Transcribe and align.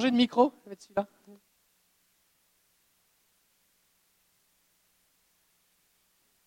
Changez 0.00 0.12
de 0.12 0.16
micro, 0.16 0.54
être 0.70 0.80
celui-là. 0.80 1.06
Vous 1.26 1.38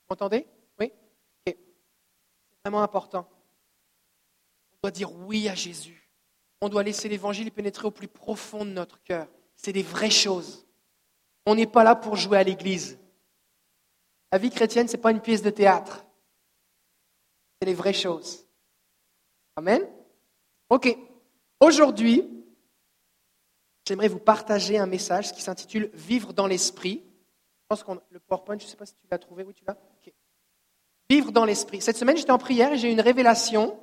m'entendez? 0.09 0.47
Oui? 0.79 0.87
Ok. 0.87 0.91
C'est 1.45 1.57
vraiment 2.63 2.81
important. 2.81 3.29
On 4.71 4.77
doit 4.81 4.89
dire 4.89 5.13
oui 5.13 5.49
à 5.49 5.53
Jésus. 5.53 6.09
On 6.61 6.69
doit 6.69 6.81
laisser 6.81 7.07
l'évangile 7.07 7.51
pénétrer 7.51 7.85
au 7.85 7.91
plus 7.91 8.07
profond 8.07 8.65
de 8.65 8.71
notre 8.71 9.03
cœur. 9.03 9.27
C'est 9.55 9.71
des 9.71 9.83
vraies 9.83 10.09
choses. 10.09 10.65
On 11.45 11.53
n'est 11.53 11.67
pas 11.67 11.83
là 11.83 11.95
pour 11.95 12.15
jouer 12.15 12.39
à 12.39 12.43
l'église. 12.43 12.97
La 14.31 14.39
vie 14.39 14.49
chrétienne, 14.49 14.87
ce 14.87 14.95
n'est 14.95 15.01
pas 15.01 15.11
une 15.11 15.21
pièce 15.21 15.43
de 15.43 15.51
théâtre. 15.51 16.03
C'est 17.61 17.67
les 17.67 17.75
vraies 17.75 17.93
choses. 17.93 18.47
Amen? 19.55 19.87
Ok. 20.71 20.97
Aujourd'hui, 21.59 22.42
j'aimerais 23.85 24.07
vous 24.07 24.19
partager 24.19 24.77
un 24.77 24.85
message 24.85 25.33
qui 25.33 25.41
s'intitule 25.41 25.89
Vivre 25.93 26.33
dans 26.33 26.47
l'esprit. 26.47 27.03
Je 27.05 27.67
pense 27.69 27.83
qu'on 27.83 27.99
le 28.09 28.19
PowerPoint, 28.19 28.57
je 28.59 28.65
ne 28.65 28.69
sais 28.69 28.77
pas 28.77 28.85
si 28.85 28.95
tu 28.95 29.07
l'as 29.09 29.19
trouvé. 29.19 29.43
Oui, 29.43 29.53
tu 29.53 29.63
l'as? 29.65 29.77
Vivre 31.09 31.31
dans 31.31 31.45
l'esprit. 31.45 31.81
Cette 31.81 31.97
semaine, 31.97 32.17
j'étais 32.17 32.31
en 32.31 32.37
prière 32.37 32.73
et 32.73 32.77
j'ai 32.77 32.89
eu 32.89 32.91
une 32.91 33.01
révélation 33.01 33.77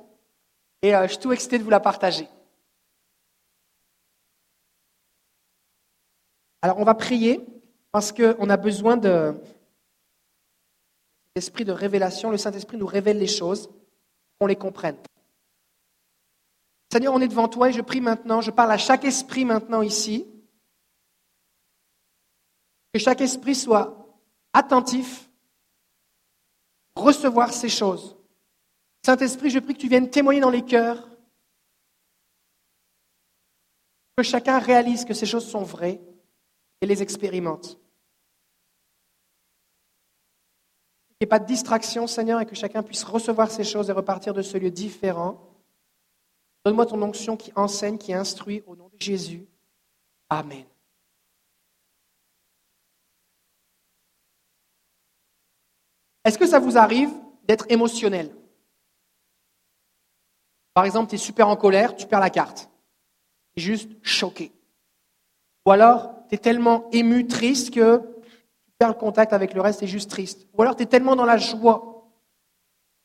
et 0.81 0.95
euh, 0.95 1.03
je 1.03 1.13
suis 1.13 1.19
tout 1.19 1.31
excité 1.31 1.57
de 1.59 1.63
vous 1.63 1.69
la 1.69 1.79
partager. 1.79 2.27
Alors, 6.61 6.77
on 6.79 6.83
va 6.83 6.93
prier 6.93 7.39
parce 7.91 8.11
qu'on 8.11 8.49
a 8.49 8.57
besoin 8.57 8.97
de 8.97 9.33
l'esprit 11.35 11.65
de 11.65 11.71
révélation. 11.71 12.31
Le 12.31 12.37
Saint-Esprit 12.37 12.77
nous 12.77 12.85
révèle 12.85 13.17
les 13.17 13.27
choses, 13.27 13.69
qu'on 14.39 14.47
les 14.47 14.55
comprenne. 14.55 14.97
Seigneur, 16.91 17.13
on 17.13 17.21
est 17.21 17.27
devant 17.29 17.47
toi 17.47 17.69
et 17.69 17.73
je 17.73 17.79
prie 17.79 18.01
maintenant, 18.01 18.41
je 18.41 18.51
parle 18.51 18.71
à 18.71 18.77
chaque 18.77 19.05
esprit 19.05 19.45
maintenant 19.45 19.81
ici, 19.81 20.27
que 22.93 22.99
chaque 22.99 23.21
esprit 23.21 23.55
soit 23.55 24.19
attentif, 24.51 25.29
recevoir 26.97 27.53
ces 27.53 27.69
choses. 27.69 28.17
Saint-Esprit, 29.05 29.49
je 29.49 29.59
prie 29.59 29.73
que 29.73 29.79
tu 29.79 29.87
viennes 29.87 30.09
témoigner 30.09 30.41
dans 30.41 30.49
les 30.49 30.65
cœurs, 30.65 31.07
que 34.17 34.23
chacun 34.23 34.59
réalise 34.59 35.05
que 35.05 35.13
ces 35.13 35.25
choses 35.25 35.49
sont 35.49 35.63
vraies 35.63 36.01
et 36.81 36.85
les 36.85 37.01
expérimente. 37.01 37.79
Qu'il 41.07 41.21
n'y 41.21 41.25
ait 41.25 41.27
pas 41.27 41.39
de 41.39 41.45
distraction, 41.45 42.05
Seigneur, 42.05 42.41
et 42.41 42.45
que 42.45 42.53
chacun 42.53 42.83
puisse 42.83 43.05
recevoir 43.05 43.49
ces 43.49 43.63
choses 43.63 43.89
et 43.89 43.93
repartir 43.93 44.33
de 44.33 44.41
ce 44.41 44.57
lieu 44.57 44.71
différent 44.71 45.50
Donne-moi 46.65 46.85
ton 46.85 47.01
onction 47.01 47.37
qui 47.37 47.51
enseigne, 47.55 47.97
qui 47.97 48.13
instruit 48.13 48.63
au 48.67 48.75
nom 48.75 48.89
de 48.89 48.99
Jésus. 48.99 49.47
Amen. 50.29 50.65
Est-ce 56.23 56.37
que 56.37 56.45
ça 56.45 56.59
vous 56.59 56.77
arrive 56.77 57.09
d'être 57.45 57.65
émotionnel? 57.69 58.35
Par 60.73 60.85
exemple, 60.85 61.09
tu 61.09 61.15
es 61.15 61.17
super 61.17 61.47
en 61.47 61.55
colère, 61.55 61.95
tu 61.95 62.05
perds 62.05 62.19
la 62.19 62.29
carte. 62.29 62.69
Tu 63.53 63.59
es 63.59 63.63
juste 63.63 63.91
choqué. 64.03 64.51
Ou 65.65 65.71
alors, 65.71 66.13
tu 66.29 66.35
es 66.35 66.37
tellement 66.37 66.89
ému, 66.91 67.27
triste 67.27 67.73
que 67.73 67.97
tu 67.97 68.71
perds 68.77 68.89
le 68.89 68.93
contact 68.93 69.33
avec 69.33 69.53
le 69.53 69.61
reste, 69.61 69.79
tu 69.79 69.85
es 69.85 69.87
juste 69.87 70.09
triste. 70.09 70.47
Ou 70.53 70.61
alors, 70.61 70.75
tu 70.75 70.83
es 70.83 70.85
tellement 70.85 71.15
dans 71.15 71.25
la 71.25 71.37
joie. 71.37 72.07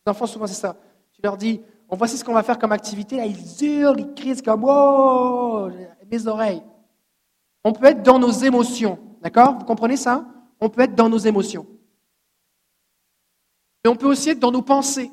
Les 0.07 0.11
enfants, 0.11 0.27
souvent, 0.27 0.47
c'est 0.47 0.55
ça. 0.55 0.77
Tu 1.13 1.23
leur 1.23 1.37
dis, 1.37 1.63
on 1.89 1.97
voici 1.97 2.19
ce 2.19 2.25
qu'on 2.25 2.35
va 2.35 2.43
faire 2.43 2.59
comme 2.59 2.73
activité. 2.73 3.17
Là, 3.17 3.27
ils 3.27 3.65
hurlent, 3.65 4.01
ils 4.01 4.15
crient, 4.15 4.43
comme 4.43 4.65
oh, 4.67 5.69
mes 6.11 6.27
oreilles. 6.27 6.63
On 7.65 7.73
peut 7.73 7.87
être 7.87 8.03
dans 8.03 8.19
nos 8.19 8.31
émotions, 8.31 8.99
d'accord? 9.23 9.59
Vous 9.59 9.65
comprenez 9.65 9.97
ça? 9.97 10.25
On 10.61 10.69
peut 10.69 10.83
être 10.83 10.95
dans 10.95 11.09
nos 11.09 11.19
émotions. 11.19 11.67
Mais 13.85 13.91
on 13.91 13.97
peut 13.97 14.07
aussi 14.07 14.31
être 14.31 14.41
dans 14.41 14.51
nos 14.51 14.63
pensées. 14.63 15.11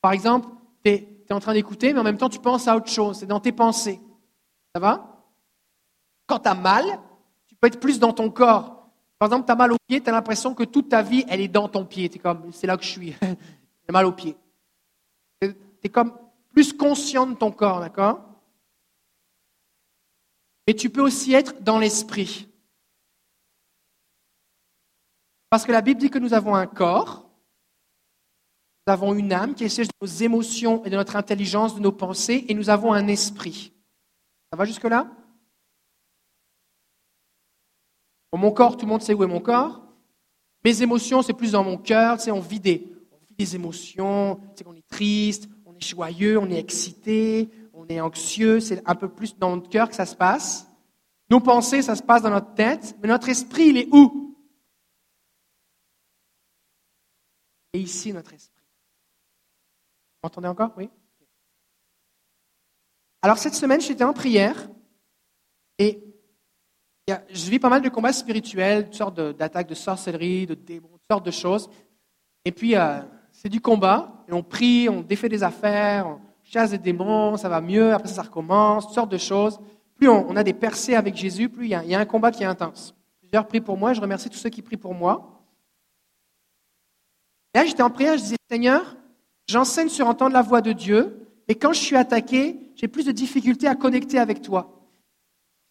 Par 0.00 0.12
exemple, 0.12 0.48
tu 0.84 0.90
es, 0.92 1.24
en 1.30 1.40
train 1.40 1.54
d'écouter, 1.54 1.92
mais 1.92 2.00
en 2.00 2.04
même 2.04 2.18
temps, 2.18 2.28
tu 2.28 2.38
penses 2.38 2.68
à 2.68 2.76
autre 2.76 2.90
chose. 2.90 3.18
C'est 3.18 3.26
dans 3.26 3.40
tes 3.40 3.52
pensées. 3.52 4.00
Ça 4.74 4.80
va? 4.80 5.26
Quand 6.26 6.38
tu 6.38 6.48
as 6.48 6.54
mal, 6.54 6.84
tu 7.46 7.56
peux 7.56 7.66
être 7.66 7.80
plus 7.80 7.98
dans 7.98 8.12
ton 8.12 8.30
corps. 8.30 8.90
Par 9.18 9.26
exemple, 9.26 9.46
tu 9.46 9.52
as 9.52 9.56
mal 9.56 9.72
au 9.72 9.76
pied, 9.88 10.00
tu 10.00 10.08
as 10.08 10.12
l'impression 10.12 10.54
que 10.54 10.62
toute 10.62 10.88
ta 10.88 11.02
vie, 11.02 11.24
elle 11.28 11.40
est 11.40 11.48
dans 11.48 11.68
ton 11.68 11.84
pied. 11.84 12.08
Tu 12.08 12.18
comme, 12.18 12.52
c'est 12.52 12.68
là 12.68 12.76
que 12.76 12.84
je 12.84 12.88
suis. 12.88 13.16
J'ai 13.20 13.92
mal 13.92 14.06
au 14.06 14.12
pied 14.12 14.36
es 15.82 15.88
comme 15.88 16.16
plus 16.52 16.72
conscient 16.72 17.26
de 17.26 17.34
ton 17.34 17.50
corps, 17.50 17.80
d'accord? 17.80 18.20
Mais 20.66 20.74
tu 20.74 20.90
peux 20.90 21.00
aussi 21.00 21.32
être 21.32 21.62
dans 21.62 21.78
l'esprit. 21.78 22.48
Parce 25.50 25.64
que 25.64 25.72
la 25.72 25.80
Bible 25.80 26.00
dit 26.00 26.10
que 26.10 26.18
nous 26.18 26.34
avons 26.34 26.54
un 26.54 26.66
corps, 26.66 27.30
nous 28.86 28.92
avons 28.92 29.14
une 29.14 29.32
âme 29.32 29.54
qui 29.54 29.64
est 29.64 29.68
siège 29.68 29.88
de 29.88 29.94
nos 30.00 30.06
émotions 30.06 30.84
et 30.84 30.90
de 30.90 30.96
notre 30.96 31.16
intelligence, 31.16 31.74
de 31.74 31.80
nos 31.80 31.92
pensées, 31.92 32.44
et 32.48 32.54
nous 32.54 32.70
avons 32.70 32.92
un 32.92 33.06
esprit. 33.06 33.72
Ça 34.50 34.56
va 34.56 34.64
jusque-là? 34.64 35.10
Mon 38.34 38.52
corps, 38.52 38.76
tout 38.76 38.84
le 38.84 38.90
monde 38.90 39.02
sait 39.02 39.14
où 39.14 39.24
est 39.24 39.26
mon 39.26 39.40
corps. 39.40 39.82
Mes 40.64 40.82
émotions, 40.82 41.22
c'est 41.22 41.32
plus 41.32 41.52
dans 41.52 41.64
mon 41.64 41.78
cœur, 41.78 42.18
tu 42.18 42.30
on 42.30 42.40
vit 42.40 42.60
des, 42.60 42.86
on 43.10 43.16
vit 43.16 43.34
des 43.34 43.56
émotions, 43.56 44.40
c'est 44.54 44.64
qu'on 44.64 44.74
est 44.74 44.86
triste, 44.86 45.48
joyeux, 45.80 46.38
on 46.38 46.50
est 46.50 46.58
excité, 46.58 47.50
on 47.72 47.86
est 47.88 48.00
anxieux, 48.00 48.60
c'est 48.60 48.82
un 48.88 48.94
peu 48.94 49.08
plus 49.08 49.36
dans 49.36 49.56
notre 49.56 49.68
cœur 49.68 49.88
que 49.88 49.94
ça 49.94 50.06
se 50.06 50.16
passe. 50.16 50.68
Nos 51.30 51.40
pensées, 51.40 51.82
ça 51.82 51.94
se 51.94 52.02
passe 52.02 52.22
dans 52.22 52.30
notre 52.30 52.54
tête, 52.54 52.96
mais 53.02 53.08
notre 53.08 53.28
esprit, 53.28 53.68
il 53.68 53.76
est 53.76 53.88
où? 53.92 54.36
Et 57.72 57.80
ici, 57.80 58.12
notre 58.12 58.32
esprit. 58.32 58.62
Vous 60.22 60.26
entendez 60.26 60.48
encore? 60.48 60.72
Oui 60.76 60.90
Alors, 63.22 63.38
cette 63.38 63.54
semaine, 63.54 63.80
j'étais 63.80 64.04
en 64.04 64.14
prière 64.14 64.68
et 65.78 66.02
je 67.30 67.50
vis 67.50 67.58
pas 67.58 67.68
mal 67.68 67.82
de 67.82 67.88
combats 67.88 68.12
spirituels, 68.12 68.84
toutes 68.84 68.94
sortes 68.94 69.20
d'attaques 69.20 69.68
de, 69.68 69.74
sorcellerie, 69.74 70.46
de 70.46 70.54
démons, 70.54 70.88
toutes 70.88 71.10
sortes 71.10 71.26
de 71.26 71.30
choses. 71.30 71.70
Et 72.44 72.52
puis, 72.52 72.76
euh, 72.76 73.00
c'est 73.40 73.48
du 73.48 73.60
combat, 73.60 74.24
on 74.32 74.42
prie, 74.42 74.88
on 74.88 75.00
défait 75.00 75.28
des 75.28 75.44
affaires, 75.44 76.08
on 76.08 76.20
chasse 76.42 76.72
des 76.72 76.78
démons, 76.78 77.36
ça 77.36 77.48
va 77.48 77.60
mieux, 77.60 77.94
après 77.94 78.08
ça, 78.08 78.22
recommence, 78.22 78.86
toutes 78.86 78.94
sortes 78.96 79.12
de 79.12 79.18
choses. 79.18 79.60
Plus 79.94 80.08
on, 80.08 80.34
a 80.34 80.42
des 80.42 80.52
percées 80.52 80.96
avec 80.96 81.14
Jésus, 81.14 81.48
plus 81.48 81.66
il 81.66 81.70
y, 81.70 81.74
a, 81.76 81.84
y, 81.84 81.94
a, 81.94 82.00
un 82.00 82.04
combat 82.04 82.32
qui 82.32 82.42
est 82.42 82.46
intense. 82.46 82.96
Plusieurs 83.20 83.46
prient 83.46 83.60
pour 83.60 83.76
moi, 83.76 83.92
je 83.92 84.00
remercie 84.00 84.28
tous 84.28 84.38
ceux 84.38 84.50
qui 84.50 84.60
prient 84.60 84.76
pour 84.76 84.92
moi. 84.92 85.44
Là, 87.54 87.64
j'étais 87.64 87.82
en 87.82 87.90
prière, 87.90 88.16
je 88.16 88.22
disais, 88.22 88.36
Seigneur, 88.50 88.96
j'enseigne 89.46 89.88
sur 89.88 90.08
entendre 90.08 90.32
la 90.32 90.42
voix 90.42 90.60
de 90.60 90.72
Dieu, 90.72 91.28
et 91.46 91.54
quand 91.54 91.72
je 91.72 91.80
suis 91.80 91.96
attaqué, 91.96 92.58
j'ai 92.74 92.88
plus 92.88 93.06
de 93.06 93.12
difficultés 93.12 93.68
à 93.68 93.76
connecter 93.76 94.18
avec 94.18 94.42
toi. 94.42 94.82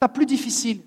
C'est 0.02 0.14
plus 0.14 0.26
difficile. 0.26 0.84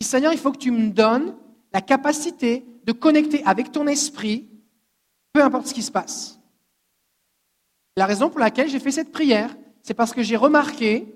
Je 0.00 0.06
Seigneur, 0.06 0.32
il 0.32 0.38
faut 0.38 0.52
que 0.52 0.58
tu 0.58 0.70
me 0.70 0.88
donnes 0.88 1.34
la 1.74 1.82
capacité 1.82 2.64
de 2.86 2.92
connecter 2.92 3.44
avec 3.44 3.70
ton 3.70 3.86
esprit 3.86 4.48
peu 5.32 5.42
importe 5.42 5.66
ce 5.66 5.74
qui 5.74 5.82
se 5.82 5.92
passe. 5.92 6.38
La 7.96 8.06
raison 8.06 8.30
pour 8.30 8.40
laquelle 8.40 8.68
j'ai 8.68 8.80
fait 8.80 8.90
cette 8.90 9.12
prière, 9.12 9.54
c'est 9.82 9.94
parce 9.94 10.12
que 10.12 10.22
j'ai 10.22 10.36
remarqué 10.36 11.14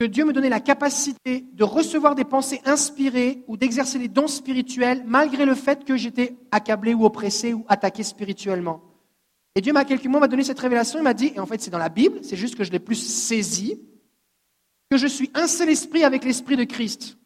que 0.00 0.06
Dieu 0.06 0.24
me 0.24 0.32
donnait 0.32 0.48
la 0.48 0.60
capacité 0.60 1.44
de 1.52 1.64
recevoir 1.64 2.14
des 2.14 2.24
pensées 2.24 2.60
inspirées 2.64 3.42
ou 3.48 3.56
d'exercer 3.56 3.98
des 3.98 4.08
dons 4.08 4.28
spirituels 4.28 5.02
malgré 5.06 5.44
le 5.44 5.54
fait 5.54 5.84
que 5.84 5.96
j'étais 5.96 6.36
accablé 6.52 6.94
ou 6.94 7.04
oppressé 7.04 7.52
ou 7.52 7.64
attaqué 7.68 8.04
spirituellement. 8.04 8.80
Et 9.56 9.60
Dieu 9.60 9.72
m'a 9.72 9.84
quelques 9.84 10.06
mois 10.06 10.20
m'a 10.20 10.28
donné 10.28 10.44
cette 10.44 10.60
révélation, 10.60 11.00
il 11.00 11.02
m'a 11.02 11.14
dit, 11.14 11.32
et 11.34 11.40
en 11.40 11.46
fait 11.46 11.60
c'est 11.60 11.70
dans 11.70 11.78
la 11.78 11.88
Bible, 11.88 12.20
c'est 12.22 12.36
juste 12.36 12.54
que 12.54 12.62
je 12.62 12.70
l'ai 12.70 12.78
plus 12.78 12.94
saisi, 12.94 13.80
que 14.88 14.96
je 14.96 15.08
suis 15.08 15.30
un 15.34 15.48
seul 15.48 15.68
esprit 15.68 16.04
avec 16.04 16.24
l'esprit 16.24 16.56
de 16.56 16.64
Christ. 16.64 17.18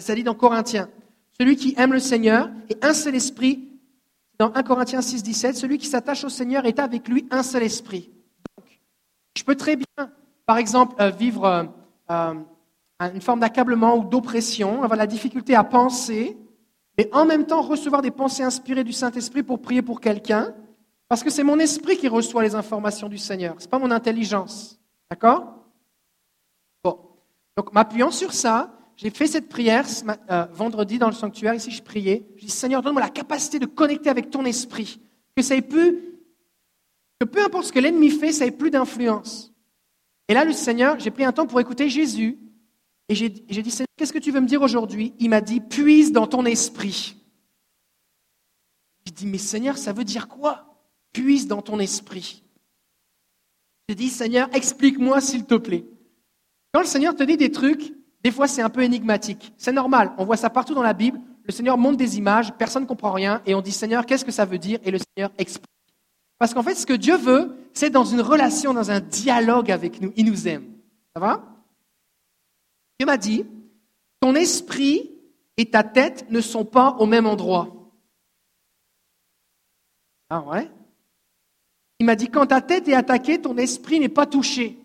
Ça 0.00 0.14
dit 0.14 0.22
dans 0.22 0.34
Corinthiens, 0.34 0.88
celui 1.40 1.56
qui 1.56 1.74
aime 1.76 1.92
le 1.92 1.98
Seigneur 1.98 2.50
est 2.68 2.84
un 2.84 2.94
seul 2.94 3.16
esprit 3.16 3.67
dans 4.38 4.52
1 4.54 4.62
Corinthiens 4.62 5.02
6, 5.02 5.22
17, 5.22 5.56
celui 5.56 5.78
qui 5.78 5.86
s'attache 5.86 6.24
au 6.24 6.28
Seigneur 6.28 6.64
est 6.64 6.78
avec 6.78 7.08
lui 7.08 7.26
un 7.30 7.42
seul 7.42 7.64
esprit. 7.64 8.10
Donc, 8.56 8.66
je 9.36 9.42
peux 9.42 9.56
très 9.56 9.76
bien, 9.76 10.12
par 10.46 10.58
exemple, 10.58 10.94
euh, 11.00 11.10
vivre 11.10 11.44
euh, 11.44 11.64
euh, 12.10 12.34
une 13.12 13.20
forme 13.20 13.40
d'accablement 13.40 13.96
ou 13.96 14.04
d'oppression, 14.04 14.82
avoir 14.82 14.96
la 14.96 15.06
difficulté 15.06 15.56
à 15.56 15.64
penser, 15.64 16.36
mais 16.96 17.08
en 17.12 17.24
même 17.24 17.46
temps 17.46 17.62
recevoir 17.62 18.00
des 18.00 18.10
pensées 18.10 18.44
inspirées 18.44 18.84
du 18.84 18.92
Saint-Esprit 18.92 19.42
pour 19.42 19.60
prier 19.60 19.82
pour 19.82 20.00
quelqu'un, 20.00 20.54
parce 21.08 21.24
que 21.24 21.30
c'est 21.30 21.44
mon 21.44 21.58
esprit 21.58 21.96
qui 21.96 22.06
reçoit 22.06 22.42
les 22.42 22.54
informations 22.54 23.08
du 23.08 23.18
Seigneur, 23.18 23.56
ce 23.58 23.64
n'est 23.64 23.70
pas 23.70 23.78
mon 23.78 23.90
intelligence. 23.90 24.78
D'accord? 25.10 25.64
Bon. 26.84 26.98
Donc, 27.56 27.72
m'appuyant 27.72 28.10
sur 28.10 28.32
ça, 28.32 28.77
j'ai 28.98 29.10
fait 29.10 29.28
cette 29.28 29.48
prière 29.48 29.86
euh, 30.28 30.46
vendredi 30.46 30.98
dans 30.98 31.06
le 31.06 31.14
sanctuaire, 31.14 31.54
ici 31.54 31.70
je 31.70 31.82
priais. 31.82 32.26
Je 32.36 32.46
dis 32.46 32.50
Seigneur, 32.50 32.82
donne-moi 32.82 33.00
la 33.00 33.08
capacité 33.08 33.60
de 33.60 33.66
connecter 33.66 34.10
avec 34.10 34.28
ton 34.28 34.44
esprit. 34.44 35.00
Que 35.36 35.42
ça 35.42 35.54
ait 35.54 35.62
plus, 35.62 36.00
que 37.20 37.24
peu 37.24 37.44
importe 37.44 37.66
ce 37.66 37.72
que 37.72 37.78
l'ennemi 37.78 38.10
fait, 38.10 38.32
ça 38.32 38.44
ait 38.44 38.50
plus 38.50 38.72
d'influence. 38.72 39.52
Et 40.26 40.34
là, 40.34 40.44
le 40.44 40.52
Seigneur, 40.52 40.98
j'ai 40.98 41.12
pris 41.12 41.22
un 41.22 41.30
temps 41.30 41.46
pour 41.46 41.60
écouter 41.60 41.88
Jésus. 41.88 42.40
Et 43.08 43.14
j'ai 43.14 43.28
dit, 43.28 43.70
Seigneur, 43.70 43.86
qu'est-ce 43.96 44.12
que 44.12 44.18
tu 44.18 44.32
veux 44.32 44.40
me 44.40 44.48
dire 44.48 44.62
aujourd'hui? 44.62 45.14
Il 45.20 45.30
m'a 45.30 45.40
dit, 45.40 45.60
puise 45.60 46.10
dans 46.10 46.26
ton 46.26 46.44
esprit. 46.44 47.16
J'ai 49.06 49.12
dit, 49.12 49.26
mais 49.26 49.38
Seigneur, 49.38 49.78
ça 49.78 49.92
veut 49.92 50.04
dire 50.04 50.26
quoi? 50.26 50.76
Puise 51.12 51.46
dans 51.46 51.62
ton 51.62 51.78
esprit. 51.78 52.42
J'ai 53.88 53.94
dit, 53.94 54.08
Seigneur, 54.08 54.48
explique-moi 54.52 55.20
s'il 55.20 55.46
te 55.46 55.54
plaît. 55.54 55.86
Quand 56.74 56.80
le 56.80 56.86
Seigneur 56.86 57.14
te 57.14 57.22
dit 57.22 57.36
des 57.36 57.52
trucs, 57.52 57.94
des 58.22 58.30
fois 58.30 58.48
c'est 58.48 58.62
un 58.62 58.70
peu 58.70 58.82
énigmatique. 58.82 59.52
C'est 59.56 59.72
normal, 59.72 60.12
on 60.18 60.24
voit 60.24 60.36
ça 60.36 60.50
partout 60.50 60.74
dans 60.74 60.82
la 60.82 60.94
Bible. 60.94 61.20
Le 61.44 61.52
Seigneur 61.52 61.78
montre 61.78 61.96
des 61.96 62.18
images, 62.18 62.52
personne 62.58 62.82
ne 62.82 62.88
comprend 62.88 63.10
rien, 63.10 63.40
et 63.46 63.54
on 63.54 63.62
dit, 63.62 63.72
Seigneur, 63.72 64.04
qu'est-ce 64.04 64.24
que 64.24 64.30
ça 64.30 64.44
veut 64.44 64.58
dire? 64.58 64.78
Et 64.84 64.90
le 64.90 64.98
Seigneur 64.98 65.32
explique. 65.38 65.64
Parce 66.38 66.52
qu'en 66.52 66.62
fait, 66.62 66.74
ce 66.74 66.84
que 66.84 66.92
Dieu 66.92 67.16
veut, 67.16 67.56
c'est 67.72 67.88
dans 67.88 68.04
une 68.04 68.20
relation, 68.20 68.74
dans 68.74 68.90
un 68.90 69.00
dialogue 69.00 69.70
avec 69.70 70.02
nous. 70.02 70.12
Il 70.14 70.26
nous 70.26 70.46
aime. 70.46 70.64
Ça 71.14 71.20
va? 71.20 71.42
Dieu 72.98 73.06
m'a 73.06 73.16
dit, 73.16 73.46
ton 74.20 74.34
esprit 74.34 75.10
et 75.56 75.70
ta 75.70 75.82
tête 75.82 76.26
ne 76.30 76.40
sont 76.40 76.66
pas 76.66 76.96
au 76.98 77.06
même 77.06 77.26
endroit. 77.26 77.90
Ah 80.28 80.42
ouais? 80.42 80.70
Il 81.98 82.06
m'a 82.06 82.14
dit, 82.14 82.28
quand 82.28 82.46
ta 82.46 82.60
tête 82.60 82.88
est 82.88 82.94
attaquée, 82.94 83.40
ton 83.40 83.56
esprit 83.56 83.98
n'est 83.98 84.08
pas 84.10 84.26
touché. 84.26 84.78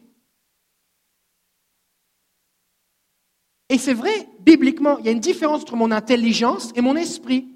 Et 3.70 3.78
c'est 3.78 3.94
vrai, 3.94 4.12
bibliquement, 4.42 4.98
il 5.00 5.06
y 5.06 5.10
a 5.10 5.12
une 5.12 5.20
différence 5.20 5.62
entre 5.62 5.76
mon 5.76 5.92
intelligence 5.92 6.72
et 6.76 6.82
mon 6.82 6.96
esprit. 6.96 7.48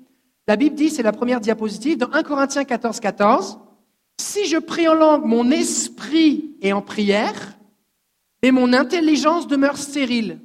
La 0.48 0.56
Bible 0.56 0.76
dit, 0.76 0.90
c'est 0.90 1.04
la 1.04 1.12
première 1.12 1.42
diapositive, 1.42 1.98
dans 1.98 2.12
1 2.12 2.24
Corinthiens 2.24 2.64
14, 2.64 3.00
14, 3.00 3.60
si 4.20 4.46
je 4.46 4.58
prie 4.58 4.88
en 4.88 4.94
langue, 4.94 5.26
mon 5.26 5.52
esprit 5.52 6.56
est 6.62 6.72
en 6.72 6.82
prière, 6.82 7.58
mais 8.42 8.52
mon 8.52 8.74
intelligence 8.74 9.48
demeure 9.48 9.78
stérile. 9.78 10.40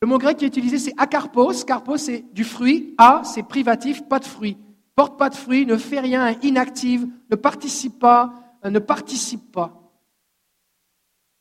Le 0.00 0.06
mot 0.06 0.18
grec 0.18 0.36
qui 0.36 0.44
est 0.44 0.48
utilisé, 0.48 0.78
c'est 0.78 0.94
akarpos. 0.96 1.64
Karpos, 1.64 1.96
c'est 1.96 2.24
du 2.32 2.44
fruit. 2.44 2.94
A, 2.98 3.22
c'est 3.24 3.42
privatif, 3.42 4.06
pas 4.08 4.20
de 4.20 4.24
fruit. 4.24 4.56
Porte 4.94 5.18
pas 5.18 5.28
de 5.28 5.34
fruit, 5.34 5.66
ne 5.66 5.76
fait 5.76 6.00
rien, 6.00 6.36
inactive, 6.42 7.06
ne 7.30 7.36
participe 7.36 7.98
pas, 7.98 8.32
euh, 8.64 8.70
ne 8.70 8.78
participe 8.78 9.50
pas. 9.52 9.92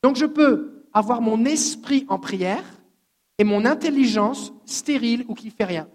Donc 0.03 0.15
je 0.15 0.25
peux 0.25 0.85
avoir 0.93 1.21
mon 1.21 1.43
esprit 1.45 2.05
en 2.07 2.19
prière 2.19 2.63
et 3.37 3.43
mon 3.43 3.65
intelligence 3.65 4.53
stérile 4.65 5.25
ou 5.27 5.33
qui 5.33 5.49
fait 5.49 5.65
rien. 5.65 5.87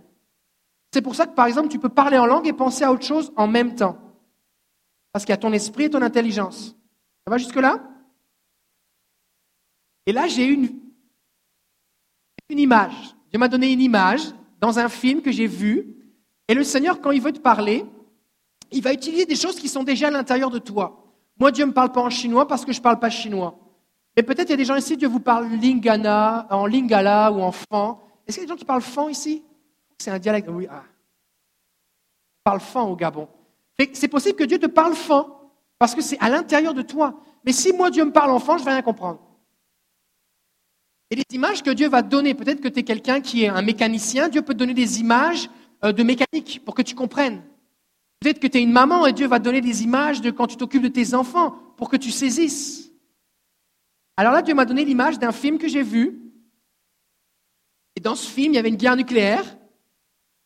C'est 0.92 1.02
pour 1.02 1.14
ça 1.14 1.26
que, 1.26 1.34
par 1.34 1.46
exemple, 1.46 1.68
tu 1.68 1.78
peux 1.78 1.88
parler 1.88 2.18
en 2.18 2.26
langue 2.26 2.46
et 2.46 2.52
penser 2.52 2.84
à 2.84 2.92
autre 2.92 3.04
chose 3.04 3.32
en 3.36 3.48
même 3.48 3.74
temps. 3.74 3.98
Parce 5.12 5.24
qu'il 5.24 5.32
y 5.32 5.34
a 5.34 5.38
ton 5.38 5.52
esprit 5.52 5.84
et 5.84 5.90
ton 5.90 6.02
intelligence. 6.02 6.76
Ça 7.26 7.30
va 7.30 7.38
jusque-là? 7.38 7.82
Et 10.06 10.12
là, 10.12 10.26
j'ai 10.26 10.44
une, 10.44 10.78
une 12.48 12.58
image. 12.58 13.14
Dieu 13.30 13.38
m'a 13.38 13.48
donné 13.48 13.72
une 13.72 13.80
image 13.80 14.22
dans 14.60 14.78
un 14.78 14.88
film 14.88 15.22
que 15.22 15.32
j'ai 15.32 15.46
vu. 15.46 15.96
Et 16.48 16.54
le 16.54 16.64
Seigneur, 16.64 17.00
quand 17.00 17.10
il 17.10 17.22
veut 17.22 17.32
te 17.32 17.40
parler, 17.40 17.86
il 18.70 18.82
va 18.82 18.92
utiliser 18.92 19.26
des 19.26 19.36
choses 19.36 19.58
qui 19.58 19.68
sont 19.68 19.82
déjà 19.82 20.08
à 20.08 20.10
l'intérieur 20.10 20.50
de 20.50 20.58
toi. 20.58 21.14
Moi, 21.38 21.50
Dieu 21.50 21.64
ne 21.64 21.70
me 21.70 21.74
parle 21.74 21.92
pas 21.92 22.02
en 22.02 22.10
chinois 22.10 22.46
parce 22.46 22.64
que 22.64 22.72
je 22.72 22.78
ne 22.78 22.82
parle 22.82 22.98
pas 22.98 23.10
chinois. 23.10 23.58
Mais 24.16 24.22
peut-être 24.22 24.48
il 24.48 24.52
y 24.52 24.54
a 24.54 24.58
des 24.58 24.64
gens 24.64 24.76
ici, 24.76 24.96
Dieu 24.96 25.08
vous 25.08 25.20
parle 25.20 25.48
lingana, 25.48 26.46
en 26.50 26.66
lingala 26.66 27.32
ou 27.32 27.40
en 27.40 27.52
fan. 27.52 27.96
Est-ce 28.26 28.36
qu'il 28.36 28.42
y 28.42 28.44
a 28.44 28.46
des 28.46 28.52
gens 28.52 28.58
qui 28.58 28.64
parlent 28.64 28.82
fan 28.82 29.10
ici? 29.10 29.42
C'est 29.98 30.10
un 30.10 30.18
dialecte. 30.18 30.48
Oui, 30.50 30.66
ah. 30.70 30.82
On 32.44 32.50
parle 32.50 32.60
fan 32.60 32.82
au 32.82 32.96
Gabon. 32.96 33.28
C'est 33.94 34.08
possible 34.08 34.36
que 34.36 34.44
Dieu 34.44 34.58
te 34.58 34.66
parle 34.66 34.94
fin, 34.94 35.26
parce 35.78 35.94
que 35.94 36.02
c'est 36.02 36.18
à 36.20 36.28
l'intérieur 36.28 36.74
de 36.74 36.82
toi. 36.82 37.14
Mais 37.44 37.52
si 37.52 37.72
moi 37.72 37.90
Dieu 37.90 38.04
me 38.04 38.12
parle 38.12 38.30
enfant, 38.30 38.56
je 38.56 38.62
ne 38.62 38.66
vais 38.66 38.72
rien 38.72 38.82
comprendre. 38.82 39.20
Et 41.10 41.16
les 41.16 41.24
images 41.32 41.62
que 41.62 41.70
Dieu 41.70 41.88
va 41.88 42.02
te 42.02 42.08
donner, 42.08 42.34
peut-être 42.34 42.60
que 42.60 42.68
tu 42.68 42.80
es 42.80 42.82
quelqu'un 42.84 43.20
qui 43.20 43.44
est 43.44 43.48
un 43.48 43.62
mécanicien, 43.62 44.28
Dieu 44.28 44.42
peut 44.42 44.54
te 44.54 44.58
donner 44.58 44.74
des 44.74 45.00
images 45.00 45.50
euh, 45.84 45.92
de 45.92 46.02
mécanique 46.02 46.62
pour 46.64 46.74
que 46.74 46.82
tu 46.82 46.94
comprennes. 46.94 47.42
Peut-être 48.20 48.38
que 48.38 48.46
tu 48.46 48.58
es 48.58 48.62
une 48.62 48.72
maman 48.72 49.04
et 49.06 49.12
Dieu 49.12 49.26
va 49.26 49.38
donner 49.38 49.60
des 49.60 49.82
images 49.82 50.20
de 50.20 50.30
quand 50.30 50.46
tu 50.46 50.56
t'occupes 50.56 50.82
de 50.82 50.88
tes 50.88 51.14
enfants 51.14 51.56
pour 51.76 51.88
que 51.88 51.96
tu 51.96 52.10
saisisses. 52.10 52.91
Alors 54.16 54.32
là, 54.32 54.42
Dieu 54.42 54.54
m'a 54.54 54.64
donné 54.64 54.84
l'image 54.84 55.18
d'un 55.18 55.32
film 55.32 55.58
que 55.58 55.68
j'ai 55.68 55.82
vu. 55.82 56.20
Et 57.96 58.00
dans 58.00 58.14
ce 58.14 58.28
film, 58.28 58.52
il 58.52 58.56
y 58.56 58.58
avait 58.58 58.68
une 58.68 58.76
guerre 58.76 58.96
nucléaire. 58.96 59.58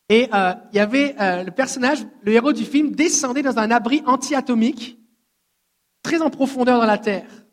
Et 0.09 0.29
euh, 0.33 0.55
il 0.73 0.77
y 0.77 0.81
avait 0.81 1.17
euh, 1.21 1.43
le 1.43 1.51
personnage, 1.51 2.07
le 2.23 2.33
héros 2.33 2.53
du 2.53 2.65
film, 2.65 2.93
descendait 2.93 3.43
dans 3.43 3.59
un 3.59 3.71
abri 3.71 4.03
anti-atomique, 4.07 4.99
très 6.03 6.23
en 6.23 6.31
profondeur 6.31 6.79
dans 6.79 6.87
la 6.87 6.99
Terre. 6.99 7.45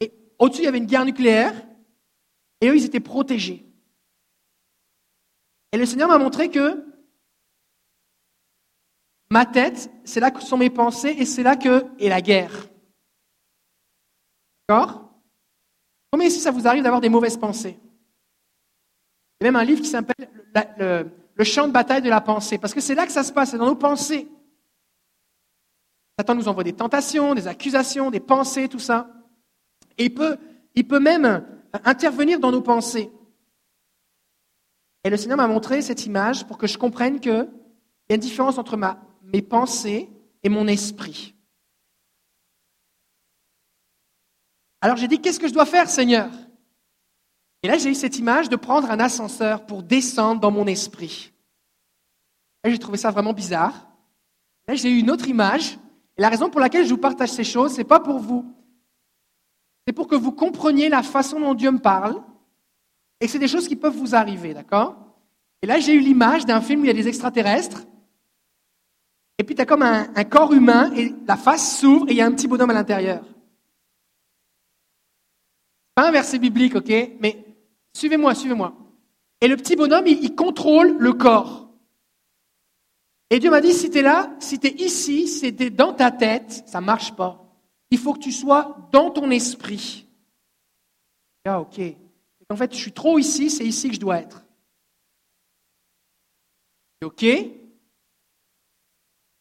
Et 0.00 0.12
au-dessus, 0.38 0.62
il 0.62 0.64
y 0.64 0.68
avait 0.68 0.78
une 0.78 0.86
guerre 0.86 1.06
nucléaire, 1.06 1.54
et 2.60 2.68
eux, 2.68 2.76
ils 2.76 2.84
étaient 2.84 3.00
protégés. 3.00 3.66
Et 5.72 5.78
le 5.78 5.86
Seigneur 5.86 6.08
m'a 6.08 6.18
montré 6.18 6.50
que 6.50 6.86
ma 9.30 9.46
tête, 9.46 9.90
c'est 10.04 10.20
là 10.20 10.30
que 10.30 10.42
sont 10.42 10.58
mes 10.58 10.68
pensées, 10.68 11.16
et 11.18 11.24
c'est 11.24 11.42
là 11.42 11.56
que 11.56 11.86
est 11.98 12.10
la 12.10 12.20
guerre. 12.20 12.68
D'accord? 14.68 15.11
Combien 16.12 16.28
ici 16.28 16.40
ça 16.40 16.50
vous 16.50 16.68
arrive 16.68 16.82
d'avoir 16.82 17.00
des 17.00 17.08
mauvaises 17.08 17.38
pensées 17.38 17.78
Il 19.40 19.44
y 19.44 19.48
a 19.48 19.50
même 19.50 19.56
un 19.56 19.64
livre 19.64 19.80
qui 19.80 19.88
s'appelle 19.88 20.28
le, 20.78 21.44
champ 21.44 21.66
de 21.66 21.72
bataille 21.72 22.02
de 22.02 22.10
la 22.10 22.20
pensée. 22.20 22.58
Parce 22.58 22.74
que 22.74 22.80
c'est 22.80 22.94
là 22.94 23.06
que 23.06 23.12
ça 23.12 23.24
se 23.24 23.32
passe, 23.32 23.50
c'est 23.50 23.58
dans 23.58 23.66
nos 23.66 23.74
pensées. 23.74 24.28
Satan 26.18 26.34
nous 26.34 26.48
envoie 26.48 26.64
des 26.64 26.74
tentations, 26.74 27.34
des 27.34 27.48
accusations, 27.48 28.10
des 28.10 28.20
pensées, 28.20 28.68
tout 28.68 28.78
ça. 28.78 29.08
Et 29.96 30.04
il 30.04 30.14
peut, 30.14 30.36
il 30.74 30.86
peut 30.86 31.00
même 31.00 31.46
intervenir 31.84 32.38
dans 32.38 32.52
nos 32.52 32.60
pensées. 32.60 33.10
Et 35.04 35.10
le 35.10 35.16
Seigneur 35.16 35.38
m'a 35.38 35.48
montré 35.48 35.80
cette 35.80 36.04
image 36.04 36.46
pour 36.46 36.58
que 36.58 36.66
je 36.66 36.76
comprenne 36.76 37.20
qu'il 37.20 37.32
y 37.32 38.12
a 38.12 38.14
une 38.14 38.20
différence 38.20 38.58
entre 38.58 38.78
mes 39.22 39.42
pensées 39.42 40.10
et 40.42 40.50
mon 40.50 40.68
esprit. 40.68 41.34
Alors 44.82 44.96
j'ai 44.96 45.06
dit, 45.06 45.20
qu'est-ce 45.20 45.38
que 45.38 45.46
je 45.46 45.54
dois 45.54 45.64
faire, 45.64 45.88
Seigneur? 45.88 46.28
Et 47.62 47.68
là, 47.68 47.78
j'ai 47.78 47.88
eu 47.88 47.94
cette 47.94 48.18
image 48.18 48.48
de 48.48 48.56
prendre 48.56 48.90
un 48.90 48.98
ascenseur 48.98 49.64
pour 49.64 49.84
descendre 49.84 50.40
dans 50.40 50.50
mon 50.50 50.66
esprit. 50.66 51.32
Et 52.64 52.70
j'ai 52.72 52.78
trouvé 52.78 52.98
ça 52.98 53.12
vraiment 53.12 53.32
bizarre. 53.32 53.88
Là, 54.66 54.74
j'ai 54.74 54.90
eu 54.90 54.98
une 54.98 55.10
autre 55.12 55.28
image. 55.28 55.78
Et 56.16 56.22
la 56.22 56.28
raison 56.28 56.50
pour 56.50 56.60
laquelle 56.60 56.84
je 56.84 56.90
vous 56.90 56.98
partage 56.98 57.30
ces 57.30 57.44
choses, 57.44 57.74
c'est 57.74 57.84
pas 57.84 58.00
pour 58.00 58.18
vous. 58.18 58.44
C'est 59.86 59.92
pour 59.92 60.08
que 60.08 60.16
vous 60.16 60.32
compreniez 60.32 60.88
la 60.88 61.04
façon 61.04 61.38
dont 61.38 61.54
Dieu 61.54 61.70
me 61.70 61.78
parle. 61.78 62.20
Et 63.20 63.28
c'est 63.28 63.38
des 63.38 63.48
choses 63.48 63.68
qui 63.68 63.76
peuvent 63.76 63.96
vous 63.96 64.16
arriver, 64.16 64.52
d'accord? 64.52 64.96
Et 65.62 65.66
là, 65.66 65.78
j'ai 65.78 65.94
eu 65.94 66.00
l'image 66.00 66.44
d'un 66.44 66.60
film 66.60 66.80
où 66.80 66.84
il 66.84 66.88
y 66.88 66.90
a 66.90 66.94
des 66.94 67.06
extraterrestres. 67.06 67.84
Et 69.38 69.44
puis, 69.44 69.54
tu 69.54 69.62
as 69.62 69.66
comme 69.66 69.82
un, 69.82 70.08
un 70.16 70.24
corps 70.24 70.52
humain 70.52 70.92
et 70.96 71.14
la 71.24 71.36
face 71.36 71.78
s'ouvre 71.78 72.08
et 72.08 72.12
il 72.12 72.16
y 72.16 72.20
a 72.20 72.26
un 72.26 72.32
petit 72.32 72.48
bonhomme 72.48 72.70
à 72.70 72.74
l'intérieur. 72.74 73.24
Un 76.02 76.10
verset 76.10 76.38
biblique, 76.38 76.74
ok? 76.74 76.90
Mais 77.20 77.52
Suivez-moi, 77.94 78.34
suivez-moi. 78.34 78.74
Et 79.40 79.48
le 79.48 79.56
petit 79.56 79.76
bonhomme, 79.76 80.06
il, 80.06 80.34
contrôle 80.34 80.96
le 80.98 81.12
corps. 81.12 81.68
Et 83.30 83.38
Dieu 83.38 83.50
m'a 83.50 83.60
dit, 83.60 83.72
si 83.72 83.90
tu 83.90 83.98
es 83.98 84.02
là, 84.02 84.34
si 84.40 84.58
tu 84.58 84.68
es 84.68 84.74
ici, 84.82 85.26
si 85.28 85.52
dans 85.52 85.92
ta 85.94 86.10
tête, 86.10 86.64
ça 86.66 86.80
ne 86.80 86.86
marche 86.86 87.14
pas. 87.14 87.38
Il 87.90 87.98
faut 87.98 88.14
que 88.14 88.20
tu 88.20 88.32
sois 88.32 88.88
dans 88.92 89.10
ton 89.10 89.30
esprit. 89.30 90.06
Ah, 91.44 91.60
ok. 91.60 91.80
En 92.48 92.56
fait, 92.56 92.72
je 92.72 92.78
suis 92.78 92.92
trop 92.92 93.18
ici, 93.18 93.50
c'est 93.50 93.64
ici 93.64 93.88
que 93.88 93.94
je 93.94 94.00
dois 94.00 94.18
être. 94.18 94.44
Ok? 97.02 97.24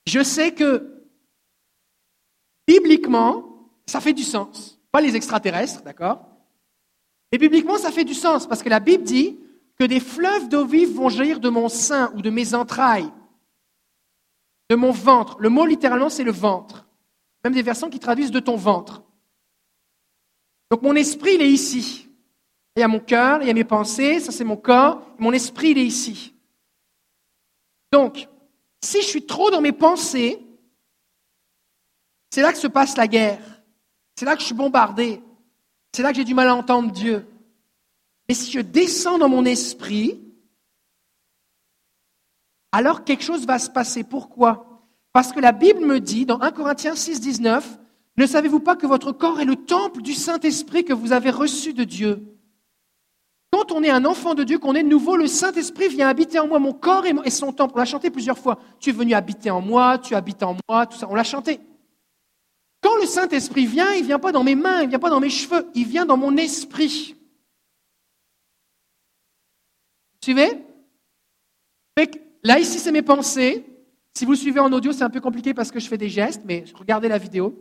Je 0.08 0.24
sais 0.24 0.54
que 0.54 1.06
bibliquement, 2.68 3.70
ça 3.86 4.02
fait 4.02 4.14
du 4.14 4.24
sens. 4.24 4.80
Pas 4.92 5.02
les 5.02 5.16
extraterrestres, 5.16 5.84
d'accord? 5.84 6.31
Et 7.32 7.38
bibliquement, 7.38 7.78
ça 7.78 7.92
fait 7.92 8.04
du 8.04 8.14
sens, 8.14 8.48
parce 8.48 8.62
que 8.62 8.70
la 8.70 8.80
Bible 8.80 9.04
dit 9.04 9.40
que 9.80 9.86
des 9.86 10.00
fleuves 10.00 10.50
d'eau 10.50 10.66
vive 10.66 10.94
vont 10.94 11.10
jaillir 11.10 11.40
de 11.40 11.50
mon 11.50 11.70
sein 11.70 12.12
ou 12.16 12.22
de 12.22 12.30
mes 12.30 12.54
entrailles, 12.54 13.12
de 14.70 14.76
mon 14.76 14.92
ventre. 14.92 15.38
Le 15.40 15.50
mot 15.50 15.66
littéralement, 15.66 16.10
c'est 16.10 16.24
le 16.24 16.32
ventre. 16.32 16.88
Même 17.44 17.54
des 17.54 17.62
versions 17.62 17.90
qui 17.90 18.00
traduisent 18.00 18.32
de 18.32 18.40
ton 18.40 18.56
ventre. 18.56 19.02
Donc 20.70 20.82
mon 20.82 20.96
esprit, 20.96 21.36
il 21.36 21.42
est 21.42 21.52
ici. 21.52 22.08
Il 22.76 22.80
y 22.80 22.84
a 22.84 22.88
mon 22.88 23.00
cœur, 23.00 23.42
il 23.42 23.48
y 23.48 23.50
a 23.50 23.54
mes 23.54 23.66
pensées, 23.66 24.20
ça 24.20 24.32
c'est 24.32 24.46
mon 24.46 24.56
corps, 24.56 25.06
mon 25.18 25.34
esprit, 25.34 25.72
il 25.72 25.78
est 25.78 25.86
ici. 25.86 26.34
Donc, 27.92 28.30
si 28.82 29.02
je 29.02 29.08
suis 29.08 29.26
trop 29.26 29.52
dans 29.52 29.60
mes 29.60 29.74
pensées, 29.74 30.40
c'est 32.30 32.42
là 32.42 32.54
que 32.54 32.58
se 32.58 32.68
passe 32.68 32.96
la 32.96 33.08
guerre. 33.08 33.42
C'est 34.16 34.26
là 34.26 34.36
que 34.36 34.42
je 34.42 34.46
suis 34.46 34.56
bombardé. 34.56 35.22
C'est 35.94 36.04
là 36.04 36.12
que 36.12 36.18
j'ai 36.18 36.24
du 36.24 36.34
mal 36.34 36.48
à 36.48 36.56
entendre 36.56 36.92
Dieu. 36.92 37.28
Mais 38.28 38.36
si 38.36 38.52
je 38.52 38.60
descends 38.60 39.18
dans 39.18 39.30
mon 39.30 39.46
esprit, 39.46 40.22
alors 42.72 43.04
quelque 43.04 43.24
chose 43.24 43.46
va 43.46 43.60
se 43.60 43.70
passer. 43.70 44.04
Pourquoi? 44.04 44.88
Parce 45.12 45.34
que 45.34 45.42
la 45.42 45.52
Bible 45.52 45.86
me 45.86 46.00
dit, 46.00 46.26
dans 46.26 46.40
1 46.40 46.52
Corinthiens 46.52 46.96
6, 46.96 47.20
19, 47.20 47.80
Ne 48.18 48.26
savez-vous 48.26 48.60
pas 48.60 48.76
que 48.76 48.88
votre 48.88 49.12
corps 49.12 49.40
est 49.40 49.46
le 49.46 49.56
temple 49.56 50.02
du 50.02 50.14
Saint-Esprit 50.14 50.84
que 50.84 50.94
vous 50.94 51.14
avez 51.14 51.30
reçu 51.30 51.74
de 51.74 51.84
Dieu? 51.84 52.38
Quand 53.52 53.72
on 53.72 53.84
est 53.84 53.90
un 53.90 54.06
enfant 54.06 54.34
de 54.34 54.44
Dieu, 54.44 54.60
qu'on 54.60 54.76
est 54.76 54.84
nouveau, 54.84 55.18
le 55.18 55.28
Saint-Esprit 55.28 55.90
vient 55.90 56.08
habiter 56.08 56.40
en 56.40 56.48
moi. 56.48 56.60
Mon 56.60 56.74
corps 56.74 57.06
est 57.06 57.30
son 57.30 57.52
temple. 57.52 57.74
On 57.76 57.80
l'a 57.80 57.86
chanté 57.86 58.10
plusieurs 58.10 58.38
fois. 58.38 58.60
Tu 58.80 58.90
es 58.92 58.94
venu 58.94 59.14
habiter 59.14 59.50
en 59.50 59.62
moi, 59.62 59.98
tu 59.98 60.16
habites 60.16 60.44
en 60.44 60.56
moi, 60.70 60.86
tout 60.86 60.98
ça. 60.98 61.08
On 61.10 61.16
l'a 61.16 61.24
chanté. 61.24 61.60
Quand 62.82 62.98
le 62.98 63.06
Saint-Esprit 63.06 63.68
vient, 63.68 63.94
il 63.94 64.02
ne 64.02 64.08
vient 64.08 64.20
pas 64.20 64.32
dans 64.32 64.44
mes 64.44 64.56
mains, 64.56 64.82
il 64.82 64.86
ne 64.86 64.90
vient 64.90 65.00
pas 65.00 65.10
dans 65.10 65.20
mes 65.20 65.30
cheveux, 65.30 65.70
il 65.76 65.86
vient 65.86 66.06
dans 66.06 66.18
mon 66.18 66.36
esprit. 66.38 67.16
Suivez? 70.24 70.66
Là, 72.44 72.60
ici, 72.60 72.80
c'est 72.80 72.92
mes 72.92 73.02
pensées. 73.04 73.66
Si 74.16 74.26
vous 74.26 74.36
suivez 74.36 74.60
en 74.60 74.72
audio, 74.74 74.92
c'est 74.92 75.04
un 75.04 75.10
peu 75.10 75.22
compliqué 75.22 75.54
parce 75.54 75.72
que 75.72 75.80
je 75.80 75.88
fais 75.88 75.98
des 75.98 76.10
gestes, 76.10 76.42
mais 76.46 76.66
regardez 76.74 77.08
la 77.08 77.18
vidéo. 77.18 77.56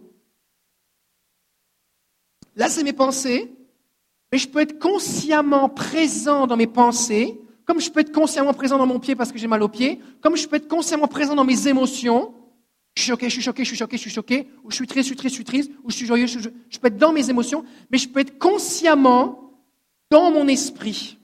Là, 2.57 2.69
c'est 2.69 2.83
mes 2.83 2.93
pensées, 2.93 3.53
mais 4.33 4.39
je 4.39 4.49
peux 4.49 4.61
être 4.61 4.79
consciemment 4.79 5.69
présent 5.69 6.47
dans 6.47 6.57
mes 6.57 6.67
pensées, 6.67 7.41
comme 7.67 7.81
je 7.81 7.91
peux 7.91 8.01
être 8.01 8.13
consciemment 8.13 8.55
présent 8.55 8.79
dans 8.79 8.87
mon 8.87 8.99
pied 8.99 9.15
parce 9.15 9.31
que 9.31 9.39
j'ai 9.39 9.47
mal 9.47 9.63
au 9.63 9.69
pied, 9.69 10.01
comme 10.21 10.37
je 10.37 10.49
peux 10.49 10.57
être 10.57 10.69
consciemment 10.69 11.09
présent 11.09 11.35
dans 11.35 11.45
mes 11.45 11.69
émotions. 11.69 12.35
Je 12.97 13.03
suis 13.03 13.11
choqué, 13.11 13.29
je 13.29 13.35
suis 13.35 13.43
choqué, 13.43 13.65
je 13.65 13.69
suis 13.69 13.77
choqué, 13.77 13.97
je 13.97 14.03
suis 14.03 14.11
choqué, 14.11 14.49
ou 14.65 14.71
je 14.71 14.77
suis 14.77 14.87
triste, 14.87 15.09
je 15.09 15.15
suis 15.15 15.17
triste, 15.17 15.35
je 15.35 15.37
suis 15.37 15.45
triste, 15.45 15.71
ou 15.85 15.91
je 15.91 15.97
suis 15.97 16.07
joyeux, 16.07 16.27
je, 16.27 16.39
suis 16.39 16.51
je 16.69 16.79
peux 16.79 16.89
être 16.89 16.99
dans 16.99 17.13
mes 17.13 17.31
émotions, 17.31 17.65
mais 17.91 17.99
je 17.99 18.09
peux 18.09 18.21
être 18.21 18.39
consciemment 18.39 19.55
dans 20.11 20.31
mon 20.31 20.49
esprit. 20.49 21.19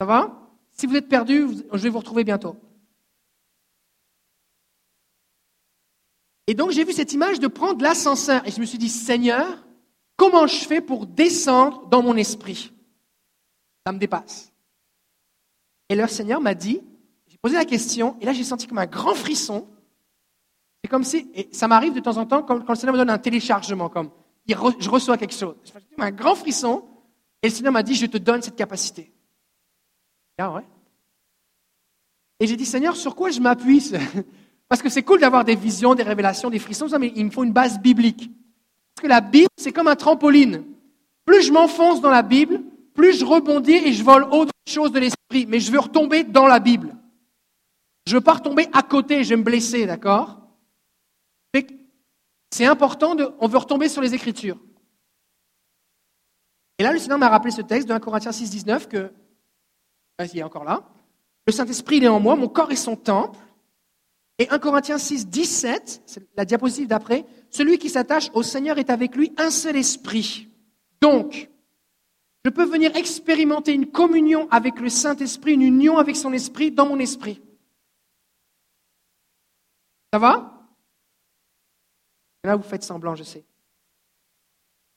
Ça 0.00 0.06
va? 0.06 0.50
Si 0.72 0.86
vous 0.86 0.96
êtes 0.96 1.08
perdu, 1.08 1.46
je 1.72 1.78
vais 1.78 1.90
vous 1.90 1.98
retrouver 1.98 2.24
bientôt. 2.24 2.56
Et 6.46 6.54
donc 6.54 6.70
j'ai 6.70 6.84
vu 6.84 6.92
cette 6.92 7.12
image 7.12 7.38
de 7.38 7.46
prendre 7.46 7.82
l'ascenseur 7.82 8.46
et 8.46 8.50
je 8.50 8.60
me 8.60 8.66
suis 8.66 8.78
dit, 8.78 8.88
Seigneur, 8.88 9.64
comment 10.16 10.46
je 10.46 10.64
fais 10.64 10.80
pour 10.80 11.06
descendre 11.06 11.86
dans 11.86 12.02
mon 12.02 12.16
esprit? 12.16 12.72
Ça 13.86 13.92
me 13.92 13.98
dépasse. 13.98 14.52
Et 15.88 15.94
le 15.94 16.06
Seigneur 16.08 16.40
m'a 16.40 16.54
dit, 16.54 16.80
posé 17.42 17.56
la 17.56 17.64
question 17.64 18.16
et 18.20 18.24
là 18.24 18.32
j'ai 18.32 18.44
senti 18.44 18.66
comme 18.66 18.78
un 18.78 18.86
grand 18.86 19.14
frisson. 19.14 19.66
C'est 20.82 20.90
comme 20.90 21.04
si, 21.04 21.30
et 21.34 21.48
ça 21.52 21.68
m'arrive 21.68 21.94
de 21.94 22.00
temps 22.00 22.16
en 22.16 22.26
temps 22.26 22.42
quand, 22.42 22.68
le 22.68 22.74
Seigneur 22.74 22.94
me 22.94 22.98
donne 22.98 23.10
un 23.10 23.18
téléchargement, 23.18 23.88
comme 23.88 24.10
je 24.48 24.88
reçois 24.90 25.18
quelque 25.18 25.34
chose. 25.34 25.54
J'ai 25.64 26.02
un 26.02 26.10
grand 26.10 26.34
frisson 26.34 26.84
et 27.42 27.48
le 27.48 27.52
Seigneur 27.52 27.72
m'a 27.72 27.82
dit, 27.82 27.94
je 27.94 28.06
te 28.06 28.18
donne 28.18 28.42
cette 28.42 28.56
capacité. 28.56 29.12
Ah 30.38 30.62
et 32.40 32.46
j'ai 32.46 32.56
dit, 32.56 32.66
Seigneur, 32.66 32.96
sur 32.96 33.14
quoi 33.14 33.30
je 33.30 33.40
m'appuie? 33.40 33.92
Parce 34.68 34.82
que 34.82 34.88
c'est 34.88 35.02
cool 35.02 35.20
d'avoir 35.20 35.44
des 35.44 35.54
visions, 35.54 35.94
des 35.94 36.02
révélations, 36.02 36.50
des 36.50 36.58
frissons, 36.58 36.86
mais 36.98 37.12
il 37.14 37.26
me 37.26 37.30
faut 37.30 37.44
une 37.44 37.52
base 37.52 37.78
biblique. 37.78 38.30
Parce 38.94 39.02
que 39.04 39.08
la 39.08 39.20
Bible, 39.20 39.48
c'est 39.56 39.70
comme 39.70 39.86
un 39.86 39.94
trampoline. 39.94 40.64
Plus 41.24 41.42
je 41.42 41.52
m'enfonce 41.52 42.00
dans 42.00 42.10
la 42.10 42.22
Bible, 42.22 42.60
plus 42.94 43.18
je 43.18 43.24
rebondis 43.24 43.74
et 43.74 43.92
je 43.92 44.02
vole 44.02 44.24
autre 44.24 44.52
chose 44.66 44.90
de 44.90 44.98
l'esprit. 44.98 45.46
Mais 45.46 45.60
je 45.60 45.70
veux 45.70 45.78
retomber 45.78 46.24
dans 46.24 46.46
la 46.46 46.58
Bible. 46.58 46.96
Je 48.06 48.14
veux 48.14 48.20
pas 48.20 48.34
retomber 48.34 48.68
à 48.72 48.82
côté, 48.82 49.24
je 49.24 49.30
vais 49.30 49.36
me 49.36 49.42
blesser, 49.42 49.86
d'accord? 49.86 50.38
C'est 52.50 52.66
important, 52.66 53.16
on 53.40 53.48
veut 53.48 53.58
retomber 53.58 53.88
sur 53.88 54.02
les 54.02 54.14
Écritures. 54.14 54.58
Et 56.78 56.82
là, 56.82 56.92
le 56.92 56.98
Seigneur 56.98 57.18
m'a 57.18 57.30
rappelé 57.30 57.50
ce 57.50 57.62
texte 57.62 57.88
de 57.88 57.94
1 57.94 58.00
Corinthiens 58.00 58.32
6, 58.32 58.50
19 58.50 58.88
que 58.88 59.12
il 60.20 60.38
est 60.38 60.42
encore 60.42 60.64
là. 60.64 60.84
Le 61.46 61.52
Saint-Esprit, 61.52 61.96
il 61.96 62.04
est 62.04 62.08
en 62.08 62.20
moi, 62.20 62.36
mon 62.36 62.48
corps 62.48 62.70
est 62.70 62.76
son 62.76 62.96
temple. 62.96 63.38
Et 64.38 64.48
1 64.50 64.58
Corinthiens 64.58 64.98
6, 64.98 65.28
17, 65.28 66.02
c'est 66.04 66.28
la 66.36 66.44
diapositive 66.44 66.88
d'après, 66.88 67.24
celui 67.50 67.78
qui 67.78 67.88
s'attache 67.88 68.30
au 68.34 68.42
Seigneur 68.42 68.78
est 68.78 68.90
avec 68.90 69.16
lui 69.16 69.32
un 69.38 69.50
seul 69.50 69.76
esprit. 69.76 70.48
Donc, 71.00 71.50
je 72.44 72.50
peux 72.50 72.64
venir 72.64 72.94
expérimenter 72.96 73.72
une 73.72 73.90
communion 73.90 74.48
avec 74.50 74.78
le 74.80 74.88
Saint-Esprit, 74.88 75.54
une 75.54 75.62
union 75.62 75.96
avec 75.96 76.16
son 76.16 76.32
esprit 76.32 76.70
dans 76.70 76.86
mon 76.86 76.98
esprit. 76.98 77.40
Ça 80.12 80.18
va? 80.18 80.68
Là, 82.44 82.56
vous 82.56 82.62
faites 82.62 82.82
semblant, 82.82 83.14
je 83.14 83.22
sais. 83.22 83.44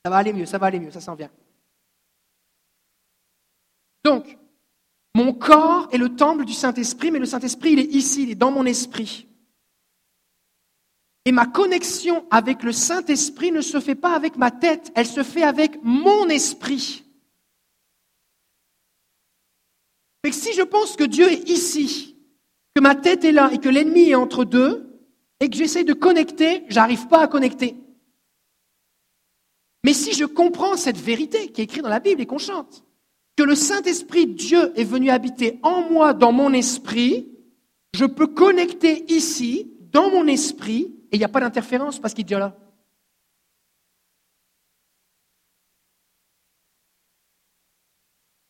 Ça 0.04 0.10
va 0.10 0.16
aller 0.18 0.32
mieux, 0.32 0.46
ça 0.46 0.58
va 0.58 0.66
aller 0.66 0.80
mieux, 0.80 0.90
ça 0.90 1.00
s'en 1.00 1.14
vient. 1.14 1.30
Donc, 4.04 4.36
mon 5.14 5.32
corps 5.32 5.88
est 5.92 5.98
le 5.98 6.14
temple 6.14 6.44
du 6.44 6.52
Saint-Esprit, 6.52 7.10
mais 7.10 7.18
le 7.18 7.26
Saint-Esprit, 7.26 7.72
il 7.72 7.78
est 7.78 7.94
ici, 7.94 8.24
il 8.24 8.30
est 8.30 8.36
dans 8.36 8.50
mon 8.50 8.66
esprit. 8.66 9.26
Et 11.24 11.32
ma 11.32 11.46
connexion 11.46 12.24
avec 12.30 12.62
le 12.62 12.70
Saint-Esprit 12.72 13.50
ne 13.50 13.62
se 13.62 13.80
fait 13.80 13.96
pas 13.96 14.14
avec 14.14 14.36
ma 14.36 14.50
tête, 14.50 14.92
elle 14.94 15.06
se 15.06 15.24
fait 15.24 15.42
avec 15.42 15.82
mon 15.82 16.28
esprit. 16.28 17.04
Mais 20.22 20.32
si 20.32 20.52
je 20.52 20.62
pense 20.62 20.94
que 20.94 21.04
Dieu 21.04 21.30
est 21.30 21.48
ici, 21.48 22.16
que 22.74 22.80
ma 22.80 22.94
tête 22.94 23.24
est 23.24 23.32
là 23.32 23.50
et 23.52 23.58
que 23.58 23.68
l'ennemi 23.68 24.10
est 24.10 24.14
entre 24.14 24.44
deux, 24.44 24.85
et 25.40 25.50
que 25.50 25.56
j'essaie 25.56 25.84
de 25.84 25.92
connecter, 25.92 26.64
j'arrive 26.68 27.08
pas 27.08 27.22
à 27.22 27.28
connecter. 27.28 27.76
Mais 29.84 29.92
si 29.92 30.12
je 30.12 30.24
comprends 30.24 30.76
cette 30.76 30.96
vérité 30.96 31.52
qui 31.52 31.60
est 31.60 31.64
écrite 31.64 31.82
dans 31.82 31.88
la 31.88 32.00
Bible 32.00 32.20
et 32.20 32.26
qu'on 32.26 32.38
chante, 32.38 32.84
que 33.36 33.42
le 33.42 33.54
Saint-Esprit, 33.54 34.26
Dieu, 34.26 34.72
est 34.78 34.84
venu 34.84 35.10
habiter 35.10 35.60
en 35.62 35.82
moi, 35.90 36.14
dans 36.14 36.32
mon 36.32 36.52
esprit, 36.52 37.30
je 37.94 38.04
peux 38.04 38.26
connecter 38.26 39.12
ici, 39.12 39.72
dans 39.92 40.10
mon 40.10 40.26
esprit, 40.26 40.94
et 41.12 41.16
il 41.16 41.18
n'y 41.18 41.24
a 41.24 41.28
pas 41.28 41.40
d'interférence 41.40 41.98
parce 42.00 42.14
qu'il 42.14 42.30
est 42.30 42.38
là. 42.38 42.56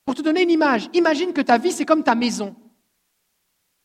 Pour 0.04 0.14
te 0.14 0.22
donner 0.22 0.42
une 0.42 0.50
image, 0.50 0.88
imagine 0.94 1.32
que 1.32 1.40
ta 1.40 1.58
vie, 1.58 1.72
c'est 1.72 1.84
comme 1.84 2.04
ta 2.04 2.14
maison. 2.14 2.54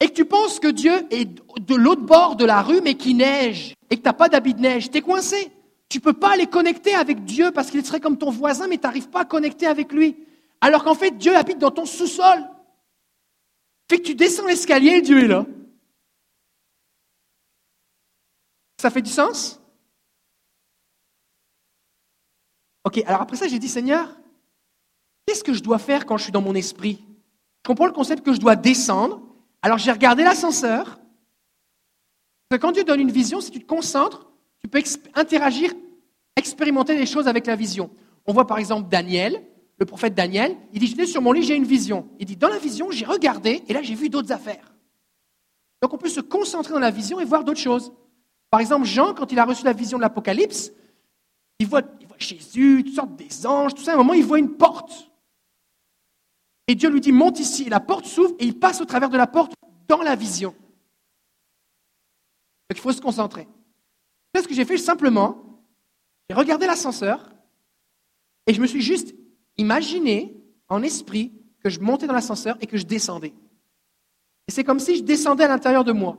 Et 0.02 0.10
que 0.10 0.14
tu 0.14 0.26
penses 0.26 0.60
que 0.60 0.68
Dieu 0.68 1.08
est 1.12 1.26
de 1.26 1.76
l'autre 1.76 2.02
bord 2.02 2.36
de 2.36 2.44
la 2.44 2.62
rue, 2.62 2.82
mais 2.82 2.96
qu'il 2.96 3.18
neige, 3.18 3.76
et 3.90 3.96
que 3.96 4.02
tu 4.02 4.06
n'as 4.08 4.14
pas 4.14 4.30
d'habit 4.30 4.56
de 4.56 4.60
neige. 4.60 4.90
Tu 4.90 4.98
es 4.98 5.02
coincé. 5.02 5.52
Tu 5.90 6.00
ne 6.00 6.04
peux 6.04 6.14
pas 6.14 6.32
aller 6.32 6.48
connecter 6.48 6.96
avec 6.96 7.24
Dieu 7.24 7.52
parce 7.52 7.70
qu'il 7.70 7.86
serait 7.86 8.00
comme 8.00 8.18
ton 8.18 8.32
voisin, 8.32 8.68
mais 8.68 8.78
tu 8.78 8.84
n'arrives 8.84 9.10
pas 9.10 9.22
à 9.22 9.26
connecter 9.26 9.68
avec 9.68 9.92
lui. 9.94 10.26
Alors 10.60 10.84
qu'en 10.84 10.96
fait, 10.96 11.12
Dieu 11.12 11.36
habite 11.36 11.60
dans 11.60 11.70
ton 11.70 11.86
sous-sol. 11.86 12.50
Fait 13.90 14.00
que 14.00 14.04
tu 14.04 14.16
descends 14.16 14.48
l'escalier 14.48 14.92
et 14.92 15.02
Dieu 15.02 15.24
est 15.24 15.28
là. 15.28 15.46
Ça 18.82 18.90
fait 18.90 19.02
du 19.02 19.12
sens? 19.12 19.62
Ok, 22.86 23.04
alors 23.06 23.22
après 23.22 23.38
ça, 23.38 23.48
j'ai 23.48 23.60
dit, 23.60 23.70
Seigneur, 23.70 24.18
qu'est-ce 25.26 25.44
que 25.44 25.54
je 25.54 25.62
dois 25.62 25.78
faire 25.78 26.08
quand 26.08 26.18
je 26.18 26.24
suis 26.24 26.32
dans 26.32 26.42
mon 26.42 26.56
esprit? 26.56 27.06
Je 27.64 27.68
comprends 27.68 27.86
le 27.86 27.92
concept 27.92 28.26
que 28.26 28.34
je 28.34 28.40
dois 28.40 28.56
descendre. 28.56 29.22
Alors 29.62 29.78
j'ai 29.78 29.92
regardé 29.92 30.24
l'ascenseur. 30.24 31.00
Quand 32.60 32.72
Dieu 32.72 32.84
donne 32.84 33.00
une 33.00 33.12
vision, 33.12 33.40
si 33.40 33.52
tu 33.52 33.60
te 33.60 33.66
concentres, 33.66 34.30
tu 34.60 34.68
peux 34.68 34.82
interagir, 35.16 35.72
expérimenter 36.36 36.98
des 36.98 37.06
choses 37.06 37.28
avec 37.28 37.48
la 37.48 37.56
vision. 37.56 37.90
On 38.26 38.34
voit 38.34 38.46
par 38.46 38.58
exemple 38.58 38.90
Daniel, 38.90 39.42
le 39.78 39.86
prophète 39.86 40.14
Daniel, 40.14 40.56
il 40.74 40.80
dit, 40.80 40.88
j'étais 40.88 41.06
sur 41.06 41.22
mon 41.22 41.32
lit, 41.32 41.44
j'ai 41.44 41.56
une 41.56 41.66
vision. 41.66 42.08
Il 42.20 42.26
dit, 42.26 42.36
dans 42.36 42.50
la 42.50 42.60
vision, 42.60 42.92
j'ai 42.92 43.06
regardé 43.06 43.64
et 43.68 43.74
là, 43.74 43.82
j'ai 43.82 43.96
vu 43.96 44.10
d'autres 44.10 44.32
affaires. 44.32 44.76
Donc 45.82 45.94
on 45.94 45.98
peut 45.98 46.10
se 46.10 46.20
concentrer 46.20 46.74
dans 46.74 46.80
la 46.80 46.92
vision 46.92 47.20
et 47.20 47.26
voir 47.26 47.44
d'autres 47.44 47.60
choses. 47.60 47.92
Par 48.52 48.60
exemple, 48.60 48.86
Jean, 48.86 49.14
quand 49.14 49.32
il 49.32 49.40
a 49.40 49.46
reçu 49.46 49.64
la 49.64 49.74
vision 49.74 49.98
de 49.98 50.04
l'Apocalypse, 50.04 50.72
il 51.58 51.68
voit, 51.68 51.82
Jésus, 52.18 52.84
toutes 52.86 52.96
sortes 52.96 53.16
des 53.16 53.48
anges, 53.48 53.74
tout 53.74 53.82
ça. 53.82 53.92
À 53.92 53.94
un 53.96 53.98
moment, 53.98 54.14
il 54.14 54.24
voit 54.24 54.40
une 54.40 54.56
porte. 54.56 55.11
Et 56.72 56.76
Dieu 56.76 56.90
lui 56.90 57.02
dit, 57.02 57.12
monte 57.12 57.42
ici. 57.42 57.66
La 57.66 57.82
porte 57.82 58.06
s'ouvre 58.06 58.34
et 58.40 58.46
il 58.46 58.58
passe 58.58 58.80
au 58.80 58.86
travers 58.86 59.10
de 59.10 59.18
la 59.18 59.28
porte 59.28 59.52
dans 59.90 60.02
la 60.02 60.16
vision. 60.16 60.52
Donc 62.70 62.78
il 62.78 62.80
faut 62.80 62.94
se 62.94 63.02
concentrer. 63.02 63.46
Ce 64.34 64.48
que 64.48 64.54
j'ai 64.54 64.64
fait 64.64 64.78
simplement, 64.78 65.66
j'ai 66.30 66.36
regardé 66.38 66.66
l'ascenseur 66.66 67.30
et 68.48 68.54
je 68.54 68.62
me 68.62 68.68
suis 68.68 68.82
juste 68.82 69.14
Imaginez 69.58 70.42
en 70.70 70.82
esprit 70.82 71.34
que 71.62 71.70
je 71.70 71.82
montais 71.82 72.08
dans 72.08 72.14
l'ascenseur 72.14 72.56
et 72.62 72.68
que 72.68 72.78
je 72.78 72.86
descendais. 72.86 73.34
Et 74.48 74.52
c'est 74.54 74.64
comme 74.64 74.80
si 74.80 74.96
je 74.96 75.04
descendais 75.04 75.44
à 75.44 75.50
l'intérieur 75.50 75.84
de 75.84 75.92
moi. 75.92 76.18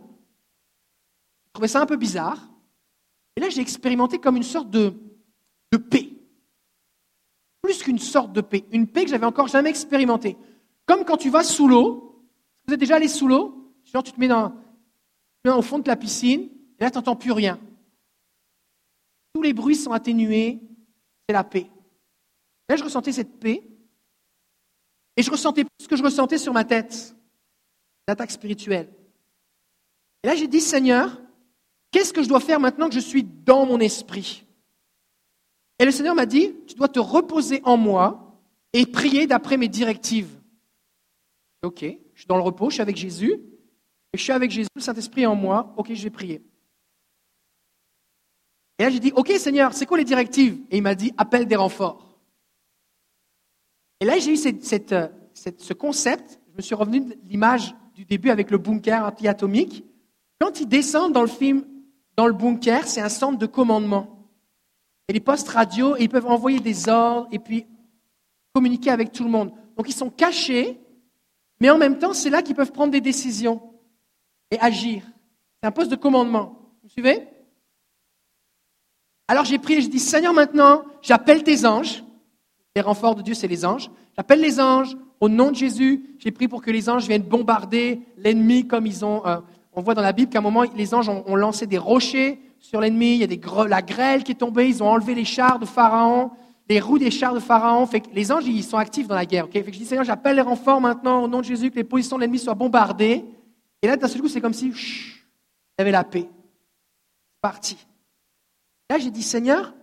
Je 1.47 1.53
trouvais 1.55 1.67
ça 1.67 1.81
un 1.81 1.87
peu 1.87 1.97
bizarre. 1.97 2.51
Et 3.37 3.41
là, 3.41 3.49
j'ai 3.49 3.63
expérimenté 3.63 4.19
comme 4.19 4.37
une 4.37 4.43
sorte 4.43 4.69
de, 4.69 4.93
de 5.73 5.79
paix. 5.79 6.12
Plus 7.63 7.83
qu'une 7.83 7.99
sorte 7.99 8.33
de 8.33 8.41
paix. 8.41 8.65
Une 8.73 8.87
paix 8.87 9.05
que 9.05 9.11
j'avais 9.11 9.27
encore 9.27 9.49
jamais 9.49 9.71
expérimentée. 9.71 10.37
Comme 10.87 11.05
quand 11.05 11.17
tu 11.17 11.31
vas 11.31 11.45
sous 11.45 11.69
l'eau. 11.69 12.25
Vous 12.67 12.75
êtes 12.75 12.81
déjà 12.81 12.97
allé 12.97 13.09
sous 13.09 13.29
l'eau? 13.29 13.73
Genre, 13.85 14.03
tu 14.03 14.13
te 14.13 14.21
mets 14.21 14.29
dans, 14.29 14.55
au 15.47 15.63
fond 15.63 15.79
de 15.79 15.89
la 15.89 15.97
piscine, 15.97 16.49
et 16.79 16.85
là, 16.85 16.91
tu 16.91 16.97
n'entends 16.97 17.17
plus 17.17 17.33
rien. 17.33 17.59
Tous 19.35 19.43
les 19.43 19.53
bruits 19.53 19.77
sont 19.77 19.93
atténués, 19.93 20.61
c'est 21.29 21.33
la 21.33 21.43
paix. 21.43 21.69
Là, 22.69 22.77
je 22.77 22.85
ressentais 22.85 23.13
cette 23.13 23.41
paix. 23.41 23.69
Et 25.17 25.23
je 25.23 25.31
ressentais 25.31 25.65
plus 25.65 25.85
ce 25.85 25.89
que 25.89 25.97
je 25.97 26.03
ressentais 26.03 26.39
sur 26.39 26.53
ma 26.53 26.65
tête, 26.65 27.15
l'attaque 28.09 28.31
spirituelle. 28.31 28.89
Et 30.23 30.29
là, 30.29 30.37
j'ai 30.37 30.47
dit, 30.47 30.61
Seigneur, 30.61 31.21
Qu'est-ce 31.93 32.15
que 32.15 32.23
je 32.23 32.29
dois 32.29 32.41
faire 32.41 32.59
maintenant 32.59 32.89
que 32.89 32.95
je 32.95 33.01
suis 33.01 33.23
dans 33.23 33.67
mon 33.67 33.79
esprit? 33.79 34.45
Et 35.83 35.85
le 35.85 35.91
Seigneur 35.91 36.15
m'a 36.15 36.27
dit, 36.27 36.55
tu 36.69 36.77
dois 36.77 36.87
te 36.87 37.01
reposer 37.01 37.61
en 37.65 37.77
moi 37.77 38.41
et 38.73 38.87
prier 38.87 39.27
d'après 39.27 39.57
mes 39.57 39.67
directives. 39.67 40.31
Ok, 41.65 41.81
je 41.81 42.21
suis 42.21 42.29
dans 42.29 42.37
le 42.37 42.43
repos, 42.45 42.71
je 42.71 42.75
suis 42.75 42.83
avec 42.83 42.97
Jésus, 42.97 43.33
et 43.33 44.17
je 44.17 44.23
suis 44.23 44.31
avec 44.31 44.53
Jésus, 44.53 44.69
le 44.77 44.81
Saint-Esprit 44.81 45.27
en 45.27 45.35
moi, 45.35 45.75
ok, 45.77 45.93
je 45.93 46.05
vais 46.05 46.11
prier. 46.11 46.41
Et 48.79 48.85
là, 48.85 48.91
j'ai 48.91 49.01
dit, 49.01 49.11
ok 49.17 49.33
Seigneur, 49.39 49.75
c'est 49.75 49.85
quoi 49.85 49.99
les 49.99 50.05
directives? 50.05 50.63
Et 50.71 50.77
il 50.77 50.85
m'a 50.85 50.95
dit, 50.95 51.13
appelle 51.17 51.47
des 51.47 51.57
renforts. 51.57 52.17
Et 53.99 54.05
là, 54.05 54.21
j'ai 54.21 54.35
eu 54.35 54.37
ce 54.37 55.73
concept, 55.73 56.41
je 56.53 56.57
me 56.59 56.63
suis 56.63 56.77
revenu 56.77 57.01
de 57.01 57.19
l'image 57.25 57.75
du 57.97 58.05
début 58.05 58.31
avec 58.31 58.53
le 58.53 58.59
bunker 58.59 59.05
anti-atomique. 59.05 59.85
Quand 60.41 60.61
ils 60.61 60.69
descendent 60.69 61.13
dans 61.13 61.23
le 61.23 61.27
film, 61.27 61.67
dans 62.17 62.29
le 62.29 62.35
bunker, 62.35 62.87
c'est 62.87 63.01
un 63.01 63.09
centre 63.09 63.37
de 63.37 63.47
commandement. 63.47 64.12
Et 65.09 65.13
les 65.13 65.21
postes 65.21 65.49
radio, 65.49 65.97
ils 65.97 66.09
peuvent 66.09 66.27
envoyer 66.27 66.61
des 66.61 66.89
ordres 66.89 67.29
et 67.33 67.39
puis 67.39 67.67
communiquer 68.55 68.91
avec 68.91 69.13
tout 69.13 69.25
le 69.25 69.31
monde. 69.31 69.53
Donc 69.77 69.89
ils 69.89 69.95
sont 69.95 70.11
cachés, 70.11 70.79
mais 71.61 71.71
en 71.71 71.79
même 71.79 71.99
temps, 71.99 72.13
c'est 72.13 72.31
là 72.31 72.43
qu'ils 72.43 72.55
peuvent 72.55 72.73
prendre 72.73 72.93
des 72.93 73.01
décisions 73.01 73.63
et 74.51 74.59
agir. 74.61 75.03
C'est 75.61 75.69
un 75.69 75.73
poste 75.73 75.91
de 75.91 75.97
commandement. 75.97 76.59
Vous 76.83 76.89
suivez? 76.89 77.27
Alors 79.29 79.45
j'ai 79.45 79.59
prié, 79.59 79.81
je 79.81 79.89
dis 79.89 79.99
Seigneur, 79.99 80.35
maintenant, 80.35 80.83
j'appelle 81.01 81.43
tes 81.43 81.65
anges. 81.65 82.05
Les 82.75 82.83
renforts 82.83 83.15
de 83.15 83.23
Dieu, 83.23 83.35
c'est 83.35 83.49
les 83.49 83.65
anges. 83.65 83.91
J'appelle 84.17 84.41
les 84.41 84.61
anges 84.61 84.97
au 85.21 85.29
nom 85.29 85.51
de 85.51 85.57
Jésus. 85.57 86.17
J'ai 86.19 86.31
prié 86.31 86.49
pour 86.49 86.63
que 86.63 86.71
les 86.71 86.91
anges 86.91 87.07
viennent 87.07 87.23
bombarder 87.23 88.03
l'ennemi 88.17 88.67
comme 88.67 88.87
ils 88.87 89.05
ont. 89.05 89.25
Euh, 89.27 89.39
on 89.73 89.81
voit 89.81 89.95
dans 89.95 90.03
la 90.03 90.13
Bible 90.13 90.31
qu'à 90.31 90.39
un 90.39 90.43
moment, 90.43 90.65
les 90.75 90.95
anges 90.95 91.09
ont, 91.09 91.37
lancé 91.37 91.67
des 91.67 91.79
rochers 91.79 92.41
sur 92.63 92.81
l'ennemi. 92.81 93.17
Il 93.17 93.21
y 93.21 93.25
a 93.25 93.69
la 93.69 93.83
grêle 93.83 94.25
qui 94.25 94.33
est 94.33 94.37
tombée. 94.37 94.69
Ils 94.69 94.83
ont 94.83 94.89
enlevé 94.89 95.15
les 95.15 95.27
chars 95.27 95.59
de 95.59 95.67
Pharaon, 95.67 96.31
les 96.69 96.81
roues 96.81 96.99
des 96.99 97.11
chars 97.11 97.35
de 97.35 97.41
Pharaon. 97.41 97.87
Les 98.15 98.33
anges, 98.33 98.47
ils 98.47 98.65
sont 98.65 98.79
actifs 98.79 99.09
dans 99.09 99.15
la 99.15 99.27
guerre. 99.27 99.49
Je 99.53 99.61
dis 99.61 99.85
Seigneur, 99.85 100.05
j'appelle 100.05 100.37
les 100.37 100.43
renforts 100.43 100.81
maintenant 100.81 101.23
au 101.23 101.29
nom 101.29 101.41
de 101.41 101.45
Jésus, 101.45 101.71
que 101.71 101.77
les 101.77 101.85
positions 101.85 102.17
de 102.17 102.23
l'ennemi 102.23 102.39
soient 102.39 102.55
bombardées. 102.55 103.25
Et 103.83 103.87
là, 103.87 103.97
d'un 103.97 104.09
seul 104.09 104.23
coup, 104.23 104.29
c'est 104.29 104.41
comme 104.41 104.55
si 104.55 104.69
il 104.69 104.73
y 105.79 105.83
avait 105.83 105.91
la 105.91 106.05
paix. 106.05 106.29
Parti. 107.41 107.77
Là, 108.89 108.99
j'ai 108.99 109.11
dit, 109.11 109.23
Seigneur, 109.23 109.75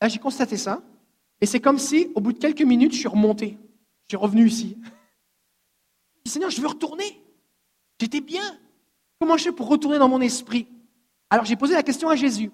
là, 0.00 0.08
j'ai 0.08 0.20
constaté 0.20 0.56
ça. 0.56 0.80
Et 1.40 1.46
c'est 1.46 1.60
comme 1.60 1.78
si, 1.78 2.08
au 2.14 2.20
bout 2.20 2.32
de 2.32 2.38
quelques 2.38 2.62
minutes, 2.62 2.92
je 2.92 2.98
suis 3.00 3.08
remonté. 3.08 3.58
Je 4.06 4.16
suis 4.16 4.16
revenu 4.16 4.46
ici. 4.46 4.78
Je 6.24 6.30
Seigneur, 6.30 6.50
je 6.50 6.60
veux 6.60 6.68
retourner. 6.68 7.22
J'étais 8.00 8.20
bien. 8.20 8.58
Comment 9.18 9.36
je 9.36 9.44
fais 9.44 9.52
pour 9.52 9.68
retourner 9.68 9.98
dans 9.98 10.08
mon 10.08 10.20
esprit? 10.20 10.68
Alors 11.30 11.44
j'ai 11.44 11.56
posé 11.56 11.74
la 11.74 11.82
question 11.82 12.08
à 12.08 12.16
Jésus. 12.16 12.50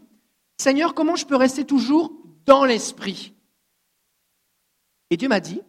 Seigneur, 0.59 0.95
comment 0.95 1.17
je 1.17 1.27
peux 1.27 1.37
rester 1.37 1.65
toujours 1.65 2.13
dans 2.45 2.65
l'esprit? 2.65 3.35
Et 5.11 5.17
Dieu 5.17 5.29
m'a 5.29 5.41
dit, 5.41 5.61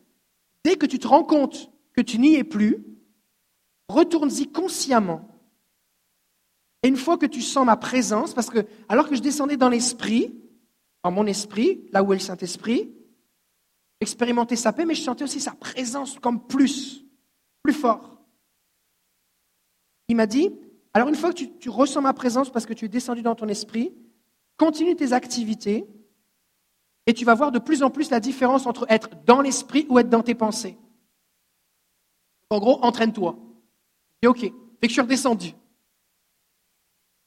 dès 0.64 0.76
que 0.76 0.86
tu 0.86 1.00
te 1.00 1.08
rends 1.08 1.24
compte 1.24 1.72
que 1.94 2.02
tu 2.02 2.20
n'y 2.20 2.36
es 2.36 2.44
plus, 2.44 2.86
retourne-y 3.90 4.52
consciemment. 4.52 5.28
Et 6.84 6.88
une 6.88 6.98
fois 6.98 7.18
que 7.18 7.26
tu 7.26 7.42
sens 7.42 7.66
ma 7.66 7.78
présence, 7.78 8.34
parce 8.34 8.50
que 8.50 8.66
alors 8.90 9.08
que 9.08 9.16
je 9.16 9.22
descendais 9.22 9.58
dans 9.58 9.70
l'esprit, 9.70 10.36
dans 11.04 11.12
mon 11.12 11.26
esprit, 11.26 11.86
là 11.92 12.04
où 12.04 12.14
est 12.14 12.18
le 12.18 12.22
Saint-Esprit, 12.22 12.94
j'expérimentais 14.02 14.56
sa 14.56 14.74
paix, 14.74 14.86
mais 14.86 14.96
je 14.96 15.04
sentais 15.04 15.24
aussi 15.24 15.40
sa 15.40 15.52
présence 15.52 16.20
comme 16.20 16.46
plus, 16.46 17.06
plus 17.62 17.74
fort. 17.74 18.20
Il 20.08 20.16
m'a 20.16 20.26
dit, 20.26 20.52
alors 20.94 21.08
une 21.08 21.16
fois 21.16 21.30
que 21.30 21.38
tu, 21.38 21.58
tu 21.58 21.70
ressens 21.70 22.02
ma 22.02 22.14
présence 22.14 22.52
parce 22.52 22.66
que 22.66 22.74
tu 22.74 22.86
es 22.86 22.90
descendu 22.90 23.22
dans 23.22 23.36
ton 23.36 23.48
esprit, 23.48 23.94
continue 24.58 24.96
tes 24.96 25.14
activités, 25.14 25.88
et 27.08 27.14
tu 27.14 27.26
vas 27.26 27.34
voir 27.34 27.52
de 27.52 27.60
plus 27.60 27.84
en 27.84 27.90
plus 27.90 28.10
la 28.10 28.20
différence 28.20 28.66
entre 28.66 28.86
être 28.90 29.10
dans 29.26 29.42
l'esprit 29.42 29.86
ou 29.90 30.00
être 30.00 30.10
dans 30.10 30.24
tes 30.24 30.36
pensées. 30.36 30.78
En 32.50 32.60
gros, 32.60 32.84
entraîne-toi. 32.84 33.38
Et 34.22 34.28
ok, 34.28 34.40
fait 34.40 34.52
que 34.52 34.88
je 34.88 34.94
suis 34.94 35.02
redescendu. 35.02 35.54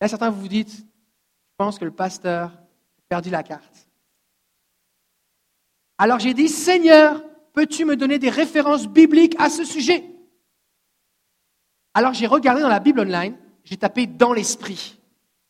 Là, 0.01 0.09
certains 0.09 0.31
vous 0.31 0.49
dites, 0.49 0.77
je 0.77 1.57
pense 1.57 1.79
que 1.79 1.85
le 1.85 1.91
pasteur 1.91 2.51
a 2.51 2.67
perdu 3.09 3.31
la 3.31 3.43
carte. 3.43 3.84
Alors 6.05 6.19
j'ai 6.19 6.35
dit, 6.35 6.51
Seigneur, 6.51 7.25
peux-tu 7.55 7.87
me 7.87 7.97
donner 7.97 8.19
des 8.19 8.29
références 8.29 8.87
bibliques 8.87 9.37
à 9.38 9.49
ce 9.49 9.64
sujet? 9.64 10.05
Alors 11.95 12.12
j'ai 12.12 12.27
regardé 12.27 12.61
dans 12.61 12.69
la 12.69 12.79
Bible 12.79 13.01
online, 13.01 13.38
j'ai 13.64 13.79
tapé 13.79 14.07
dans 14.07 14.35
l'esprit. 14.35 15.01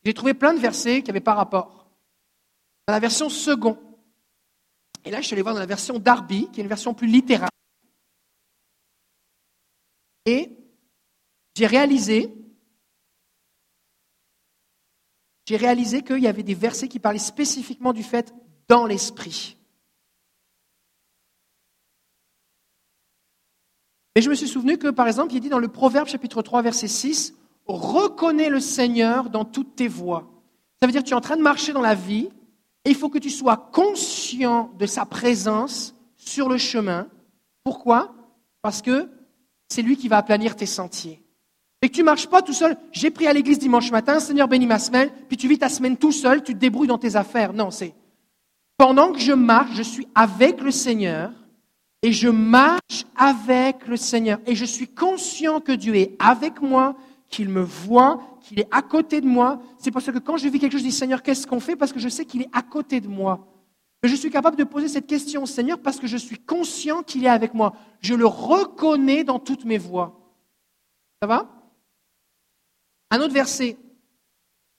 J'ai 0.04 0.14
trouvé 0.14 0.32
plein 0.32 0.54
de 0.54 0.60
versets 0.60 1.02
qui 1.02 1.08
n'avaient 1.08 1.18
pas 1.18 1.34
rapport. 1.34 1.90
Dans 2.86 2.94
la 2.94 3.00
version 3.00 3.28
second, 3.28 3.76
et 5.04 5.10
là, 5.10 5.20
je 5.20 5.26
suis 5.26 5.34
allé 5.34 5.42
voir 5.42 5.54
dans 5.56 5.60
la 5.60 5.66
version 5.66 5.98
Darby, 5.98 6.48
qui 6.52 6.60
est 6.60 6.62
une 6.62 6.68
version 6.68 6.94
plus 6.94 7.08
littérale. 7.08 7.50
Et 10.24 10.56
j'ai 11.56 11.66
réalisé, 11.66 12.32
j'ai 15.48 15.56
réalisé 15.56 16.02
qu'il 16.02 16.20
y 16.20 16.28
avait 16.28 16.44
des 16.44 16.54
versets 16.54 16.86
qui 16.86 17.00
parlaient 17.00 17.18
spécifiquement 17.18 17.92
du 17.92 18.04
fait 18.04 18.32
dans 18.68 18.86
l'esprit. 18.86 19.56
Et 24.14 24.22
je 24.22 24.30
me 24.30 24.34
suis 24.34 24.48
souvenu 24.48 24.78
que, 24.78 24.88
par 24.88 25.08
exemple, 25.08 25.32
il 25.32 25.38
est 25.38 25.40
dit 25.40 25.48
dans 25.48 25.58
le 25.58 25.68
Proverbe 25.68 26.06
chapitre 26.06 26.42
3, 26.42 26.62
verset 26.62 26.88
6, 26.88 27.34
Reconnais 27.66 28.48
le 28.48 28.60
Seigneur 28.60 29.30
dans 29.30 29.44
toutes 29.44 29.74
tes 29.74 29.88
voies. 29.88 30.30
Ça 30.80 30.86
veut 30.86 30.92
dire 30.92 31.02
que 31.02 31.08
tu 31.08 31.14
es 31.14 31.16
en 31.16 31.20
train 31.20 31.36
de 31.36 31.42
marcher 31.42 31.72
dans 31.72 31.80
la 31.80 31.94
vie, 31.94 32.28
et 32.84 32.90
il 32.90 32.94
faut 32.94 33.08
que 33.08 33.18
tu 33.18 33.30
sois 33.30 33.56
conscient 33.56 34.70
de 34.78 34.86
sa 34.86 35.06
présence 35.06 35.94
sur 36.16 36.48
le 36.48 36.58
chemin. 36.58 37.08
Pourquoi? 37.64 38.14
Parce 38.62 38.82
que 38.82 39.08
c'est 39.68 39.82
lui 39.82 39.96
qui 39.96 40.08
va 40.08 40.18
aplanir 40.18 40.54
tes 40.54 40.66
sentiers. 40.66 41.22
Et 41.82 41.88
que 41.88 41.94
tu 41.94 42.02
marches 42.02 42.28
pas 42.28 42.42
tout 42.42 42.52
seul. 42.52 42.76
J'ai 42.92 43.10
pris 43.10 43.26
à 43.26 43.32
l'église 43.32 43.58
dimanche 43.58 43.90
matin, 43.90 44.20
Seigneur 44.20 44.46
bénis 44.46 44.66
ma 44.66 44.78
semaine, 44.78 45.10
puis 45.28 45.36
tu 45.36 45.48
vis 45.48 45.58
ta 45.58 45.68
semaine 45.68 45.96
tout 45.96 46.12
seul, 46.12 46.42
tu 46.42 46.54
te 46.54 46.58
débrouilles 46.58 46.88
dans 46.88 46.98
tes 46.98 47.16
affaires. 47.16 47.52
Non, 47.52 47.70
c'est 47.70 47.94
pendant 48.76 49.12
que 49.12 49.18
je 49.18 49.32
marche, 49.32 49.74
je 49.74 49.82
suis 49.82 50.08
avec 50.14 50.60
le 50.60 50.70
Seigneur 50.70 51.30
et 52.04 52.12
je 52.12 52.28
marche 52.28 53.06
avec 53.16 53.88
le 53.88 53.96
Seigneur 53.96 54.38
et 54.46 54.54
je 54.54 54.66
suis 54.66 54.88
conscient 54.88 55.60
que 55.60 55.72
Dieu 55.72 55.94
est 55.94 56.14
avec 56.18 56.60
moi, 56.60 56.94
qu'il 57.30 57.48
me 57.48 57.62
voit, 57.62 58.20
qu'il 58.42 58.60
est 58.60 58.68
à 58.70 58.82
côté 58.82 59.22
de 59.22 59.26
moi. 59.26 59.62
C'est 59.78 59.90
parce 59.90 60.04
que 60.04 60.18
quand 60.18 60.36
je 60.36 60.46
vis 60.48 60.58
quelque 60.58 60.72
chose, 60.72 60.82
je 60.82 60.88
dis 60.88 60.92
Seigneur, 60.92 61.22
qu'est-ce 61.22 61.46
qu'on 61.46 61.60
fait? 61.60 61.76
Parce 61.76 61.94
que 61.94 61.98
je 61.98 62.10
sais 62.10 62.26
qu'il 62.26 62.42
est 62.42 62.50
à 62.52 62.60
côté 62.60 63.00
de 63.00 63.08
moi. 63.08 63.48
Mais 64.02 64.10
je 64.10 64.16
suis 64.16 64.28
capable 64.30 64.58
de 64.58 64.64
poser 64.64 64.88
cette 64.88 65.06
question, 65.06 65.46
Seigneur, 65.46 65.78
parce 65.78 65.98
que 65.98 66.06
je 66.06 66.18
suis 66.18 66.38
conscient 66.38 67.02
qu'il 67.02 67.24
est 67.24 67.28
avec 67.28 67.54
moi. 67.54 67.72
Je 68.02 68.12
le 68.12 68.26
reconnais 68.26 69.24
dans 69.24 69.38
toutes 69.38 69.64
mes 69.64 69.78
voies. 69.78 70.20
Ça 71.22 71.26
va? 71.26 71.48
Un 73.10 73.20
autre 73.22 73.32
verset. 73.32 73.78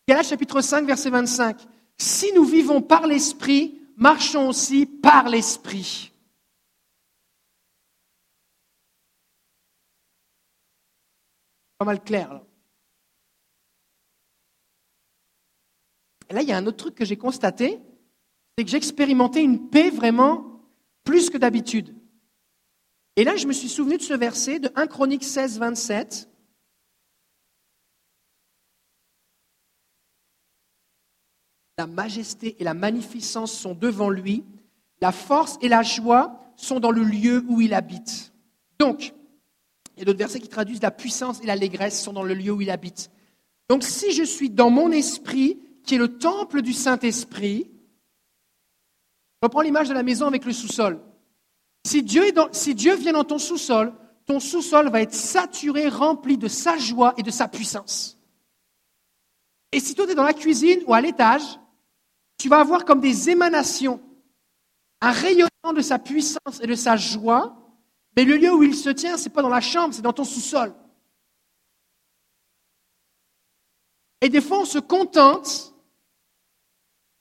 Galates 0.08 0.28
chapitre 0.28 0.62
5, 0.62 0.86
verset 0.86 1.10
25. 1.10 1.58
Si 1.98 2.32
nous 2.36 2.46
vivons 2.46 2.84
par 2.84 3.08
l'Esprit, 3.08 3.82
marchons 3.98 4.50
aussi 4.50 4.86
par 4.86 5.28
l'Esprit. 5.28 6.12
Pas 11.78 11.86
mal 11.86 12.04
clair. 12.04 12.34
Là. 12.34 12.44
Là, 16.32 16.42
il 16.42 16.48
y 16.48 16.52
a 16.52 16.58
un 16.58 16.66
autre 16.66 16.78
truc 16.78 16.96
que 16.96 17.06
j'ai 17.06 17.18
constaté, 17.18 17.80
c'est 18.58 18.64
que 18.64 18.72
j'ai 18.72 18.78
expérimenté 18.78 19.42
une 19.42 19.70
paix 19.70 19.90
vraiment 19.90 20.62
plus 21.04 21.30
que 21.30 21.38
d'habitude. 21.38 21.96
Et 23.16 23.24
là, 23.24 23.36
je 23.36 23.48
me 23.48 23.54
suis 23.54 23.70
souvenu 23.70 23.98
de 23.98 24.02
ce 24.02 24.14
verset 24.14 24.60
de 24.60 24.70
1 24.76 24.88
Chronique 24.88 25.24
16, 25.24 25.60
27. 25.60 26.30
La 31.78 31.88
majesté 31.88 32.56
et 32.60 32.64
la 32.64 32.74
magnificence 32.74 33.54
sont 33.54 33.76
devant 33.76 34.10
lui, 34.10 34.46
la 35.02 35.12
force 35.12 35.58
et 35.62 35.68
la 35.68 35.84
joie 35.84 36.40
sont 36.56 36.80
dans 36.80 36.92
le 36.92 37.04
lieu 37.04 37.44
où 37.48 37.62
il 37.62 37.74
habite. 37.74 38.34
Donc, 38.80 39.14
il 39.96 40.00
y 40.00 40.02
a 40.02 40.06
d'autres 40.06 40.20
versets 40.20 40.40
qui 40.40 40.50
traduisent 40.50 40.82
la 40.82 40.92
puissance 40.92 41.42
et 41.42 41.46
l'allégresse 41.46 42.02
sont 42.02 42.14
dans 42.14 42.24
le 42.24 42.34
lieu 42.34 42.52
où 42.52 42.62
il 42.62 42.70
habite. 42.70 43.10
Donc, 43.70 43.84
si 43.84 44.12
je 44.12 44.24
suis 44.24 44.50
dans 44.50 44.70
mon 44.70 44.92
esprit, 44.92 45.60
qui 45.86 45.96
est 45.96 46.00
le 46.00 46.18
temple 46.18 46.62
du 46.62 46.74
Saint-Esprit. 46.74 47.70
Reprends 49.42 49.62
l'image 49.62 49.90
de 49.90 49.94
la 49.94 50.04
maison 50.04 50.26
avec 50.28 50.46
le 50.46 50.54
sous-sol. 50.54 51.00
Si 51.86 52.02
Dieu, 52.02 52.24
vient 52.96 53.14
dans 53.14 53.24
ton 53.24 53.38
sous-sol, 53.38 53.94
ton 54.26 54.40
sous-sol 54.40 54.90
va 54.90 55.02
être 55.02 55.14
saturé, 55.14 55.88
rempli 55.88 56.38
de 56.38 56.48
sa 56.48 56.78
joie 56.78 57.14
et 57.18 57.24
de 57.24 57.30
sa 57.30 57.48
puissance. 57.48 58.18
Et 59.72 59.80
si 59.80 59.94
toi 59.94 60.06
tu 60.06 60.14
es 60.14 60.16
dans 60.16 60.24
la 60.24 60.34
cuisine 60.34 60.80
ou 60.88 60.94
à 60.94 61.02
l'étage, 61.02 61.60
tu 62.40 62.50
vas 62.50 62.60
avoir 62.60 62.86
comme 62.86 63.02
des 63.02 63.30
émanations, 63.30 64.02
un 65.02 65.12
rayonnement 65.12 65.74
de 65.76 65.82
sa 65.82 66.00
puissance 66.00 66.60
et 66.62 66.68
de 66.68 66.76
sa 66.76 66.98
joie, 66.98 67.56
Mais 68.16 68.24
le 68.24 68.38
lieu 68.38 68.54
où 68.54 68.64
il 68.64 68.76
se 68.76 68.90
tient, 68.90 69.18
ce 69.18 69.26
n'est 69.26 69.34
pas 69.34 69.42
dans 69.42 69.50
la 69.50 69.62
chambre, 69.62 69.94
c'est 69.94 70.02
dans 70.02 70.14
ton 70.14 70.24
sous-sol. 70.24 70.74
Et 74.22 74.30
des 74.30 74.42
fois, 74.42 74.62
on 74.62 74.66
se 74.66 74.80
contente 74.80 75.74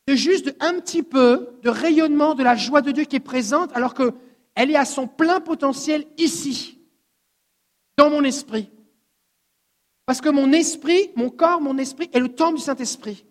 de 0.07 0.15
juste 0.15 0.55
un 0.61 0.81
petit 0.81 1.03
peu 1.03 1.59
de 1.63 1.69
rayonnement 1.69 2.35
de 2.35 2.43
la 2.43 2.57
joie 2.57 2.83
de 2.83 2.93
Dieu 2.93 3.05
qui 3.05 3.17
est 3.17 3.21
présente, 3.21 3.75
alors 3.75 3.95
qu'elle 3.95 4.71
est 4.71 4.77
à 4.77 4.85
son 4.85 5.09
plein 5.09 5.41
potentiel 5.41 6.07
ici, 6.19 6.79
dans 7.97 8.11
mon 8.11 8.23
esprit. 8.23 8.71
Parce 10.07 10.21
que 10.21 10.29
mon 10.29 10.53
esprit, 10.53 11.11
mon 11.17 11.31
corps, 11.31 11.61
mon 11.61 11.79
esprit 11.79 12.11
est 12.13 12.21
le 12.21 12.35
temple 12.35 12.59
du 12.59 12.63
Saint-Esprit. 12.63 13.25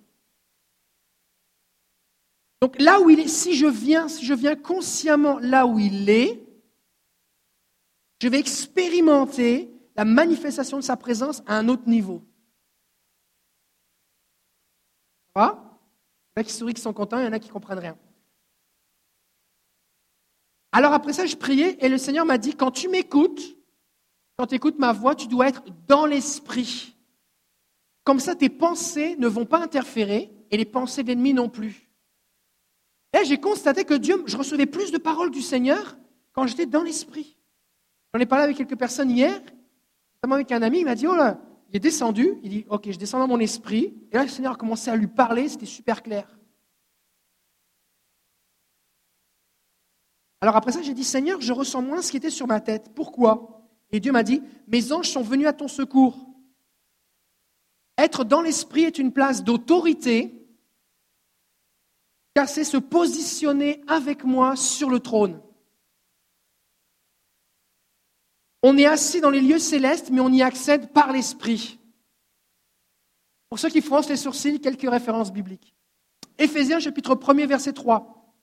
Donc 2.61 2.79
là 2.79 2.99
où 2.99 3.09
il 3.09 3.19
est, 3.19 3.27
si 3.27 3.55
je 3.55 3.67
viens, 3.67 4.07
si 4.07 4.25
je 4.25 4.33
viens 4.33 4.55
consciemment 4.55 5.37
là 5.39 5.67
où 5.67 5.79
il 5.79 6.09
est, 6.09 6.42
je 8.23 8.29
vais 8.29 8.39
expérimenter 8.39 9.69
la 9.97 10.05
manifestation 10.05 10.77
de 10.77 10.81
sa 10.81 10.95
présence 10.95 11.43
à 11.45 11.57
un 11.57 11.67
autre 11.67 11.89
niveau. 11.89 12.23
Ça 15.35 15.61
Il 16.37 16.39
y 16.39 16.39
en 16.39 16.41
a 16.41 16.43
qui 16.45 16.53
sourient, 16.53 16.73
qui 16.73 16.81
sont 16.81 16.93
contents, 16.93 17.19
il 17.19 17.25
y 17.25 17.27
en 17.27 17.33
a 17.33 17.39
qui 17.39 17.49
ne 17.49 17.53
comprennent 17.53 17.79
rien. 17.79 17.97
Alors 20.71 20.93
après 20.93 21.11
ça, 21.11 21.25
je 21.25 21.35
priais 21.35 21.75
et 21.81 21.89
le 21.89 21.97
Seigneur 21.97 22.25
m'a 22.25 22.37
dit, 22.37 22.55
quand 22.55 22.71
tu 22.71 22.87
m'écoutes, 22.87 23.57
quand 24.37 24.47
tu 24.47 24.55
écoutes 24.55 24.79
ma 24.79 24.93
voix, 24.93 25.15
tu 25.15 25.27
dois 25.27 25.49
être 25.49 25.63
dans 25.85 26.05
l'esprit. 26.05 26.95
Comme 28.05 28.21
ça, 28.21 28.37
tes 28.37 28.47
pensées 28.47 29.17
ne 29.17 29.27
vont 29.27 29.45
pas 29.45 29.61
interférer 29.61 30.31
et 30.49 30.55
les 30.55 30.63
pensées 30.63 31.03
de 31.03 31.09
l'ennemi 31.09 31.33
non 31.33 31.49
plus. 31.49 31.91
Et 33.19 33.25
j'ai 33.25 33.41
constaté 33.41 33.83
que 33.83 33.95
Dieu, 33.95 34.23
je 34.27 34.37
recevais 34.37 34.65
plus 34.65 34.93
de 34.93 34.97
paroles 34.97 35.29
du 35.29 35.41
Seigneur 35.41 35.97
quand 36.31 36.47
j'étais 36.47 36.65
dans 36.65 36.83
l'esprit. 36.83 37.37
J'en 38.13 38.19
ai 38.19 38.25
parlé 38.25 38.43
avec 38.43 38.57
quelques 38.57 38.77
personnes 38.77 39.09
hier, 39.09 39.41
notamment 40.15 40.35
avec 40.35 40.51
un 40.51 40.61
ami, 40.61 40.79
il 40.79 40.85
m'a 40.85 40.95
dit, 40.95 41.07
oh 41.07 41.15
là, 41.15 41.39
il 41.69 41.77
est 41.77 41.79
descendu, 41.79 42.37
il 42.43 42.49
dit, 42.49 42.65
ok, 42.69 42.91
je 42.91 42.97
descends 42.97 43.19
dans 43.19 43.27
mon 43.27 43.39
esprit, 43.39 43.93
et 44.11 44.15
là 44.15 44.23
le 44.23 44.29
Seigneur 44.29 44.53
a 44.53 44.55
commencé 44.55 44.91
à 44.91 44.95
lui 44.95 45.07
parler, 45.07 45.49
c'était 45.49 45.65
super 45.65 46.03
clair. 46.03 46.27
Alors 50.41 50.55
après 50.55 50.73
ça, 50.73 50.81
j'ai 50.81 50.93
dit, 50.93 51.03
Seigneur, 51.03 51.41
je 51.41 51.53
ressens 51.53 51.81
moins 51.81 52.01
ce 52.01 52.11
qui 52.11 52.17
était 52.17 52.29
sur 52.29 52.47
ma 52.47 52.59
tête. 52.59 52.91
Pourquoi? 52.93 53.65
Et 53.91 53.99
Dieu 53.99 54.11
m'a 54.11 54.23
dit, 54.23 54.43
mes 54.67 54.91
anges 54.91 55.09
sont 55.09 55.21
venus 55.21 55.47
à 55.47 55.53
ton 55.53 55.67
secours. 55.67 56.27
Être 57.97 58.25
dans 58.25 58.41
l'esprit 58.41 58.83
est 58.83 58.99
une 58.99 59.13
place 59.13 59.43
d'autorité 59.43 60.39
car 62.35 62.49
c'est 62.49 62.63
se 62.63 62.77
positionner 62.77 63.81
avec 63.87 64.23
moi 64.23 64.55
sur 64.55 64.89
le 64.89 64.99
trône. 64.99 65.39
On 68.63 68.77
est 68.77 68.85
assis 68.85 69.19
dans 69.19 69.29
les 69.29 69.41
lieux 69.41 69.59
célestes, 69.59 70.09
mais 70.09 70.21
on 70.21 70.31
y 70.31 70.41
accède 70.41 70.93
par 70.93 71.11
l'Esprit. 71.11 71.79
Pour 73.49 73.59
ceux 73.59 73.69
qui 73.69 73.81
froncent 73.81 74.09
les 74.09 74.15
sourcils, 74.15 74.61
quelques 74.61 74.89
références 74.89 75.33
bibliques. 75.33 75.75
Éphésiens 76.39 76.79
chapitre 76.79 77.13
1er 77.13 77.45
verset 77.45 77.73
3. 77.73 78.33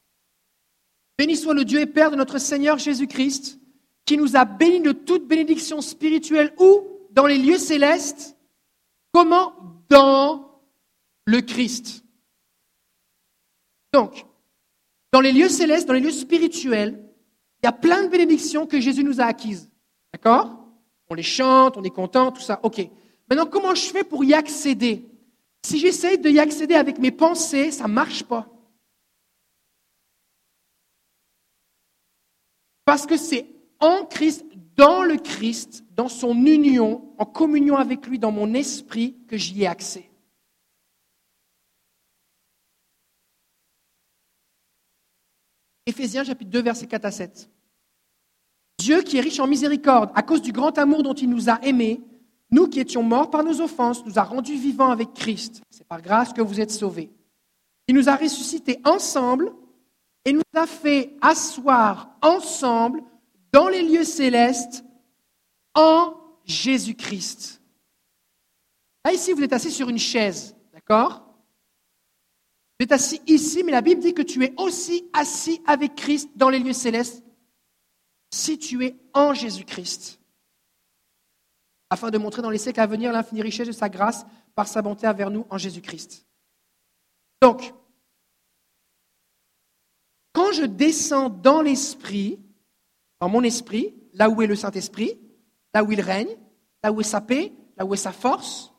Béni 1.18 1.36
soit 1.36 1.54
le 1.54 1.64
Dieu 1.64 1.80
et 1.80 1.86
Père 1.86 2.10
de 2.10 2.16
notre 2.16 2.38
Seigneur 2.38 2.78
Jésus-Christ, 2.78 3.58
qui 4.04 4.18
nous 4.18 4.36
a 4.36 4.44
bénis 4.44 4.80
de 4.80 4.92
toute 4.92 5.26
bénédiction 5.26 5.80
spirituelle 5.80 6.54
ou 6.58 6.82
dans 7.10 7.26
les 7.26 7.38
lieux 7.38 7.58
célestes. 7.58 8.36
Comment? 9.12 9.54
Dans 9.88 10.60
le 11.24 11.40
Christ. 11.40 12.04
Donc, 13.92 14.26
dans 15.12 15.20
les 15.20 15.32
lieux 15.32 15.48
célestes, 15.48 15.88
dans 15.88 15.94
les 15.94 16.00
lieux 16.00 16.10
spirituels, 16.10 17.02
il 17.62 17.66
y 17.66 17.68
a 17.68 17.72
plein 17.72 18.04
de 18.04 18.08
bénédictions 18.08 18.66
que 18.66 18.80
Jésus 18.80 19.02
nous 19.02 19.20
a 19.20 19.24
acquises. 19.24 19.69
D'accord? 20.12 20.66
On 21.08 21.14
les 21.14 21.22
chante, 21.22 21.76
on 21.76 21.82
est 21.82 21.90
content, 21.90 22.32
tout 22.32 22.40
ça. 22.40 22.60
OK. 22.62 22.80
Maintenant, 23.28 23.46
comment 23.46 23.74
je 23.74 23.90
fais 23.90 24.04
pour 24.04 24.24
y 24.24 24.34
accéder? 24.34 25.08
Si 25.64 25.78
j'essaye 25.78 26.18
de 26.18 26.30
y 26.30 26.38
accéder 26.38 26.74
avec 26.74 26.98
mes 26.98 27.10
pensées, 27.10 27.70
ça 27.70 27.86
ne 27.86 27.92
marche 27.92 28.24
pas. 28.24 28.48
Parce 32.84 33.06
que 33.06 33.16
c'est 33.16 33.46
en 33.78 34.04
Christ, 34.04 34.44
dans 34.76 35.02
le 35.02 35.16
Christ, 35.16 35.84
dans 35.90 36.08
son 36.08 36.34
union, 36.34 37.14
en 37.18 37.26
communion 37.26 37.76
avec 37.76 38.06
lui, 38.06 38.18
dans 38.18 38.32
mon 38.32 38.54
esprit, 38.54 39.16
que 39.28 39.36
j'y 39.36 39.62
ai 39.62 39.66
accès. 39.66 40.10
Éphésiens 45.86 46.24
chapitre 46.24 46.50
2, 46.50 46.62
versets 46.62 46.86
4 46.86 47.04
à 47.04 47.10
7. 47.10 47.50
Dieu 48.80 49.02
qui 49.02 49.18
est 49.18 49.20
riche 49.20 49.40
en 49.40 49.46
miséricorde, 49.46 50.10
à 50.14 50.22
cause 50.22 50.40
du 50.40 50.52
grand 50.52 50.76
amour 50.78 51.02
dont 51.02 51.12
il 51.12 51.28
nous 51.28 51.50
a 51.50 51.58
aimés, 51.62 52.00
nous 52.50 52.66
qui 52.66 52.80
étions 52.80 53.02
morts 53.02 53.30
par 53.30 53.44
nos 53.44 53.60
offenses, 53.60 54.04
nous 54.06 54.18
a 54.18 54.22
rendus 54.22 54.56
vivants 54.56 54.90
avec 54.90 55.12
Christ. 55.12 55.60
C'est 55.70 55.86
par 55.86 56.00
grâce 56.00 56.32
que 56.32 56.40
vous 56.40 56.60
êtes 56.60 56.70
sauvés. 56.70 57.10
Il 57.88 57.94
nous 57.94 58.08
a 58.08 58.16
ressuscités 58.16 58.80
ensemble 58.84 59.52
et 60.24 60.32
nous 60.32 60.42
a 60.54 60.66
fait 60.66 61.14
asseoir 61.20 62.16
ensemble 62.22 63.02
dans 63.52 63.68
les 63.68 63.82
lieux 63.82 64.04
célestes 64.04 64.82
en 65.74 66.14
Jésus-Christ. 66.46 67.60
Là, 69.04 69.12
ici, 69.12 69.32
vous 69.32 69.42
êtes 69.42 69.52
assis 69.52 69.70
sur 69.70 69.90
une 69.90 69.98
chaise, 69.98 70.56
d'accord? 70.72 71.26
Tu 72.78 72.86
es 72.86 72.92
assis 72.92 73.20
ici, 73.26 73.62
mais 73.62 73.72
la 73.72 73.82
Bible 73.82 74.00
dit 74.00 74.14
que 74.14 74.22
tu 74.22 74.42
es 74.42 74.54
aussi 74.56 75.04
assis 75.12 75.60
avec 75.66 75.94
Christ 75.96 76.30
dans 76.36 76.48
les 76.48 76.58
lieux 76.58 76.72
célestes, 76.72 77.22
si 78.30 78.58
tu 78.58 78.84
es 78.84 78.96
en 79.12 79.34
Jésus-Christ, 79.34 80.20
afin 81.90 82.10
de 82.10 82.18
montrer 82.18 82.42
dans 82.42 82.50
les 82.50 82.58
siècles 82.58 82.80
à 82.80 82.86
venir 82.86 83.12
l'infinie 83.12 83.42
richesse 83.42 83.66
de 83.66 83.72
sa 83.72 83.88
grâce 83.88 84.24
par 84.54 84.68
sa 84.68 84.82
bonté 84.82 85.06
envers 85.06 85.30
nous 85.30 85.46
en 85.50 85.58
Jésus-Christ. 85.58 86.26
Donc, 87.42 87.74
quand 90.32 90.52
je 90.52 90.64
descends 90.64 91.28
dans 91.28 91.62
l'esprit, 91.62 92.38
dans 93.20 93.28
mon 93.28 93.42
esprit, 93.42 93.94
là 94.14 94.30
où 94.30 94.40
est 94.42 94.46
le 94.46 94.54
Saint-Esprit, 94.54 95.18
là 95.74 95.82
où 95.82 95.90
il 95.92 96.00
règne, 96.00 96.36
là 96.82 96.92
où 96.92 97.00
est 97.00 97.04
sa 97.04 97.20
paix, 97.20 97.52
là 97.76 97.84
où 97.84 97.94
est 97.94 97.98
sa 97.98 98.12
force, 98.12 98.72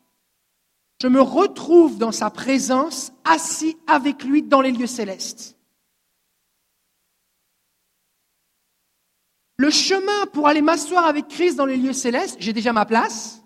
je 1.01 1.07
me 1.07 1.21
retrouve 1.21 1.97
dans 1.97 2.11
sa 2.11 2.29
présence, 2.29 3.11
assis 3.23 3.75
avec 3.87 4.23
lui 4.23 4.43
dans 4.43 4.61
les 4.61 4.71
lieux 4.71 4.87
célestes. 4.87 5.57
Le 9.61 9.69
chemin 9.69 10.25
pour 10.33 10.47
aller 10.47 10.63
m'asseoir 10.63 11.05
avec 11.05 11.27
Christ 11.27 11.55
dans 11.55 11.67
les 11.67 11.77
lieux 11.77 11.93
célestes, 11.93 12.37
j'ai 12.39 12.51
déjà 12.51 12.73
ma 12.73 12.83
place, 12.83 13.43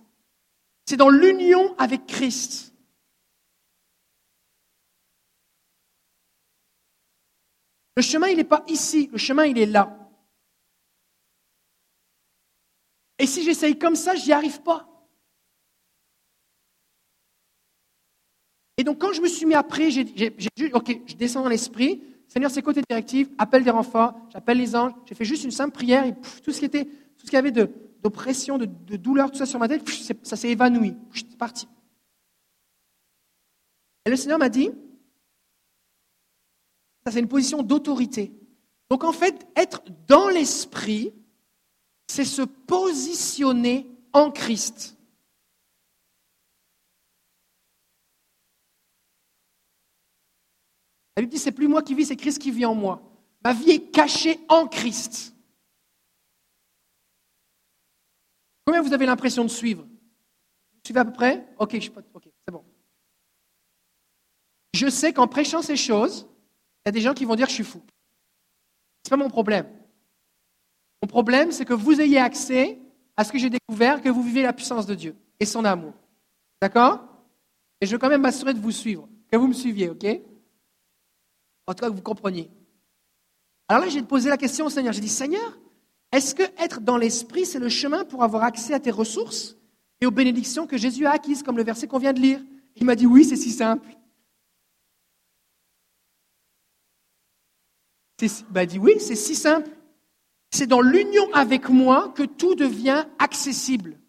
c'est 0.85 0.95
dans 0.95 1.09
l'union 1.09 1.75
avec 1.77 2.05
Christ. 2.05 2.73
Le 7.97 8.01
chemin, 8.01 8.29
il 8.29 8.37
n'est 8.37 8.45
pas 8.45 8.63
ici, 8.69 9.09
le 9.11 9.17
chemin, 9.17 9.43
il 9.43 9.57
est 9.57 9.65
là. 9.65 10.09
Et 13.19 13.27
si 13.27 13.43
j'essaye 13.43 13.77
comme 13.77 13.97
ça, 13.97 14.15
je 14.15 14.25
n'y 14.25 14.31
arrive 14.31 14.61
pas. 14.61 14.87
Et 18.77 18.85
donc, 18.85 18.99
quand 18.99 19.11
je 19.11 19.19
me 19.19 19.27
suis 19.27 19.45
mis 19.45 19.53
après, 19.53 19.91
j'ai 19.91 20.05
dit, 20.05 20.71
OK, 20.71 20.97
je 21.07 21.15
descends 21.15 21.43
dans 21.43 21.49
l'esprit. 21.49 22.01
Seigneur, 22.27 22.51
c'est 22.51 22.61
côté 22.61 22.81
directif, 22.87 23.29
appelle 23.37 23.63
des 23.63 23.69
renforts, 23.69 24.13
j'appelle 24.31 24.57
les 24.57 24.75
anges. 24.75 24.93
J'ai 25.05 25.15
fait 25.15 25.25
juste 25.25 25.43
une 25.43 25.51
simple 25.51 25.73
prière 25.73 26.05
et 26.05 26.15
tout 26.43 26.51
ce 26.51 26.59
qui 26.59 26.65
était, 26.65 26.85
tout 26.85 27.21
ce 27.21 27.25
qu'il 27.25 27.33
y 27.33 27.37
avait 27.37 27.51
d'oppression, 27.51 28.57
de, 28.57 28.65
de, 28.65 28.97
douleur, 28.97 29.31
tout 29.31 29.37
ça 29.37 29.45
sur 29.45 29.59
ma 29.59 29.67
tête, 29.67 29.87
ça 30.23 30.35
s'est 30.35 30.49
évanoui. 30.49 30.95
C'est 31.13 31.37
parti. 31.37 31.67
Et 34.05 34.09
le 34.09 34.15
Seigneur 34.15 34.39
m'a 34.39 34.49
dit, 34.49 34.69
ça 37.05 37.11
c'est 37.11 37.19
une 37.19 37.27
position 37.27 37.63
d'autorité. 37.63 38.33
Donc 38.89 39.03
en 39.03 39.11
fait, 39.11 39.47
être 39.55 39.83
dans 40.07 40.29
l'esprit, 40.29 41.13
c'est 42.07 42.25
se 42.25 42.43
positionner 42.43 43.89
en 44.13 44.31
Christ. 44.31 44.94
La 51.15 51.21
Bible 51.21 51.31
dit, 51.31 51.39
c'est 51.39 51.51
plus 51.51 51.67
moi 51.67 51.81
qui 51.81 51.95
vis, 51.95 52.05
c'est 52.05 52.15
Christ 52.15 52.39
qui 52.41 52.51
vit 52.51 52.65
en 52.65 52.75
moi. 52.75 53.01
Ma 53.43 53.53
vie 53.53 53.71
est 53.71 53.91
cachée 53.91 54.39
en 54.49 54.67
Christ. 54.67 55.33
Combien 58.65 58.81
vous 58.81 58.93
avez 58.93 59.05
l'impression 59.05 59.43
de 59.43 59.49
suivre? 59.49 59.83
Vous 59.83 60.81
suivez 60.83 60.99
à 60.99 61.05
peu 61.05 61.13
près? 61.13 61.47
Ok, 61.57 61.79
je 61.79 61.89
ok, 61.89 62.23
c'est 62.23 62.51
bon. 62.51 62.63
Je 64.73 64.89
sais 64.89 65.13
qu'en 65.13 65.27
prêchant 65.27 65.61
ces 65.61 65.77
choses, 65.77 66.27
il 66.85 66.87
y 66.87 66.89
a 66.89 66.91
des 66.91 67.01
gens 67.01 67.13
qui 67.13 67.23
vont 67.23 67.35
dire 67.35 67.45
que 67.45 67.51
je 67.51 67.55
suis 67.55 67.63
fou. 67.63 67.81
Ce 69.03 69.09
n'est 69.09 69.17
pas 69.17 69.23
mon 69.23 69.29
problème. 69.29 69.67
Mon 71.01 71.07
problème, 71.07 71.51
c'est 71.51 71.65
que 71.65 71.73
vous 71.73 72.01
ayez 72.01 72.17
accès 72.17 72.79
à 73.15 73.23
ce 73.23 73.31
que 73.31 73.37
j'ai 73.37 73.49
découvert, 73.49 74.01
que 74.01 74.09
vous 74.09 74.23
vivez 74.23 74.41
la 74.41 74.53
puissance 74.53 74.85
de 74.85 74.95
Dieu 74.95 75.15
et 75.39 75.45
son 75.45 75.63
amour. 75.63 75.93
D'accord? 76.61 77.07
Et 77.79 77.85
je 77.85 77.91
veux 77.91 77.99
quand 77.99 78.09
même 78.09 78.21
m'assurer 78.21 78.53
de 78.53 78.59
vous 78.59 78.71
suivre, 78.71 79.07
que 79.31 79.37
vous 79.37 79.47
me 79.47 79.53
suiviez, 79.53 79.89
ok? 79.89 80.05
En 81.67 81.73
tout 81.73 81.83
cas, 81.83 81.89
que 81.89 81.95
vous 81.95 82.01
compreniez. 82.01 82.49
Alors 83.67 83.83
là, 83.83 83.89
j'ai 83.89 84.03
posé 84.03 84.29
la 84.29 84.37
question 84.37 84.65
au 84.65 84.69
Seigneur. 84.69 84.93
J'ai 84.93 85.01
dit, 85.01 85.09
Seigneur, 85.09 85.57
est-ce 86.11 86.35
que 86.35 86.43
être 86.57 86.81
dans 86.81 86.97
l'esprit, 86.97 87.45
c'est 87.45 87.59
le 87.59 87.69
chemin 87.69 88.05
pour 88.05 88.23
avoir 88.23 88.43
accès 88.43 88.73
à 88.73 88.79
tes 88.79 88.91
ressources 88.91 89.57
et 90.01 90.05
aux 90.05 90.11
bénédictions 90.11 90.67
que 90.67 90.77
Jésus 90.77 91.05
a 91.05 91.11
acquises, 91.11 91.43
comme 91.43 91.57
le 91.57 91.63
verset 91.63 91.87
qu'on 91.87 91.97
vient 91.97 92.13
de 92.13 92.21
lire? 92.21 92.41
Il 92.75 92.85
m'a 92.85 92.95
dit 92.95 93.05
oui, 93.05 93.25
c'est 93.25 93.35
si 93.35 93.51
simple. 93.51 93.87
Il 98.21 98.29
m'a 98.51 98.65
dit 98.65 98.79
oui, 98.79 98.93
c'est 98.99 99.15
si 99.15 99.35
simple. 99.35 99.69
C'est 100.51 100.67
dans 100.67 100.81
l'union 100.81 101.33
avec 101.33 101.69
moi 101.69 102.13
que 102.15 102.23
tout 102.23 102.55
devient 102.55 103.05
accessible. 103.19 103.99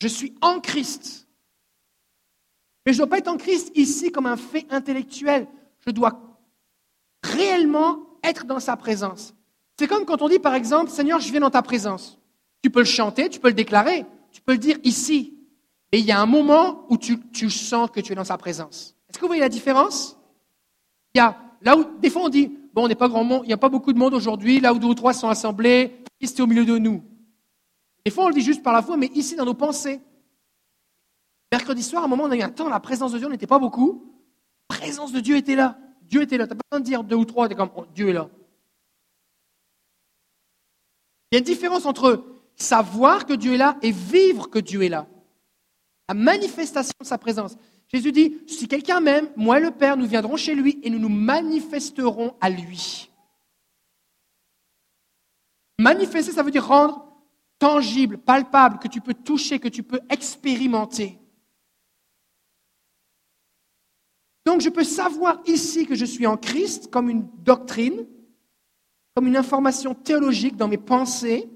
Je 0.00 0.08
suis 0.08 0.34
en 0.40 0.60
Christ. 0.60 1.25
Mais 2.86 2.92
je 2.92 2.98
ne 2.98 3.04
dois 3.04 3.10
pas 3.10 3.18
être 3.18 3.28
en 3.28 3.36
Christ 3.36 3.72
ici 3.74 4.12
comme 4.12 4.26
un 4.26 4.36
fait 4.36 4.64
intellectuel. 4.70 5.48
Je 5.84 5.90
dois 5.90 6.38
réellement 7.22 7.98
être 8.22 8.46
dans 8.46 8.60
sa 8.60 8.76
présence. 8.76 9.34
C'est 9.78 9.88
comme 9.88 10.04
quand 10.04 10.22
on 10.22 10.28
dit, 10.28 10.38
par 10.38 10.54
exemple, 10.54 10.90
Seigneur, 10.90 11.18
je 11.18 11.30
viens 11.30 11.40
dans 11.40 11.50
ta 11.50 11.62
présence. 11.62 12.18
Tu 12.62 12.70
peux 12.70 12.80
le 12.80 12.86
chanter, 12.86 13.28
tu 13.28 13.40
peux 13.40 13.48
le 13.48 13.54
déclarer, 13.54 14.06
tu 14.30 14.40
peux 14.40 14.52
le 14.52 14.58
dire 14.58 14.78
ici. 14.84 15.34
Et 15.92 15.98
il 15.98 16.04
y 16.04 16.12
a 16.12 16.20
un 16.20 16.26
moment 16.26 16.86
où 16.88 16.96
tu, 16.96 17.50
sens 17.50 17.90
que 17.90 18.00
tu 18.00 18.12
es 18.12 18.14
dans 18.14 18.24
sa 18.24 18.38
présence. 18.38 18.96
Est-ce 19.08 19.18
que 19.18 19.22
vous 19.22 19.28
voyez 19.28 19.42
la 19.42 19.48
différence? 19.48 20.16
Il 21.14 21.18
y 21.18 21.20
a 21.20 21.36
là 21.62 21.76
où, 21.76 21.84
des 22.00 22.10
fois, 22.10 22.22
on 22.22 22.28
dit, 22.28 22.52
bon, 22.72 22.84
on 22.84 22.88
n'est 22.88 22.94
pas 22.94 23.08
grand 23.08 23.24
monde, 23.24 23.42
il 23.44 23.48
n'y 23.48 23.52
a 23.52 23.58
pas 23.58 23.68
beaucoup 23.68 23.92
de 23.92 23.98
monde 23.98 24.14
aujourd'hui, 24.14 24.60
là 24.60 24.72
où 24.72 24.78
deux 24.78 24.88
ou 24.88 24.94
trois 24.94 25.12
sont 25.12 25.28
assemblés, 25.28 26.02
Christ 26.20 26.38
est 26.38 26.42
au 26.42 26.46
milieu 26.46 26.64
de 26.64 26.78
nous. 26.78 27.02
Des 28.04 28.10
fois, 28.10 28.24
on 28.24 28.28
le 28.28 28.34
dit 28.34 28.42
juste 28.42 28.62
par 28.62 28.72
la 28.72 28.82
foi, 28.82 28.96
mais 28.96 29.10
ici, 29.14 29.34
dans 29.36 29.44
nos 29.44 29.54
pensées. 29.54 30.00
Mercredi 31.56 31.82
soir, 31.82 32.02
à 32.02 32.04
un 32.04 32.08
moment, 32.08 32.24
on 32.24 32.30
a 32.30 32.36
eu 32.36 32.42
un 32.42 32.50
temps, 32.50 32.68
la 32.68 32.80
présence 32.80 33.12
de 33.12 33.18
Dieu 33.18 33.28
n'était 33.28 33.46
pas 33.46 33.58
beaucoup. 33.58 34.04
La 34.68 34.76
présence 34.76 35.10
de 35.10 35.20
Dieu 35.20 35.36
était 35.36 35.54
là. 35.54 35.78
Dieu 36.02 36.20
était 36.20 36.36
là. 36.36 36.46
Tu 36.46 36.50
n'as 36.50 36.56
pas 36.56 36.64
besoin 36.70 36.80
de 36.80 36.84
dire 36.84 37.02
deux 37.02 37.16
ou 37.16 37.24
trois, 37.24 37.48
tu 37.48 37.54
comme 37.54 37.70
oh, 37.74 37.86
Dieu 37.94 38.10
est 38.10 38.12
là. 38.12 38.28
Il 41.30 41.36
y 41.36 41.36
a 41.36 41.38
une 41.38 41.46
différence 41.46 41.86
entre 41.86 42.26
savoir 42.56 43.24
que 43.24 43.32
Dieu 43.32 43.54
est 43.54 43.56
là 43.56 43.78
et 43.80 43.90
vivre 43.90 44.50
que 44.50 44.58
Dieu 44.58 44.82
est 44.82 44.90
là. 44.90 45.06
La 46.10 46.14
manifestation 46.14 46.92
de 47.00 47.06
sa 47.06 47.16
présence. 47.16 47.56
Jésus 47.88 48.12
dit, 48.12 48.36
si 48.46 48.68
quelqu'un 48.68 49.00
m'aime, 49.00 49.30
moi 49.34 49.58
et 49.58 49.62
le 49.62 49.70
Père, 49.70 49.96
nous 49.96 50.06
viendrons 50.06 50.36
chez 50.36 50.54
lui 50.54 50.78
et 50.82 50.90
nous 50.90 50.98
nous 50.98 51.08
manifesterons 51.08 52.34
à 52.38 52.50
lui. 52.50 53.10
Manifester, 55.78 56.32
ça 56.32 56.42
veut 56.42 56.50
dire 56.50 56.66
rendre 56.66 57.06
tangible, 57.58 58.18
palpable, 58.18 58.78
que 58.78 58.88
tu 58.88 59.00
peux 59.00 59.14
toucher, 59.14 59.58
que 59.58 59.68
tu 59.68 59.82
peux 59.82 60.00
expérimenter. 60.10 61.18
Donc 64.46 64.60
je 64.60 64.68
peux 64.68 64.84
savoir 64.84 65.42
ici 65.46 65.86
que 65.86 65.96
je 65.96 66.04
suis 66.04 66.24
en 66.24 66.36
Christ 66.36 66.88
comme 66.88 67.10
une 67.10 67.28
doctrine, 67.38 68.06
comme 69.16 69.26
une 69.26 69.36
information 69.36 69.92
théologique 69.92 70.56
dans 70.56 70.68
mes 70.68 70.78
pensées, 70.78 71.50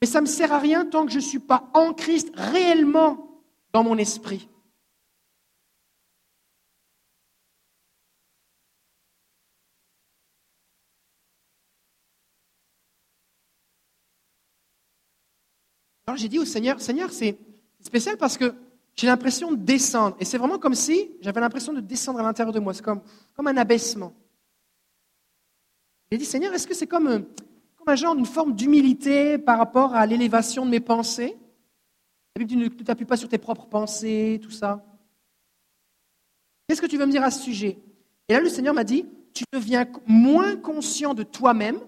mais 0.00 0.06
ça 0.06 0.20
ne 0.20 0.26
me 0.26 0.30
sert 0.30 0.52
à 0.52 0.58
rien 0.58 0.84
tant 0.84 1.06
que 1.06 1.10
je 1.10 1.16
ne 1.16 1.22
suis 1.22 1.38
pas 1.38 1.70
en 1.72 1.94
Christ 1.94 2.30
réellement 2.34 3.42
dans 3.72 3.82
mon 3.82 3.96
esprit. 3.96 4.46
Alors 16.06 16.18
j'ai 16.18 16.28
dit 16.28 16.38
au 16.38 16.44
Seigneur, 16.44 16.78
Seigneur, 16.82 17.10
c'est 17.10 17.38
spécial 17.80 18.18
parce 18.18 18.36
que 18.36 18.54
j'ai 18.96 19.06
l'impression 19.06 19.52
de 19.52 19.56
descendre. 19.56 20.16
Et 20.20 20.24
c'est 20.24 20.38
vraiment 20.38 20.58
comme 20.58 20.74
si 20.74 21.10
j'avais 21.20 21.40
l'impression 21.40 21.72
de 21.72 21.80
descendre 21.80 22.20
à 22.20 22.22
l'intérieur 22.22 22.52
de 22.52 22.60
moi. 22.60 22.74
C'est 22.74 22.82
comme, 22.82 23.02
comme 23.34 23.46
un 23.48 23.56
abaissement. 23.56 24.12
J'ai 26.10 26.18
dit, 26.18 26.24
Seigneur, 26.24 26.54
est-ce 26.54 26.66
que 26.66 26.74
c'est 26.74 26.86
comme, 26.86 27.08
euh, 27.08 27.18
comme 27.76 27.88
un 27.88 27.96
genre 27.96 28.14
d'une 28.14 28.26
forme 28.26 28.54
d'humilité 28.54 29.38
par 29.38 29.58
rapport 29.58 29.94
à 29.94 30.06
l'élévation 30.06 30.64
de 30.64 30.70
mes 30.70 30.80
pensées? 30.80 31.36
La 32.36 32.44
Bible 32.44 32.48
dit, 32.48 32.56
ne 32.56 32.84
t'appuie 32.84 33.04
pas 33.04 33.16
sur 33.16 33.28
tes 33.28 33.38
propres 33.38 33.66
pensées, 33.66 34.40
tout 34.42 34.50
ça. 34.50 34.84
Qu'est-ce 36.68 36.80
que 36.80 36.86
tu 36.86 36.96
veux 36.96 37.06
me 37.06 37.12
dire 37.12 37.22
à 37.22 37.30
ce 37.30 37.42
sujet? 37.42 37.78
Et 38.28 38.32
là, 38.32 38.40
le 38.40 38.48
Seigneur 38.48 38.74
m'a 38.74 38.84
dit, 38.84 39.06
tu 39.32 39.44
deviens 39.52 39.86
moins 40.06 40.56
conscient 40.56 41.14
de 41.14 41.24
toi-même 41.24 41.80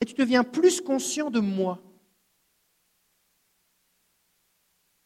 et 0.00 0.04
tu 0.04 0.14
deviens 0.14 0.42
plus 0.42 0.80
conscient 0.80 1.30
de 1.30 1.40
moi. 1.40 1.78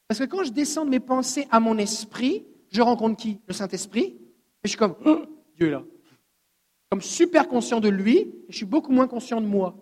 Parce 0.08 0.20
que 0.20 0.24
quand 0.24 0.44
je 0.44 0.52
descends 0.52 0.84
de 0.84 0.90
mes 0.90 1.00
pensées 1.00 1.48
à 1.50 1.60
mon 1.60 1.78
esprit, 1.78 2.46
je 2.70 2.80
rencontre 2.82 3.16
qui? 3.16 3.40
Le 3.46 3.54
Saint-Esprit. 3.54 4.04
Et 4.04 4.64
je 4.64 4.68
suis 4.68 4.78
comme, 4.78 4.96
Dieu 5.56 5.68
est 5.68 5.70
là. 5.70 5.84
Comme 6.90 7.02
super 7.02 7.48
conscient 7.48 7.80
de 7.80 7.88
lui, 7.88 8.18
et 8.18 8.46
je 8.48 8.56
suis 8.56 8.66
beaucoup 8.66 8.92
moins 8.92 9.08
conscient 9.08 9.40
de 9.40 9.46
moi. 9.46 9.76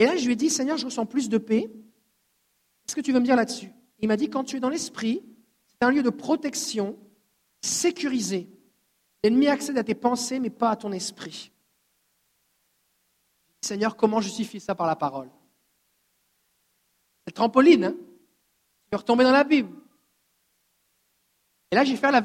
Et 0.00 0.06
là, 0.06 0.16
je 0.16 0.24
lui 0.26 0.32
ai 0.32 0.36
dit, 0.36 0.50
Seigneur, 0.50 0.76
je 0.76 0.86
ressens 0.86 1.06
plus 1.06 1.28
de 1.28 1.38
paix. 1.38 1.70
Qu'est-ce 2.84 2.96
que 2.96 3.00
tu 3.00 3.12
veux 3.12 3.20
me 3.20 3.24
dire 3.24 3.36
là-dessus? 3.36 3.72
Il 4.00 4.08
m'a 4.08 4.16
dit, 4.16 4.28
quand 4.28 4.44
tu 4.44 4.56
es 4.56 4.60
dans 4.60 4.68
l'esprit, 4.68 5.22
c'est 5.68 5.86
un 5.86 5.90
lieu 5.90 6.02
de 6.02 6.10
protection 6.10 6.98
sécurisé. 7.62 8.48
L'ennemi 9.22 9.46
accède 9.46 9.78
à 9.78 9.84
tes 9.84 9.94
pensées, 9.94 10.40
mais 10.40 10.50
pas 10.50 10.70
à 10.70 10.76
ton 10.76 10.92
esprit. 10.92 11.52
Seigneur, 13.62 13.96
comment 13.96 14.20
justifie 14.20 14.60
ça 14.60 14.74
par 14.74 14.86
la 14.86 14.96
parole? 14.96 15.30
Le 17.26 17.32
trampoline. 17.32 17.84
Hein 17.84 17.94
tu 17.96 18.90
peux 18.90 18.96
retomber 18.96 19.24
dans 19.24 19.32
la 19.32 19.44
Bible. 19.44 19.74
Et 21.70 21.76
là, 21.76 21.84
j'ai 21.84 21.96
fait 21.96 22.10
la, 22.10 22.20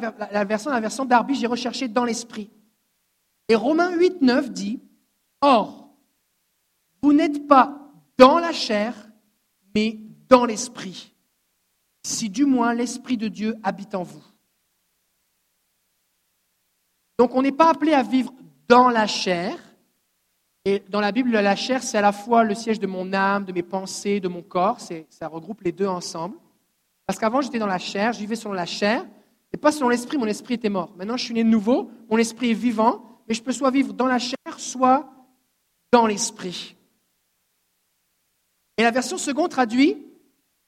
version, 0.45 0.69
la 0.69 0.79
version 0.79 1.05
d'Arby, 1.05 1.35
j'ai 1.35 1.47
recherché 1.47 1.88
dans 1.88 2.05
l'esprit. 2.05 2.49
Et 3.47 3.55
Romains 3.55 3.95
8, 3.95 4.21
9 4.21 4.51
dit 4.51 4.79
Or, 5.41 5.89
vous 7.01 7.13
n'êtes 7.13 7.47
pas 7.47 7.91
dans 8.17 8.38
la 8.38 8.51
chair, 8.51 8.93
mais 9.73 9.97
dans 10.27 10.45
l'esprit. 10.45 11.15
Si 12.03 12.29
du 12.29 12.45
moins 12.45 12.73
l'esprit 12.73 13.17
de 13.17 13.27
Dieu 13.27 13.55
habite 13.63 13.95
en 13.95 14.03
vous. 14.03 14.23
Donc, 17.17 17.35
on 17.35 17.41
n'est 17.41 17.51
pas 17.51 17.71
appelé 17.71 17.93
à 17.93 18.03
vivre 18.03 18.33
dans 18.67 18.89
la 18.89 19.07
chair, 19.07 19.57
et 20.69 20.84
dans 20.89 21.01
la 21.01 21.12
Bible, 21.12 21.32
la 21.32 21.55
chair, 21.55 21.82
c'est 21.82 21.97
à 21.97 22.01
la 22.01 22.12
fois 22.12 22.43
le 22.43 22.53
siège 22.53 22.79
de 22.79 22.86
mon 22.86 23.12
âme, 23.12 23.43
de 23.43 23.51
mes 23.51 23.63
pensées, 23.63 24.19
de 24.19 24.27
mon 24.27 24.43
corps. 24.43 24.77
Ça 25.10 25.27
regroupe 25.27 25.62
les 25.62 25.71
deux 25.71 25.88
ensemble. 25.88 26.36
Parce 27.08 27.17
qu'avant, 27.17 27.41
j'étais 27.41 27.58
dans 27.58 27.65
la 27.65 27.79
chair, 27.79 28.13
je 28.13 28.19
vivais 28.19 28.36
selon 28.36 28.53
la 28.53 28.67
chair, 28.67 29.03
et 29.51 29.58
pas 29.58 29.71
selon 29.71 29.89
l'esprit, 29.89 30.19
mon 30.19 30.27
esprit 30.27 30.53
était 30.53 30.69
mort. 30.69 30.93
Maintenant, 30.95 31.17
je 31.17 31.23
suis 31.23 31.34
né 31.34 31.43
de 31.43 31.49
nouveau, 31.49 31.89
mon 32.08 32.17
esprit 32.19 32.51
est 32.51 32.53
vivant, 32.53 33.03
mais 33.27 33.34
je 33.34 33.41
peux 33.41 33.51
soit 33.51 33.71
vivre 33.71 33.93
dans 33.93 34.05
la 34.05 34.19
chair, 34.19 34.38
soit 34.58 35.10
dans 35.91 36.05
l'esprit. 36.05 36.75
Et 38.77 38.84
la 38.84 38.91
version 38.91 39.17
seconde 39.17 39.49
traduit 39.49 40.05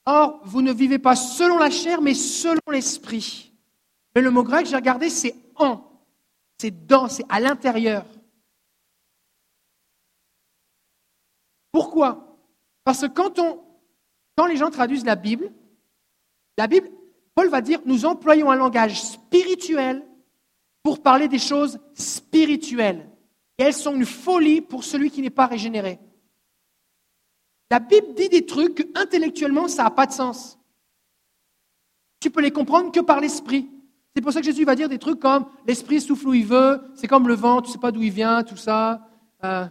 Or, 0.07 0.41
vous 0.45 0.63
ne 0.63 0.73
vivez 0.73 0.97
pas 0.97 1.15
selon 1.15 1.59
la 1.59 1.69
chair, 1.69 2.01
mais 2.01 2.15
selon 2.15 2.59
l'esprit. 2.71 3.53
Mais 4.15 4.21
le 4.21 4.31
mot 4.31 4.41
grec, 4.41 4.65
j'ai 4.65 4.75
regardé, 4.75 5.11
c'est 5.11 5.35
en. 5.55 5.83
C'est 6.57 6.87
dans, 6.87 7.07
c'est 7.07 7.25
à 7.29 7.39
l'intérieur. 7.39 8.03
Pourquoi? 11.71 12.37
Parce 12.83 13.01
que 13.01 13.07
quand, 13.07 14.47
les 14.47 14.57
gens 14.57 14.69
traduisent 14.69 15.05
la 15.05 15.15
Bible, 15.15 15.51
la 16.57 16.67
Bible, 16.67 16.89
Paul 17.35 17.49
va 17.49 17.61
dire, 17.61 17.79
nous 17.85 18.05
employons 18.05 18.51
un 18.51 18.55
langage 18.55 19.01
spirituel 19.01 20.05
pour 20.83 21.01
parler 21.01 21.27
des 21.27 21.39
choses 21.39 21.79
spirituelles. 21.93 23.09
Et 23.57 23.63
elles 23.63 23.73
sont 23.73 23.95
une 23.95 24.05
folie 24.05 24.61
pour 24.61 24.83
celui 24.83 25.11
qui 25.11 25.21
n'est 25.21 25.29
pas 25.29 25.45
régénéré. 25.45 25.99
La 27.69 27.79
Bible 27.79 28.13
dit 28.15 28.29
des 28.29 28.45
trucs 28.45 28.75
que 28.75 28.99
intellectuellement, 28.99 29.67
ça 29.67 29.83
n'a 29.83 29.91
pas 29.91 30.07
de 30.07 30.11
sens. 30.11 30.59
Tu 32.19 32.29
peux 32.29 32.41
les 32.41 32.51
comprendre 32.51 32.91
que 32.91 32.99
par 32.99 33.19
l'esprit. 33.19 33.69
C'est 34.15 34.21
pour 34.21 34.33
ça 34.33 34.41
que 34.41 34.45
Jésus 34.45 34.65
va 34.65 34.75
dire 34.75 34.89
des 34.89 34.99
trucs 34.99 35.19
comme 35.19 35.45
l'esprit 35.65 36.01
souffle 36.01 36.27
où 36.27 36.33
il 36.33 36.45
veut, 36.45 36.81
c'est 36.95 37.07
comme 37.07 37.27
le 37.27 37.33
vent, 37.33 37.61
tu 37.61 37.69
ne 37.69 37.73
sais 37.73 37.79
pas 37.79 37.91
d'où 37.91 38.01
il 38.01 38.11
vient, 38.11 38.43
tout 38.43 38.57
ça. 38.57 39.07
Euh, 39.43 39.65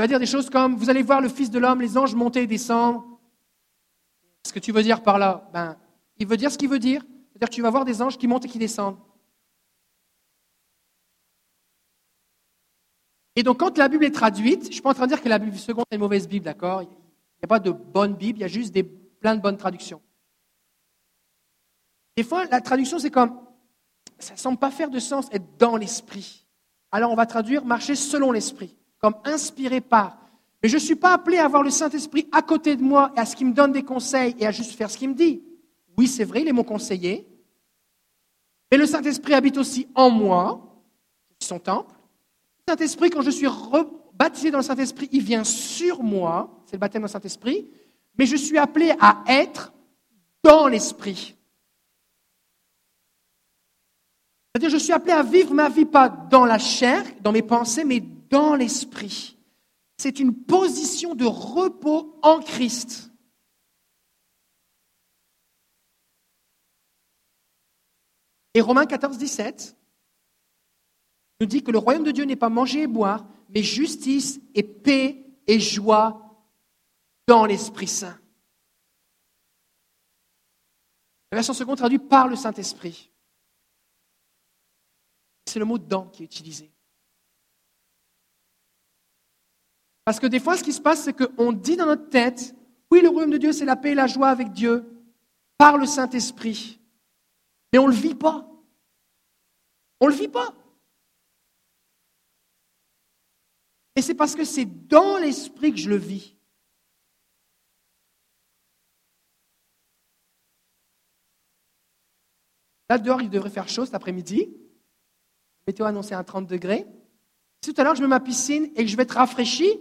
va 0.00 0.06
dire 0.06 0.18
des 0.18 0.26
choses 0.26 0.48
comme 0.48 0.76
Vous 0.76 0.90
allez 0.90 1.02
voir 1.02 1.20
le 1.20 1.28
Fils 1.28 1.50
de 1.50 1.58
l'homme, 1.58 1.80
les 1.80 1.98
anges 1.98 2.14
monter 2.14 2.42
et 2.42 2.46
descendre. 2.46 3.04
Ce 4.46 4.52
que 4.52 4.58
tu 4.58 4.72
veux 4.72 4.82
dire 4.82 5.02
par 5.02 5.18
là 5.18 5.48
ben, 5.52 5.76
Il 6.18 6.26
veut 6.26 6.36
dire 6.36 6.50
ce 6.50 6.58
qu'il 6.58 6.68
veut 6.68 6.78
dire. 6.78 7.02
C'est-à-dire 7.02 7.48
que 7.48 7.54
tu 7.54 7.62
vas 7.62 7.70
voir 7.70 7.84
des 7.84 8.00
anges 8.00 8.16
qui 8.16 8.26
montent 8.26 8.44
et 8.44 8.48
qui 8.48 8.58
descendent. 8.58 8.98
Et 13.36 13.42
donc, 13.42 13.60
quand 13.60 13.76
la 13.78 13.88
Bible 13.88 14.04
est 14.04 14.10
traduite, 14.10 14.64
je 14.64 14.68
ne 14.68 14.72
suis 14.72 14.82
pas 14.82 14.90
en 14.90 14.94
train 14.94 15.06
de 15.06 15.12
dire 15.12 15.22
que 15.22 15.28
la 15.28 15.38
Bible 15.38 15.56
seconde 15.56 15.84
est 15.90 15.94
une 15.94 16.00
mauvaise 16.00 16.26
Bible, 16.26 16.44
d'accord? 16.44 16.82
Il 16.82 16.88
n'y 16.88 17.44
a 17.44 17.46
pas 17.46 17.60
de 17.60 17.70
bonne 17.70 18.14
Bible, 18.14 18.38
il 18.38 18.42
y 18.42 18.44
a 18.44 18.48
juste 18.48 18.72
des, 18.72 18.82
plein 18.82 19.36
de 19.36 19.40
bonnes 19.40 19.56
traductions. 19.56 20.02
Des 22.16 22.24
fois, 22.24 22.44
la 22.46 22.60
traduction, 22.60 22.98
c'est 22.98 23.10
comme 23.10 23.38
ça 24.18 24.34
ne 24.34 24.38
semble 24.38 24.58
pas 24.58 24.70
faire 24.70 24.90
de 24.90 24.98
sens 24.98 25.28
être 25.32 25.56
dans 25.58 25.76
l'esprit. 25.76 26.46
Alors, 26.90 27.12
on 27.12 27.16
va 27.16 27.26
traduire 27.26 27.64
marcher 27.64 27.94
selon 27.94 28.32
l'esprit 28.32 28.76
comme 29.00 29.14
inspiré 29.24 29.80
par. 29.80 30.18
Mais 30.62 30.68
je 30.68 30.74
ne 30.74 30.80
suis 30.80 30.96
pas 30.96 31.14
appelé 31.14 31.38
à 31.38 31.46
avoir 31.46 31.62
le 31.62 31.70
Saint-Esprit 31.70 32.28
à 32.32 32.42
côté 32.42 32.76
de 32.76 32.82
moi 32.82 33.12
et 33.16 33.20
à 33.20 33.26
ce 33.26 33.34
qu'il 33.34 33.46
me 33.46 33.54
donne 33.54 33.72
des 33.72 33.82
conseils 33.82 34.36
et 34.38 34.46
à 34.46 34.50
juste 34.50 34.72
faire 34.72 34.90
ce 34.90 34.98
qu'il 34.98 35.08
me 35.08 35.14
dit. 35.14 35.42
Oui, 35.96 36.06
c'est 36.06 36.24
vrai, 36.24 36.42
il 36.42 36.48
est 36.48 36.52
mon 36.52 36.64
conseiller. 36.64 37.26
Mais 38.70 38.78
le 38.78 38.86
Saint-Esprit 38.86 39.34
habite 39.34 39.56
aussi 39.56 39.88
en 39.94 40.10
moi 40.10 40.84
son 41.40 41.58
temple. 41.58 41.94
Le 42.68 42.72
Saint-Esprit, 42.72 43.10
quand 43.10 43.22
je 43.22 43.30
suis 43.30 43.46
baptisé 44.14 44.50
dans 44.50 44.58
le 44.58 44.64
Saint-Esprit, 44.64 45.08
il 45.12 45.22
vient 45.22 45.44
sur 45.44 46.02
moi, 46.02 46.62
c'est 46.66 46.76
le 46.76 46.80
baptême 46.80 47.02
dans 47.02 47.06
le 47.06 47.12
Saint-Esprit, 47.12 47.66
mais 48.18 48.26
je 48.26 48.36
suis 48.36 48.58
appelé 48.58 48.92
à 49.00 49.24
être 49.26 49.72
dans 50.42 50.68
l'Esprit. 50.68 51.36
C'est-à-dire, 54.52 54.70
je 54.70 54.82
suis 54.82 54.92
appelé 54.92 55.12
à 55.12 55.22
vivre 55.22 55.54
ma 55.54 55.68
vie 55.68 55.84
pas 55.84 56.08
dans 56.08 56.44
la 56.44 56.58
chair, 56.58 57.04
dans 57.22 57.32
mes 57.32 57.42
pensées, 57.42 57.84
mais 57.84 58.02
dans 58.30 58.54
l'Esprit. 58.54 59.36
C'est 59.98 60.18
une 60.18 60.34
position 60.34 61.14
de 61.14 61.26
repos 61.26 62.18
en 62.22 62.40
Christ. 62.40 63.10
Et 68.54 68.60
Romains 68.60 68.86
14, 68.86 69.18
17 69.18 69.76
nous 71.40 71.46
dit 71.46 71.62
que 71.62 71.70
le 71.70 71.78
royaume 71.78 72.04
de 72.04 72.10
Dieu 72.10 72.24
n'est 72.24 72.36
pas 72.36 72.48
manger 72.48 72.82
et 72.82 72.86
boire, 72.86 73.26
mais 73.48 73.62
justice 73.62 74.40
et 74.54 74.62
paix 74.62 75.24
et 75.46 75.60
joie 75.60 76.46
dans 77.26 77.46
l'Esprit 77.46 77.86
Saint. 77.86 78.18
La 81.32 81.36
version 81.36 81.54
seconde 81.54 81.78
traduit 81.78 81.98
par 81.98 82.26
le 82.28 82.36
Saint-Esprit. 82.36 83.10
C'est 85.46 85.58
le 85.58 85.64
mot 85.64 85.78
dans 85.78 86.08
qui 86.08 86.22
est 86.22 86.26
utilisé. 86.26 86.70
Parce 90.10 90.18
que 90.18 90.26
des 90.26 90.40
fois, 90.40 90.56
ce 90.56 90.64
qui 90.64 90.72
se 90.72 90.80
passe, 90.80 91.04
c'est 91.04 91.12
qu'on 91.12 91.52
dit 91.52 91.76
dans 91.76 91.86
notre 91.86 92.08
tête, 92.08 92.52
oui, 92.90 93.00
le 93.00 93.08
royaume 93.08 93.30
de 93.30 93.38
Dieu, 93.38 93.52
c'est 93.52 93.64
la 93.64 93.76
paix 93.76 93.92
et 93.92 93.94
la 93.94 94.08
joie 94.08 94.28
avec 94.28 94.50
Dieu, 94.50 94.84
par 95.56 95.78
le 95.78 95.86
Saint-Esprit. 95.86 96.80
Mais 97.72 97.78
on 97.78 97.86
ne 97.86 97.92
le 97.92 97.96
vit 97.96 98.16
pas. 98.16 98.44
On 100.00 100.06
ne 100.06 100.10
le 100.10 100.16
vit 100.16 100.26
pas. 100.26 100.52
Et 103.94 104.02
c'est 104.02 104.16
parce 104.16 104.34
que 104.34 104.44
c'est 104.44 104.64
dans 104.64 105.16
l'Esprit 105.18 105.70
que 105.70 105.78
je 105.78 105.88
le 105.88 105.94
vis. 105.94 106.34
Là, 112.88 112.98
dehors, 112.98 113.22
il 113.22 113.30
devrait 113.30 113.48
faire 113.48 113.68
chaud 113.68 113.84
cet 113.84 113.94
après-midi. 113.94 114.56
Météo 115.68 115.86
annoncé 115.86 116.14
à 116.14 116.24
30 116.24 116.48
degrés. 116.48 116.84
Si 117.62 117.72
tout 117.72 117.80
à 117.80 117.84
l'heure, 117.84 117.94
je 117.94 118.02
mets 118.02 118.08
ma 118.08 118.18
piscine 118.18 118.72
et 118.74 118.84
que 118.84 118.90
je 118.90 118.96
vais 118.96 119.04
être 119.04 119.12
rafraîchi, 119.12 119.78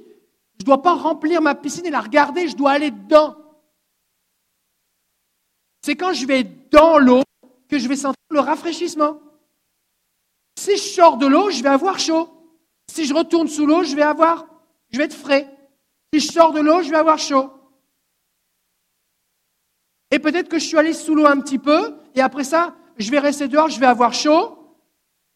je 0.60 0.63
ne 0.63 0.65
dois 0.65 0.82
pas 0.82 0.93
remplir 0.93 1.41
ma 1.41 1.56
piscine 1.56 1.86
et 1.86 1.89
la 1.89 2.02
regarder, 2.02 2.50
je 2.50 2.56
dois 2.56 2.72
aller 2.72 2.91
dedans. 2.91 3.38
C'est 5.82 5.95
quand 5.95 6.12
je 6.12 6.26
vais 6.26 6.43
dans 6.43 6.98
l'eau 6.98 7.24
que 7.69 7.80
je 7.80 7.88
vais 7.88 7.95
sentir 7.95 8.15
le 8.30 8.41
rafraîchissement. 8.41 9.19
Si 10.60 10.76
je 10.76 10.82
sors 10.82 11.17
de 11.17 11.26
l'eau, 11.26 11.50
je 11.50 11.63
vais 11.63 11.69
avoir 11.69 11.98
chaud. 11.98 12.30
Si 12.91 13.06
je 13.06 13.13
retourne 13.13 13.48
sous 13.48 13.65
l'eau, 13.65 13.84
je 13.84 13.95
vais 13.95 14.02
avoir, 14.02 14.45
je 14.89 14.98
vais 14.98 15.06
être 15.06 15.15
frais. 15.15 15.50
Si 16.13 16.19
je 16.19 16.32
sors 16.32 16.52
de 16.52 16.60
l'eau, 16.60 16.82
je 16.82 16.89
vais 16.89 16.98
avoir 16.98 17.19
chaud. 17.19 17.52
Et 20.12 20.19
peut-être 20.19 20.50
que 20.50 20.60
je 20.60 20.65
suis 20.65 20.78
allé 20.78 20.91
sous 20.91 21.15
l'eau 21.15 21.26
un 21.26 21.39
petit 21.39 21.60
peu, 21.60 21.95
et 22.15 22.22
après 22.22 22.43
ça, 22.43 22.76
je 22.98 23.10
vais 23.12 23.19
rester 23.19 23.48
dehors, 23.48 23.69
je 23.69 23.80
vais 23.80 23.86
avoir 23.86 24.13
chaud. 24.13 24.58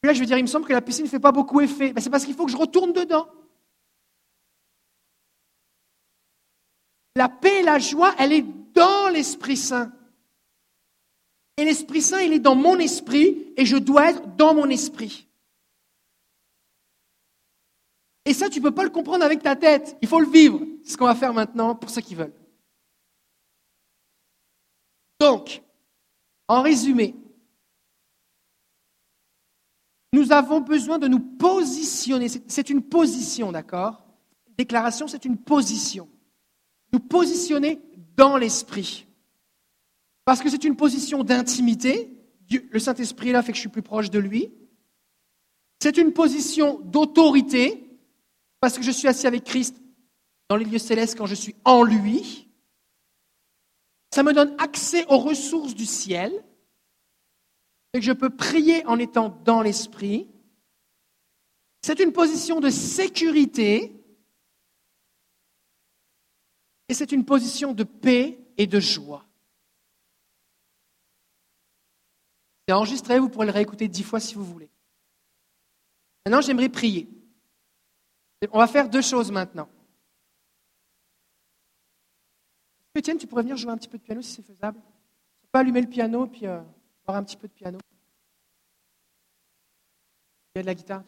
Là, 0.03 0.11
je 0.11 0.19
vais 0.19 0.25
dire, 0.25 0.37
il 0.37 0.43
me 0.43 0.47
semble 0.47 0.65
que 0.65 0.73
la 0.73 0.81
piscine 0.81 1.05
ne 1.05 1.09
fait 1.09 1.19
pas 1.19 1.31
beaucoup 1.31 1.61
effet. 1.61 1.93
Ben, 1.93 2.01
c'est 2.01 2.09
parce 2.09 2.25
qu'il 2.25 2.33
faut 2.33 2.45
que 2.45 2.51
je 2.51 2.57
retourne 2.57 2.91
dedans. 2.91 3.27
La 7.15 7.29
paix 7.29 7.59
et 7.59 7.63
la 7.63 7.79
joie, 7.79 8.15
elle 8.17 8.33
est 8.33 8.45
dans 8.73 9.09
l'Esprit 9.09 9.57
Saint. 9.57 9.91
Et 11.57 11.65
l'Esprit 11.65 12.01
Saint, 12.01 12.21
il 12.21 12.33
est 12.33 12.39
dans 12.39 12.55
mon 12.55 12.79
esprit 12.79 13.53
et 13.55 13.65
je 13.65 13.77
dois 13.77 14.09
être 14.09 14.35
dans 14.35 14.55
mon 14.55 14.69
esprit. 14.69 15.27
Et 18.25 18.33
ça, 18.33 18.49
tu 18.49 18.59
ne 18.59 18.63
peux 18.63 18.73
pas 18.73 18.83
le 18.83 18.89
comprendre 18.89 19.23
avec 19.23 19.43
ta 19.43 19.55
tête. 19.55 19.97
Il 20.01 20.07
faut 20.07 20.19
le 20.19 20.29
vivre. 20.29 20.61
C'est 20.83 20.93
ce 20.93 20.97
qu'on 20.97 21.05
va 21.05 21.15
faire 21.15 21.33
maintenant 21.33 21.75
pour 21.75 21.89
ceux 21.89 22.01
qui 22.01 22.15
veulent. 22.15 22.33
Donc, 25.19 25.61
en 26.47 26.61
résumé, 26.61 27.15
nous 30.13 30.31
avons 30.31 30.61
besoin 30.61 30.99
de 30.99 31.07
nous 31.07 31.19
positionner. 31.19 32.27
C'est 32.29 32.69
une 32.69 32.81
position, 32.81 33.51
d'accord? 33.51 34.03
Déclaration, 34.57 35.07
c'est 35.07 35.25
une 35.25 35.37
position. 35.37 36.09
Nous 36.93 36.99
positionner 36.99 37.81
dans 38.15 38.37
l'esprit. 38.37 39.07
Parce 40.25 40.41
que 40.41 40.49
c'est 40.49 40.63
une 40.63 40.75
position 40.75 41.23
d'intimité. 41.23 42.11
Le 42.49 42.79
Saint-Esprit 42.79 43.31
là, 43.31 43.41
fait 43.41 43.51
que 43.51 43.55
je 43.55 43.61
suis 43.61 43.69
plus 43.69 43.81
proche 43.81 44.09
de 44.09 44.19
lui. 44.19 44.53
C'est 45.81 45.97
une 45.97 46.13
position 46.13 46.79
d'autorité, 46.85 47.89
parce 48.61 48.77
que 48.77 48.83
je 48.83 48.91
suis 48.91 49.07
assis 49.07 49.27
avec 49.27 49.43
Christ 49.43 49.81
dans 50.49 50.55
les 50.55 50.65
lieux 50.65 50.77
célestes 50.77 51.17
quand 51.17 51.25
je 51.25 51.35
suis 51.35 51.55
en 51.65 51.83
lui. 51.83 52.47
Ça 54.13 54.23
me 54.23 54.31
donne 54.31 54.55
accès 54.59 55.05
aux 55.09 55.17
ressources 55.17 55.75
du 55.75 55.85
ciel 55.85 56.31
et 57.93 57.99
que 57.99 58.05
je 58.05 58.11
peux 58.11 58.29
prier 58.29 58.85
en 58.85 58.99
étant 58.99 59.41
dans 59.43 59.61
l'esprit. 59.61 60.27
C'est 61.81 61.99
une 61.99 62.13
position 62.13 62.59
de 62.59 62.69
sécurité 62.69 64.02
et 66.89 66.93
c'est 66.93 67.11
une 67.11 67.25
position 67.25 67.73
de 67.73 67.83
paix 67.83 68.39
et 68.57 68.67
de 68.67 68.79
joie. 68.79 69.25
C'est 72.67 72.73
enregistré, 72.73 73.19
vous 73.19 73.29
pourrez 73.29 73.45
le 73.45 73.51
réécouter 73.51 73.87
dix 73.87 74.03
fois 74.03 74.19
si 74.19 74.35
vous 74.35 74.45
voulez. 74.45 74.69
Maintenant, 76.25 76.41
j'aimerais 76.41 76.69
prier. 76.69 77.09
On 78.51 78.59
va 78.59 78.67
faire 78.67 78.89
deux 78.89 79.01
choses 79.01 79.31
maintenant. 79.31 79.69
Étienne, 82.95 83.17
tu 83.17 83.25
pourrais 83.25 83.41
venir 83.41 83.57
jouer 83.57 83.71
un 83.71 83.77
petit 83.77 83.89
peu 83.89 83.97
de 83.97 84.03
piano 84.03 84.21
si 84.21 84.33
c'est 84.33 84.43
faisable. 84.43 84.79
Tu 85.41 85.47
peux 85.51 85.59
allumer 85.59 85.81
le 85.81 85.89
piano 85.89 86.27
puis 86.27 86.45
euh, 86.45 86.61
voir 87.05 87.17
un 87.17 87.23
petit 87.23 87.37
peu 87.37 87.47
de 87.47 87.53
piano. 87.53 87.79
Il 90.53 90.59
y 90.59 90.59
a 90.59 90.61
de 90.61 90.67
la 90.67 90.75
guitare. 90.75 91.03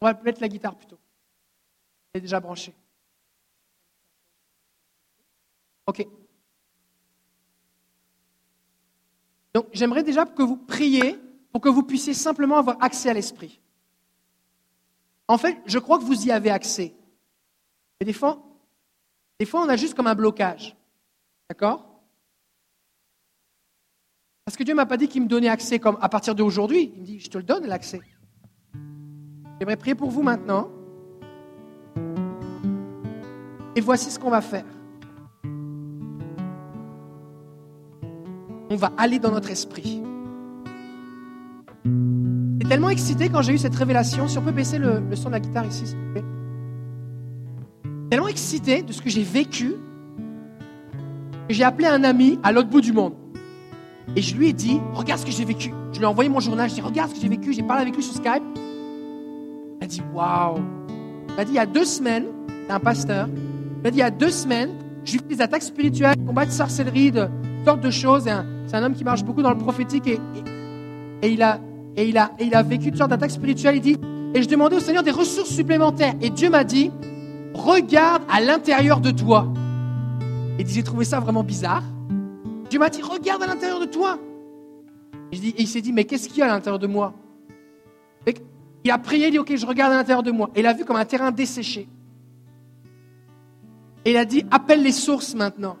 On 0.00 0.06
va 0.06 0.14
mettre 0.22 0.40
la 0.40 0.48
guitare 0.48 0.76
plutôt. 0.76 0.98
Est 2.14 2.20
déjà 2.20 2.40
branchée. 2.40 2.74
OK. 5.86 6.06
Donc, 9.54 9.66
j'aimerais 9.72 10.02
déjà 10.02 10.24
que 10.24 10.42
vous 10.42 10.56
priez 10.56 11.18
pour 11.52 11.60
que 11.60 11.68
vous 11.68 11.82
puissiez 11.82 12.14
simplement 12.14 12.56
avoir 12.56 12.82
accès 12.82 13.10
à 13.10 13.14
l'esprit. 13.14 13.60
En 15.28 15.38
fait, 15.38 15.56
je 15.66 15.78
crois 15.78 15.98
que 15.98 16.04
vous 16.04 16.26
y 16.26 16.30
avez 16.30 16.50
accès. 16.50 16.94
Mais 18.00 18.06
des 18.06 18.12
fois, 18.12 18.42
des 19.38 19.46
fois, 19.46 19.62
on 19.62 19.68
a 19.68 19.76
juste 19.76 19.94
comme 19.94 20.06
un 20.06 20.14
blocage. 20.14 20.76
D'accord? 21.48 22.02
Parce 24.44 24.56
que 24.56 24.64
Dieu 24.64 24.74
ne 24.74 24.76
m'a 24.76 24.86
pas 24.86 24.96
dit 24.96 25.08
qu'il 25.08 25.22
me 25.22 25.28
donnait 25.28 25.48
accès 25.48 25.78
comme 25.78 25.98
à 26.00 26.08
partir 26.08 26.34
d'aujourd'hui. 26.34 26.92
Il 26.94 27.00
me 27.00 27.06
dit, 27.06 27.20
je 27.20 27.30
te 27.30 27.38
le 27.38 27.44
donne 27.44 27.66
l'accès. 27.66 28.00
J'aimerais 29.58 29.76
prier 29.76 29.94
pour 29.94 30.10
vous 30.10 30.22
maintenant. 30.22 30.70
Et 33.76 33.80
voici 33.80 34.10
ce 34.10 34.18
qu'on 34.18 34.30
va 34.30 34.40
faire. 34.40 34.64
On 38.72 38.76
va 38.76 38.92
aller 38.96 39.18
dans 39.18 39.32
notre 39.32 39.50
esprit. 39.50 40.02
J'étais 41.84 42.68
tellement 42.68 42.90
excité 42.90 43.28
quand 43.28 43.42
j'ai 43.42 43.54
eu 43.54 43.58
cette 43.58 43.74
révélation. 43.74 44.28
Si 44.28 44.38
on 44.38 44.42
peut 44.42 44.52
baisser 44.52 44.78
le, 44.78 45.02
son 45.14 45.28
de 45.28 45.34
la 45.34 45.40
guitare 45.40 45.66
ici, 45.66 45.86
s'il 45.86 45.96
vous 45.96 46.12
plaît. 46.12 46.24
Tellement 48.10 48.28
excité 48.28 48.82
de 48.82 48.92
ce 48.92 49.02
que 49.02 49.10
j'ai 49.10 49.22
vécu 49.22 49.74
j'ai 51.50 51.64
appelé 51.64 51.88
un 51.88 52.04
ami 52.04 52.38
à 52.42 52.52
l'autre 52.52 52.68
bout 52.68 52.80
du 52.80 52.92
monde. 52.92 53.14
Et 54.16 54.22
je 54.22 54.36
lui 54.36 54.48
ai 54.48 54.52
dit, 54.52 54.80
regarde 54.92 55.20
ce 55.20 55.26
que 55.26 55.32
j'ai 55.32 55.44
vécu. 55.44 55.72
Je 55.92 55.98
lui 55.98 56.04
ai 56.04 56.06
envoyé 56.06 56.30
mon 56.30 56.40
journal, 56.40 56.68
je 56.68 56.74
lui 56.74 56.80
ai 56.80 56.82
dit, 56.82 56.88
regarde 56.88 57.10
ce 57.10 57.16
que 57.16 57.20
j'ai 57.20 57.28
vécu. 57.28 57.52
J'ai 57.52 57.62
parlé 57.62 57.82
avec 57.82 57.94
lui 57.94 58.02
sur 58.02 58.14
Skype. 58.14 58.42
Il 59.80 59.84
a 59.84 59.86
dit, 59.86 60.02
waouh. 60.14 60.58
Il 61.28 61.40
a 61.40 61.44
dit, 61.44 61.52
il 61.52 61.56
y 61.56 61.58
a 61.58 61.66
deux 61.66 61.84
semaines, 61.84 62.26
un 62.68 62.80
pasteur. 62.80 63.28
Dit, 63.82 63.90
il 63.92 63.96
y 63.96 64.02
a 64.02 64.10
deux 64.10 64.30
semaines, 64.30 64.70
j'ai 65.04 65.16
eu 65.16 65.20
des 65.22 65.40
attaques 65.40 65.62
spirituelles, 65.62 66.16
combat 66.26 66.46
de 66.46 66.50
sorcellerie, 66.50 67.10
de 67.10 67.28
sortes 67.64 67.80
de 67.80 67.90
choses. 67.90 68.24
C'est 68.66 68.76
un, 68.76 68.84
homme 68.84 68.94
qui 68.94 69.04
marche 69.04 69.24
beaucoup 69.24 69.42
dans 69.42 69.50
le 69.50 69.58
prophétique 69.58 70.06
et 70.06 70.18
il 71.22 71.42
a 71.42 72.62
vécu 72.62 72.90
toutes 72.90 72.98
sortes 72.98 73.10
d'attaques 73.10 73.30
spirituelles. 73.30 73.76
Il 73.76 73.80
dit, 73.80 73.96
et 74.34 74.42
je 74.42 74.48
demandais 74.48 74.76
au 74.76 74.80
Seigneur 74.80 75.02
des 75.02 75.10
ressources 75.10 75.50
supplémentaires. 75.50 76.14
Et 76.20 76.30
Dieu 76.30 76.50
m'a 76.50 76.62
dit, 76.62 76.90
regarde 77.54 78.22
à 78.28 78.40
l'intérieur 78.40 79.00
de 79.00 79.10
toi. 79.10 79.48
Et 80.58 80.66
j'ai 80.66 80.82
trouvé 80.82 81.04
ça 81.04 81.18
vraiment 81.18 81.42
bizarre. 81.42 81.82
Dieu 82.68 82.78
m'a 82.78 82.90
dit, 82.90 83.02
regarde 83.02 83.42
à 83.42 83.46
l'intérieur 83.46 83.80
de 83.80 83.86
toi. 83.86 84.18
Et, 85.32 85.36
il 85.58 85.66
s'est 85.66 85.80
dit, 85.80 85.92
mais 85.92 86.04
qu'est-ce 86.04 86.28
qu'il 86.28 86.38
y 86.38 86.42
a 86.42 86.46
à 86.46 86.48
l'intérieur 86.48 86.78
de 86.78 86.86
moi? 86.86 87.14
Il 88.82 88.90
a 88.90 88.98
prié, 88.98 89.26
il 89.26 89.32
dit, 89.32 89.38
ok, 89.38 89.54
je 89.56 89.66
regarde 89.66 89.92
à 89.92 89.96
l'intérieur 89.96 90.22
de 90.22 90.30
moi. 90.30 90.50
Et 90.54 90.60
il 90.60 90.66
a 90.66 90.72
vu 90.72 90.84
comme 90.84 90.96
un 90.96 91.04
terrain 91.04 91.32
desséché. 91.32 91.88
Et 94.04 94.12
il 94.12 94.16
a 94.16 94.24
dit, 94.24 94.44
appelle 94.50 94.82
les 94.82 94.92
sources 94.92 95.34
maintenant. 95.34 95.76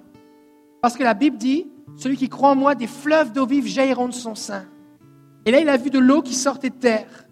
Parce 0.82 0.96
que 0.96 1.02
la 1.02 1.14
Bible 1.14 1.36
dit, 1.36 1.66
celui 1.96 2.16
qui 2.16 2.28
croit 2.28 2.50
en 2.50 2.56
moi, 2.56 2.74
des 2.74 2.86
fleuves 2.86 3.32
d'eau 3.32 3.46
vive 3.46 3.66
jailliront 3.66 4.08
de 4.08 4.14
son 4.14 4.34
sein. 4.34 4.64
Et 5.46 5.50
là, 5.50 5.60
il 5.60 5.68
a 5.68 5.76
vu 5.76 5.90
de 5.90 5.98
l'eau 5.98 6.22
qui 6.22 6.34
sortait 6.34 6.70
de 6.70 6.74
terre. 6.74 7.26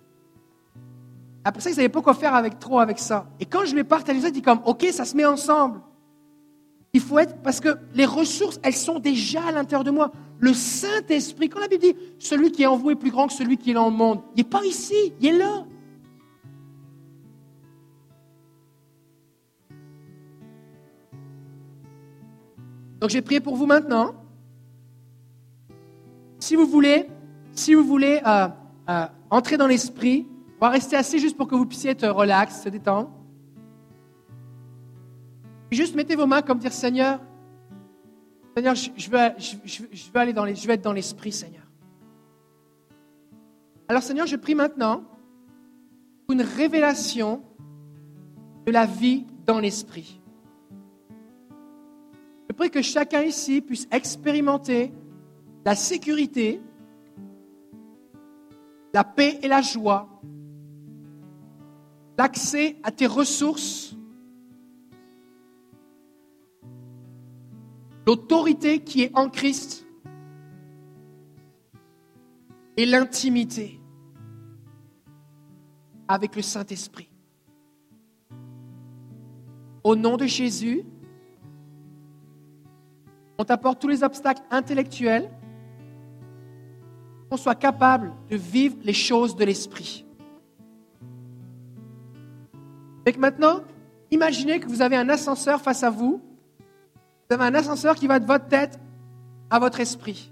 Après 1.45 1.61
ça, 1.61 1.71
il 1.71 1.73
ne 1.73 1.77
savait 1.77 1.89
pas 1.89 2.03
quoi 2.03 2.15
faire 2.15 2.35
avec 2.35 2.59
trop 2.59 2.79
avec 2.79 2.99
ça. 2.99 3.27
Et 3.41 3.47
quand 3.47 3.65
je 3.65 3.73
lui 3.73 3.81
ai 3.81 3.85
partagé 3.85 4.21
ça, 4.21 4.29
il 4.29 4.33
dit 4.33 4.43
comme, 4.43 4.61
OK, 4.65 4.87
ça 4.93 5.05
se 5.05 5.17
met 5.17 5.25
ensemble. 5.25 5.81
Il 6.93 7.01
faut 7.01 7.19
être, 7.19 7.37
parce 7.43 7.61
que 7.61 7.77
les 7.95 8.07
ressources, 8.07 8.59
elles 8.63 8.75
sont 8.75 8.99
déjà 8.99 9.43
à 9.45 9.53
l'intérieur 9.53 9.85
de 9.85 9.91
moi. 9.91 10.11
Le 10.39 10.53
Saint-Esprit, 10.55 11.49
quand 11.49 11.61
la 11.61 11.69
Bible 11.69 11.83
dit, 11.83 11.95
celui 12.19 12.51
qui 12.51 12.63
est 12.63 12.67
en 12.67 12.77
vous 12.77 12.91
est 12.91 12.97
plus 12.97 13.11
grand 13.11 13.27
que 13.27 13.33
celui 13.33 13.57
qui 13.57 13.71
est 13.71 13.75
dans 13.75 13.89
le 13.89 13.97
monde, 13.97 14.21
il 14.35 14.39
n'est 14.39 14.49
pas 14.49 14.65
ici, 14.65 15.13
il 15.21 15.29
est 15.29 15.39
là. 15.39 15.65
Donc 23.01 23.11
j'ai 23.11 23.23
prié 23.23 23.41
pour 23.41 23.57
vous 23.57 23.67
maintenant. 23.67 24.15
Si 26.39 26.57
vous 26.57 26.67
voulez, 26.67 27.09
si 27.53 27.75
vous 27.75 27.85
voulez 27.85 28.21
euh, 28.27 28.49
euh, 28.89 29.07
entrer 29.31 29.57
dans 29.57 29.67
l'esprit, 29.67 30.27
on 30.61 30.67
va 30.67 30.71
rester 30.71 30.97
assis 30.97 31.19
juste 31.19 31.37
pour 31.37 31.47
que 31.47 31.55
vous 31.55 31.67
puissiez 31.67 31.91
être 31.91 32.09
relax, 32.09 32.63
se 32.63 32.69
détendre. 32.69 33.11
Juste 35.71 35.95
mettez 35.95 36.17
vos 36.17 36.27
mains 36.27 36.43
comme 36.43 36.59
dire 36.59 36.73
Seigneur, 36.73 37.21
Seigneur, 38.57 38.75
je, 38.75 39.11
veux, 39.11 39.19
je, 39.39 40.19
aller 40.19 40.33
dans 40.33 40.45
les, 40.45 40.57
je 40.57 40.67
veux 40.67 40.75
être 40.75 40.83
dans 40.83 40.93
l'esprit, 40.93 41.31
Seigneur. 41.31 41.63
Alors 43.87 44.03
Seigneur, 44.03 44.27
je 44.27 44.37
prie 44.37 44.55
maintenant 44.55 45.05
pour 46.27 46.35
une 46.35 46.43
révélation 46.43 47.43
de 48.67 48.73
la 48.73 48.85
vie 48.85 49.27
dans 49.47 49.61
l'esprit. 49.61 50.18
Que 52.67 52.83
chacun 52.83 53.23
ici 53.23 53.63
puisse 53.63 53.89
expérimenter 53.91 54.93
la 55.65 55.75
sécurité, 55.75 56.61
la 58.93 59.05
paix 59.05 59.39
et 59.43 59.49
la 59.49 59.63
joie, 59.63 60.21
l'accès 62.19 62.77
à 62.83 62.91
tes 62.91 63.07
ressources, 63.07 63.97
l'autorité 68.07 68.81
qui 68.81 69.03
est 69.03 69.17
en 69.17 69.31
Christ 69.31 69.87
et 72.77 72.85
l'intimité 72.85 73.81
avec 76.07 76.37
le 76.37 76.43
Saint-Esprit. 76.43 77.09
Au 79.85 79.97
nom 79.97 80.19
de 80.19 80.27
Jésus, 80.27 80.85
on 83.39 83.45
t'apporte 83.45 83.81
tous 83.81 83.89
les 83.89 84.03
obstacles 84.03 84.43
intellectuels, 84.51 85.31
qu'on 87.31 87.37
soit 87.37 87.55
capable 87.55 88.13
de 88.31 88.37
vivre 88.37 88.77
les 88.83 88.93
choses 88.93 89.37
de 89.37 89.45
l'Esprit. 89.45 90.05
Maintenant, 93.17 93.63
imaginez 94.11 94.61
que 94.61 94.69
vous 94.69 94.83
avez 94.83 94.97
un 94.97 95.09
ascenseur 95.09 95.63
face 95.63 95.83
à 95.83 95.89
vous. 95.89 96.21
Vous 97.29 97.35
avez 97.35 97.45
un 97.45 97.55
ascenseur 97.55 97.95
qui 97.95 98.07
va 98.07 98.19
de 98.19 98.27
votre 98.27 98.49
tête 98.49 98.79
à 99.49 99.59
votre 99.59 99.81
esprit. 99.81 100.31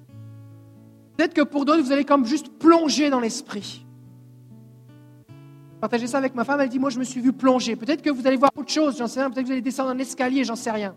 Peut-être 1.17 1.33
que 1.33 1.43
pour 1.43 1.65
d'autres, 1.65 1.83
vous 1.83 1.93
allez 1.93 2.05
comme 2.05 2.27
juste 2.27 2.51
plonger 2.59 3.09
dans 3.09 3.21
l'esprit. 3.21 3.87
Partagez 5.81 6.07
ça 6.07 6.19
avec 6.19 6.35
ma 6.35 6.45
femme, 6.45 6.61
elle 6.61 6.69
dit, 6.69 6.79
moi 6.79 6.91
je 6.91 6.99
me 6.99 7.05
suis 7.05 7.21
vu 7.21 7.33
plonger. 7.33 7.77
Peut-être 7.77 8.03
que 8.03 8.11
vous 8.11 8.27
allez 8.27 8.37
voir 8.37 8.51
autre 8.55 8.71
chose, 8.71 8.99
j'en 8.99 9.07
sais 9.07 9.21
rien. 9.21 9.31
Peut-être 9.31 9.45
que 9.45 9.49
vous 9.49 9.53
allez 9.53 9.63
descendre 9.63 9.91
un 9.91 9.99
escalier, 9.99 10.45
j'en 10.45 10.57
sais 10.57 10.71
rien. 10.71 10.95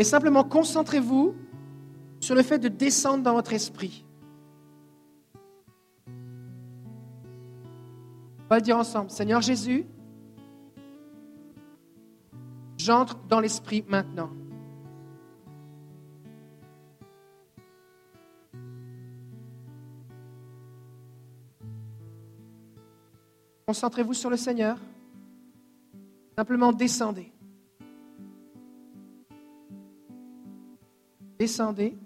Et 0.00 0.04
simplement 0.04 0.44
concentrez-vous 0.44 1.34
sur 2.20 2.34
le 2.34 2.42
fait 2.42 2.58
de 2.58 2.68
descendre 2.68 3.22
dans 3.22 3.34
votre 3.34 3.52
esprit. 3.52 4.06
On 8.38 8.48
va 8.48 8.56
le 8.56 8.62
dire 8.62 8.78
ensemble. 8.78 9.10
Seigneur 9.10 9.42
Jésus, 9.42 9.84
j'entre 12.78 13.18
dans 13.28 13.40
l'esprit 13.40 13.84
maintenant. 13.88 14.30
Concentrez-vous 23.66 24.14
sur 24.14 24.30
le 24.30 24.38
Seigneur. 24.38 24.78
Simplement 26.38 26.72
descendez. 26.72 27.30
Descendez. 31.40 31.96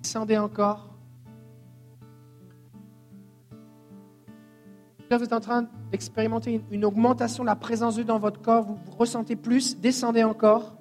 Descendez 0.00 0.38
encore. 0.38 0.88
Là, 5.10 5.18
vous 5.18 5.24
êtes 5.24 5.32
en 5.32 5.40
train 5.40 5.66
d'expérimenter 5.90 6.62
une, 6.70 6.84
augmentation 6.84 7.42
de 7.42 7.48
la 7.48 7.56
présence 7.56 7.96
de 7.96 8.02
Dieu 8.02 8.06
dans 8.06 8.20
votre 8.20 8.40
corps. 8.40 8.62
Vous, 8.62 8.76
vous 8.76 8.92
ressentez 8.92 9.34
plus. 9.34 9.76
Descendez 9.78 10.22
encore. 10.22 10.76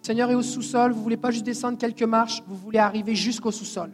Seigneur 0.00 0.30
est 0.30 0.34
au 0.34 0.40
sous-sol. 0.40 0.92
Vous 0.92 0.98
ne 1.00 1.02
voulez 1.02 1.18
pas 1.18 1.32
juste 1.32 1.44
descendre 1.44 1.76
quelques 1.76 2.02
marches. 2.02 2.42
Vous 2.46 2.56
voulez 2.56 2.78
arriver 2.78 3.14
jusqu'au 3.14 3.50
sous-sol. 3.50 3.90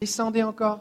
Descendez 0.00 0.42
encore. 0.42 0.80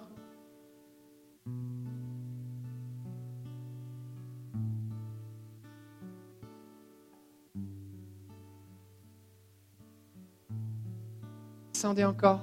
Descendez 11.83 12.05
encore. 12.05 12.39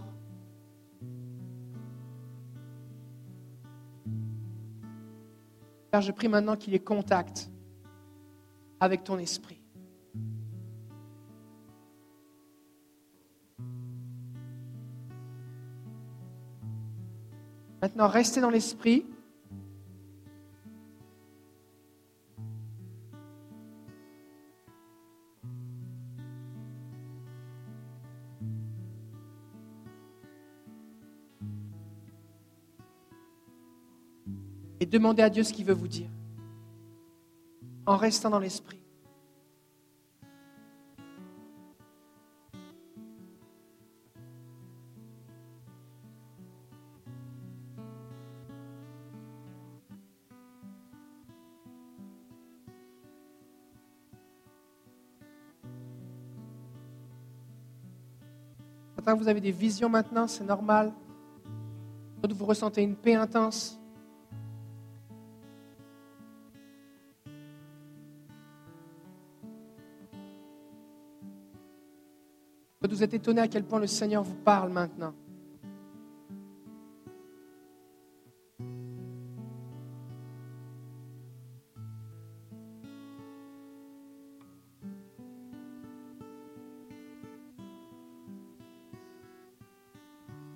Père, 5.91 6.03
je 6.03 6.13
prie 6.13 6.29
maintenant 6.29 6.57
qu'il 6.57 6.75
y 6.75 6.77
ait 6.77 6.79
contact 6.79 7.49
avec 8.81 9.03
ton 9.03 9.17
esprit. 9.17 9.63
Maintenant, 17.81 18.09
restez 18.09 18.43
dans 18.43 18.51
l'esprit. 18.51 19.07
Demandez 34.91 35.23
à 35.23 35.31
Dieu 35.31 35.43
ce 35.43 35.53
qu'il 35.53 35.65
veut 35.65 35.75
vous 35.75 35.89
dire. 35.89 36.11
En 37.87 37.97
restant 37.97 38.31
dans 38.31 38.39
l'esprit. 38.39 38.81
vous 59.15 59.29
avez 59.29 59.41
des 59.41 59.53
visions 59.53 59.89
maintenant, 59.89 60.27
c'est 60.27 60.45
normal. 60.45 60.93
vous 62.23 62.45
ressentez 62.45 62.83
une 62.83 62.97
paix 62.97 63.15
intense. 63.15 63.80
Vous 72.91 73.05
êtes 73.05 73.15
étonné 73.15 73.41
à 73.41 73.49
quel 73.49 73.65
point 73.65 73.79
le 73.79 73.87
Seigneur 73.87 74.23
vous 74.23 74.35
parle 74.35 74.71
maintenant. 74.71 75.15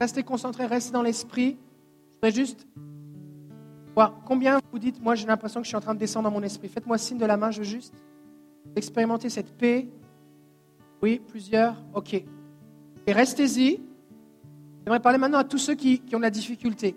Restez 0.00 0.22
concentrés, 0.22 0.66
restez 0.66 0.92
dans 0.92 1.02
l'esprit. 1.02 1.56
Je 2.10 2.14
voudrais 2.16 2.32
juste 2.32 2.66
voir 3.94 4.20
combien 4.26 4.60
vous 4.70 4.78
dites, 4.78 5.00
moi 5.00 5.14
j'ai 5.14 5.26
l'impression 5.26 5.60
que 5.60 5.64
je 5.64 5.68
suis 5.68 5.76
en 5.76 5.80
train 5.80 5.94
de 5.94 6.00
descendre 6.00 6.28
dans 6.28 6.34
mon 6.34 6.42
esprit. 6.42 6.68
Faites-moi 6.68 6.98
signe 6.98 7.16
de 7.16 7.24
la 7.24 7.36
main, 7.36 7.50
je 7.50 7.58
veux 7.58 7.64
juste 7.64 7.94
expérimenter 8.76 9.30
cette 9.30 9.56
paix, 9.56 9.88
oui, 11.04 11.20
plusieurs. 11.28 11.76
OK. 11.92 12.14
Et 12.14 13.12
restez-y. 13.12 13.78
J'aimerais 14.82 15.00
parler 15.00 15.18
maintenant 15.18 15.36
à 15.36 15.44
tous 15.44 15.58
ceux 15.58 15.74
qui, 15.74 16.00
ont 16.14 16.16
de 16.16 16.22
la 16.22 16.30
difficulté. 16.30 16.96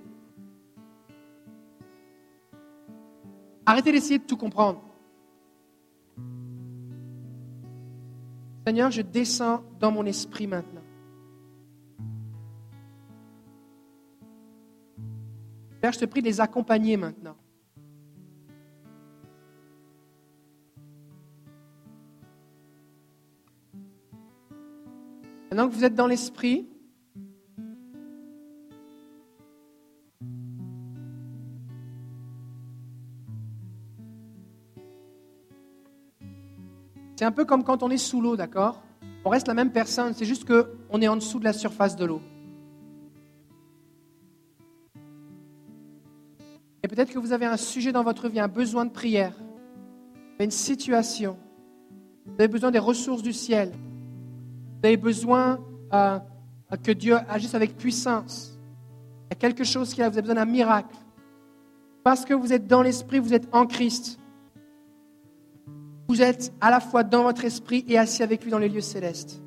Arrêtez 3.65 3.91
d'essayer 3.91 4.19
de 4.19 4.23
tout 4.23 4.37
comprendre. 4.37 4.81
Seigneur, 8.65 8.91
je 8.91 9.01
descends 9.01 9.61
dans 9.77 9.91
mon 9.91 10.05
esprit 10.05 10.47
maintenant. 10.47 10.83
Père, 15.81 15.91
je 15.91 15.99
te 15.99 16.05
prie 16.05 16.21
de 16.21 16.27
les 16.27 16.39
accompagner 16.39 16.95
maintenant. 16.95 17.35
Maintenant 25.57 25.71
que 25.71 25.75
vous 25.75 25.85
êtes 25.85 25.95
dans 25.95 26.05
l'esprit, 26.05 26.67
c'est 37.15 37.25
un 37.25 37.31
peu 37.31 37.43
comme 37.43 37.63
quand 37.63 37.81
on 37.81 37.89
est 37.89 37.97
sous 37.97 38.21
l'eau, 38.21 38.35
d'accord? 38.35 38.83
On 39.25 39.31
reste 39.31 39.47
la 39.47 39.55
même 39.55 39.71
personne, 39.71 40.13
c'est 40.13 40.25
juste 40.25 40.45
qu'on 40.45 41.01
est 41.01 41.07
en 41.07 41.15
dessous 41.15 41.39
de 41.39 41.45
la 41.45 41.53
surface 41.53 41.95
de 41.95 42.05
l'eau. 42.05 42.21
Et 46.83 46.87
peut-être 46.87 47.11
que 47.11 47.17
vous 47.17 47.31
avez 47.31 47.47
un 47.47 47.57
sujet 47.57 47.91
dans 47.91 48.03
votre 48.03 48.29
vie, 48.29 48.39
un 48.39 48.47
besoin 48.47 48.85
de 48.85 48.91
prière, 48.91 49.33
une 50.39 50.51
situation, 50.51 51.35
vous 52.27 52.35
avez 52.37 52.47
besoin 52.47 52.69
des 52.69 52.77
ressources 52.77 53.23
du 53.23 53.33
ciel, 53.33 53.71
vous 54.80 54.88
avez 54.88 54.97
besoin 54.97 55.59
euh, 55.93 56.19
que 56.84 56.91
Dieu 56.91 57.17
agisse 57.28 57.55
avec 57.55 57.78
puissance. 57.78 58.59
Il 59.25 59.34
y 59.34 59.34
a 59.34 59.36
quelque 59.36 59.63
chose 59.63 59.93
qui 59.93 60.01
a, 60.01 60.09
vous 60.09 60.17
avez 60.17 60.21
besoin 60.21 60.36
d'un 60.36 60.45
miracle. 60.45 60.95
Parce 62.03 62.25
que 62.25 62.34
vous 62.34 62.53
êtes 62.53 62.67
dans 62.67 62.82
l'esprit, 62.82 63.19
vous 63.19 63.34
êtes 63.34 63.47
en 63.51 63.65
Christ. 63.65 64.19
Vous 66.07 66.21
êtes 66.21 66.53
à 66.61 66.69
la 66.69 66.80
fois 66.80 67.03
dans 67.03 67.23
votre 67.23 67.43
esprit 67.43 67.84
et 67.88 67.97
assis 67.97 68.23
avec 68.23 68.43
lui 68.43 68.51
dans 68.51 68.59
les 68.59 68.69
lieux 68.69 68.82
célestes. 68.82 69.41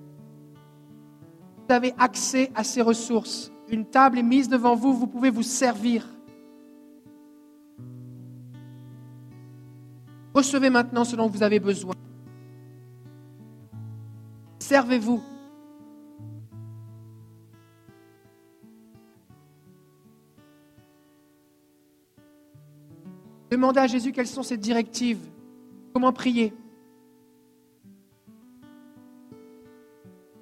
Vous 1.68 1.74
avez 1.74 1.94
accès 1.98 2.50
à 2.54 2.64
ces 2.64 2.82
ressources. 2.82 3.52
Une 3.68 3.86
table 3.86 4.18
est 4.18 4.24
mise 4.24 4.48
devant 4.48 4.74
vous, 4.74 4.92
vous 4.92 5.06
pouvez 5.06 5.30
vous 5.30 5.44
servir. 5.44 6.06
Recevez 10.34 10.70
maintenant 10.70 11.04
ce 11.04 11.16
dont 11.16 11.28
vous 11.28 11.42
avez 11.42 11.60
besoin. 11.60 11.94
Servez-vous. 14.70 15.20
Demandez 23.50 23.80
à 23.80 23.88
Jésus 23.88 24.12
quelles 24.12 24.28
sont 24.28 24.44
ses 24.44 24.56
directives, 24.56 25.18
comment 25.92 26.12
prier. 26.12 26.54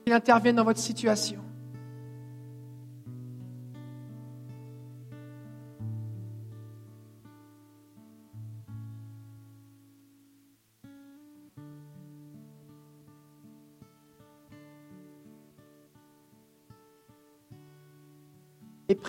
Qu'il 0.04 0.12
intervienne 0.12 0.56
dans 0.56 0.64
votre 0.64 0.78
situation. 0.78 1.47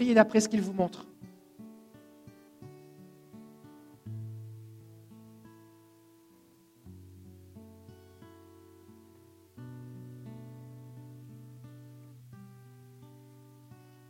D'après 0.07 0.39
ce 0.39 0.47
qu'il 0.47 0.61
vous 0.61 0.73
montre. 0.73 1.05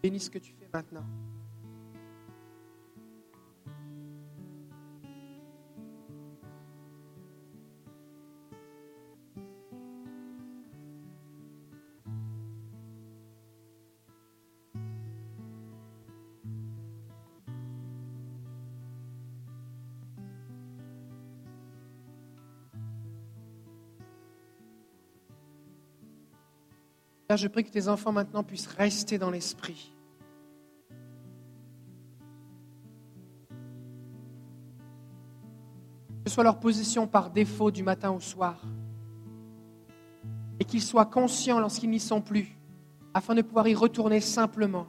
Bénis 0.01 0.21
ce 0.21 0.29
que 0.29 0.37
tu 0.37 0.53
fais 0.53 0.69
maintenant. 0.73 1.03
Père, 27.29 27.37
je 27.37 27.47
prie 27.47 27.63
que 27.63 27.69
tes 27.69 27.87
enfants 27.87 28.11
maintenant 28.11 28.43
puissent 28.43 28.65
rester 28.65 29.19
dans 29.19 29.29
l'esprit. 29.29 29.93
Que 36.25 36.31
soit 36.31 36.43
leur 36.43 36.59
position 36.59 37.05
par 37.05 37.29
défaut 37.29 37.69
du 37.69 37.83
matin 37.83 38.09
au 38.09 38.19
soir. 38.19 38.59
Et 40.59 40.65
qu'ils 40.65 40.81
soient 40.81 41.05
conscients 41.05 41.59
lorsqu'ils 41.59 41.91
n'y 41.91 41.99
sont 41.99 42.19
plus, 42.19 42.57
afin 43.13 43.35
de 43.35 43.43
pouvoir 43.43 43.67
y 43.67 43.75
retourner 43.75 44.21
simplement. 44.21 44.87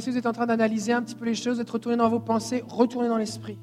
Si 0.00 0.10
vous 0.10 0.18
êtes 0.18 0.26
en 0.26 0.32
train 0.32 0.46
d'analyser 0.46 0.92
un 0.92 1.02
petit 1.02 1.14
peu 1.14 1.24
les 1.24 1.34
choses, 1.34 1.58
d'être 1.58 1.70
retourné 1.70 1.96
dans 1.96 2.08
vos 2.08 2.20
pensées, 2.20 2.62
retournez 2.68 3.08
dans 3.08 3.16
l'esprit. 3.16 3.58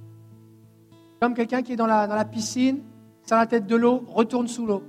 Comme 1.19 1.33
quelqu'un 1.33 1.61
qui 1.61 1.73
est 1.73 1.75
dans 1.75 1.87
la, 1.87 2.07
dans 2.07 2.15
la 2.15 2.25
piscine, 2.25 2.81
sur 3.25 3.37
la 3.37 3.47
tête 3.47 3.67
de 3.67 3.75
l'eau, 3.75 4.03
retourne 4.07 4.47
sous 4.47 4.65
l'eau. 4.65 4.83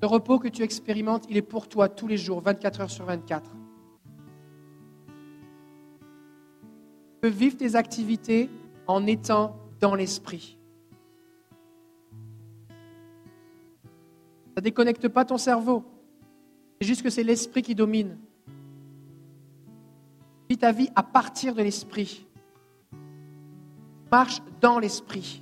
Le 0.00 0.08
repos 0.08 0.40
que 0.40 0.48
tu 0.48 0.62
expérimentes, 0.62 1.26
il 1.30 1.36
est 1.36 1.42
pour 1.42 1.68
toi 1.68 1.88
tous 1.88 2.08
les 2.08 2.16
jours, 2.16 2.40
24 2.40 2.80
heures 2.80 2.90
sur 2.90 3.04
24. 3.04 3.61
Peux 7.22 7.28
vivre 7.28 7.56
tes 7.56 7.76
activités 7.76 8.50
en 8.88 9.06
étant 9.06 9.56
dans 9.80 9.94
l'esprit. 9.94 10.58
Ça 14.48 14.56
ne 14.56 14.60
déconnecte 14.62 15.06
pas 15.06 15.24
ton 15.24 15.38
cerveau. 15.38 15.84
C'est 16.80 16.86
juste 16.88 17.02
que 17.02 17.10
c'est 17.10 17.22
l'esprit 17.22 17.62
qui 17.62 17.76
domine. 17.76 18.18
Vis 20.50 20.58
ta 20.58 20.72
vie 20.72 20.90
à 20.96 21.04
partir 21.04 21.54
de 21.54 21.62
l'esprit. 21.62 22.26
Marche 24.10 24.42
dans 24.60 24.80
l'esprit. 24.80 25.41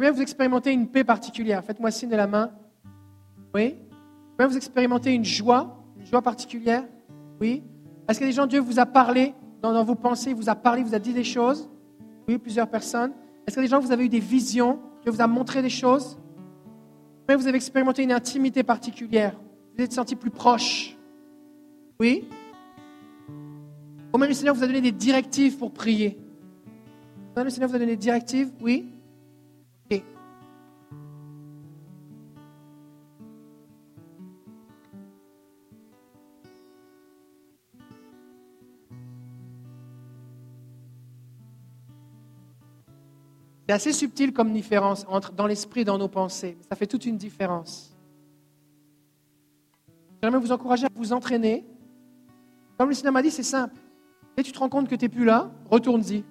Combien 0.00 0.12
vous 0.12 0.22
expérimentez 0.22 0.72
une 0.72 0.88
paix 0.88 1.04
particulière? 1.04 1.62
Faites-moi 1.62 1.90
signe 1.90 2.08
de 2.08 2.16
la 2.16 2.26
main. 2.26 2.50
Oui? 3.54 3.76
Combien 4.30 4.46
vous 4.46 4.56
expérimentez 4.56 5.12
une 5.12 5.26
joie? 5.26 5.76
Une 5.98 6.06
joie 6.06 6.22
particulière? 6.22 6.84
Oui? 7.38 7.62
Est-ce 8.08 8.18
que 8.18 8.24
des 8.24 8.32
gens, 8.32 8.46
Dieu 8.46 8.60
vous 8.60 8.78
a 8.78 8.86
parlé 8.86 9.34
dans, 9.60 9.84
vos 9.84 9.94
pensées, 9.94 10.32
vous 10.32 10.48
a 10.48 10.54
parlé, 10.54 10.82
vous 10.82 10.94
a 10.94 10.98
dit 10.98 11.12
des 11.12 11.22
choses? 11.22 11.68
Oui, 12.26 12.38
plusieurs 12.38 12.70
personnes. 12.70 13.12
Est-ce 13.46 13.56
que 13.56 13.60
des 13.60 13.66
gens, 13.66 13.78
vous 13.78 13.92
avez 13.92 14.06
eu 14.06 14.08
des 14.08 14.20
visions 14.20 14.78
Dieu 15.02 15.12
vous 15.12 15.20
a 15.20 15.26
montré 15.26 15.60
des 15.60 15.68
choses? 15.68 16.18
Combien 17.26 17.36
vous 17.36 17.46
avez 17.46 17.56
expérimenté 17.56 18.02
une 18.02 18.12
intimité 18.12 18.62
particulière? 18.62 19.38
Vous 19.76 19.84
êtes 19.84 19.92
senti 19.92 20.16
plus 20.16 20.30
proche? 20.30 20.96
Oui? 22.00 22.26
Combien 24.12 24.28
le 24.28 24.32
Seigneur 24.32 24.54
vous 24.54 24.64
a 24.64 24.66
donné 24.66 24.80
des 24.80 24.92
directives 24.92 25.58
pour 25.58 25.72
prier? 25.72 26.18
Combien 27.34 27.44
le 27.44 27.50
Seigneur 27.50 27.68
vous 27.68 27.76
a 27.76 27.78
donné 27.78 27.90
des 27.90 27.98
directives? 27.98 28.50
Oui? 28.62 28.94
C'est 43.70 43.74
assez 43.74 43.92
subtil 43.92 44.32
comme 44.32 44.52
différence 44.52 45.06
entre 45.08 45.30
dans 45.30 45.46
l'esprit 45.46 45.82
et 45.82 45.84
dans 45.84 45.96
nos 45.96 46.08
pensées. 46.08 46.58
ça 46.68 46.74
fait 46.74 46.88
toute 46.88 47.06
une 47.06 47.16
différence. 47.16 47.96
J'aimerais 50.20 50.40
vous 50.40 50.50
encourager 50.50 50.86
à 50.86 50.88
vous 50.92 51.12
entraîner. 51.12 51.64
Comme 52.76 52.88
le 52.88 52.96
Seigneur 52.96 53.12
m'a 53.12 53.22
dit, 53.22 53.30
c'est 53.30 53.44
simple. 53.44 53.80
Et 54.36 54.42
tu 54.42 54.50
te 54.50 54.58
rends 54.58 54.68
compte 54.68 54.88
que 54.88 54.96
tu 54.96 55.04
n'es 55.04 55.08
plus 55.08 55.24
là, 55.24 55.52
retourne-y. 55.70 56.24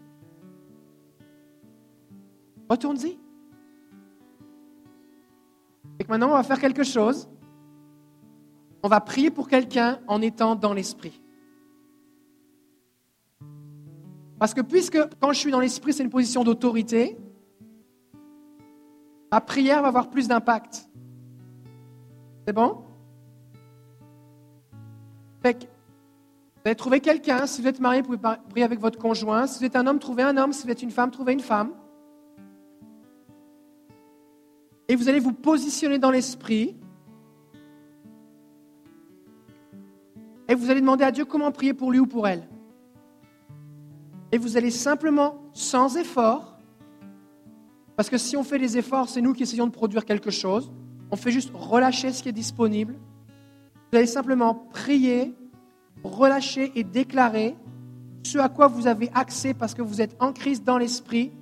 Retourne-y. 2.69 3.17
Et 5.97 6.03
que 6.03 6.09
maintenant, 6.09 6.31
on 6.31 6.33
va 6.33 6.43
faire 6.43 6.59
quelque 6.59 6.83
chose. 6.83 7.29
On 8.83 8.89
va 8.89 8.99
prier 8.99 9.31
pour 9.31 9.47
quelqu'un 9.47 10.01
en 10.07 10.21
étant 10.21 10.57
dans 10.57 10.73
l'esprit. 10.73 11.21
Parce 14.39 14.53
que 14.53 14.59
puisque 14.59 14.99
quand 15.21 15.31
je 15.31 15.39
suis 15.39 15.51
dans 15.51 15.61
l'esprit, 15.61 15.93
c'est 15.93 16.03
une 16.03 16.09
position 16.09 16.43
d'autorité, 16.43 17.17
ma 19.31 19.41
prière 19.41 19.81
va 19.81 19.89
avoir 19.89 20.09
plus 20.09 20.27
d'impact. 20.27 20.89
C'est 22.45 22.53
bon? 22.53 22.83
Vous 25.43 25.51
allez 26.65 26.75
trouver 26.75 26.99
quelqu'un. 26.99 27.47
Si 27.47 27.61
vous 27.61 27.67
êtes 27.67 27.79
marié, 27.79 28.01
vous 28.01 28.17
pouvez 28.17 28.35
prier 28.49 28.65
avec 28.65 28.79
votre 28.79 28.99
conjoint. 28.99 29.47
Si 29.47 29.59
vous 29.59 29.65
êtes 29.65 29.75
un 29.75 29.87
homme, 29.87 29.99
trouvez 29.99 30.23
un 30.23 30.35
homme. 30.35 30.51
Si 30.51 30.65
vous 30.65 30.71
êtes 30.71 30.83
une 30.83 30.91
femme, 30.91 31.11
trouvez 31.11 31.33
une 31.33 31.39
femme. 31.39 31.71
Et 34.89 34.95
vous 34.95 35.07
allez 35.07 35.19
vous 35.19 35.31
positionner 35.31 35.99
dans 35.99 36.11
l'esprit. 36.11 36.75
Et 40.49 40.55
vous 40.55 40.69
allez 40.69 40.81
demander 40.81 41.05
à 41.05 41.11
Dieu 41.11 41.25
comment 41.25 41.51
prier 41.51 41.73
pour 41.73 41.91
lui 41.91 41.99
ou 41.99 42.07
pour 42.07 42.27
elle. 42.27 42.47
Et 44.31 44.37
vous 44.37 44.57
allez 44.57 44.71
simplement, 44.71 45.41
sans 45.53 45.95
effort, 45.95 46.58
parce 47.99 48.09
que 48.09 48.17
si 48.17 48.37
on 48.37 48.45
fait 48.45 48.59
des 48.59 48.77
efforts, 48.77 49.09
c'est 49.09 49.19
nous 49.19 49.33
qui 49.33 49.43
essayons 49.43 49.67
de 49.67 49.73
produire 49.73 50.05
quelque 50.05 50.31
chose, 50.31 50.71
on 51.11 51.17
fait 51.17 51.31
juste 51.31 51.51
relâcher 51.53 52.13
ce 52.13 52.23
qui 52.23 52.29
est 52.29 52.31
disponible. 52.31 52.95
Vous 53.91 53.97
allez 53.97 54.07
simplement 54.07 54.55
prier, 54.55 55.35
relâcher 56.01 56.71
et 56.75 56.85
déclarer 56.85 57.57
ce 58.23 58.37
à 58.37 58.47
quoi 58.47 58.67
vous 58.67 58.87
avez 58.87 59.11
accès 59.13 59.53
parce 59.53 59.73
que 59.73 59.81
vous 59.81 59.99
êtes 59.99 60.15
en 60.21 60.31
Christ 60.31 60.63
dans 60.63 60.77
l'esprit 60.77 61.33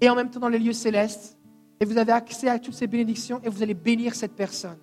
et 0.00 0.08
en 0.08 0.14
même 0.14 0.30
temps 0.30 0.38
dans 0.38 0.48
les 0.48 0.60
lieux 0.60 0.72
célestes. 0.72 1.36
Et 1.80 1.84
vous 1.84 1.98
avez 1.98 2.12
accès 2.12 2.48
à 2.48 2.60
toutes 2.60 2.74
ces 2.74 2.86
bénédictions 2.86 3.40
et 3.42 3.48
vous 3.48 3.64
allez 3.64 3.74
bénir 3.74 4.14
cette 4.14 4.36
personne. 4.36 4.78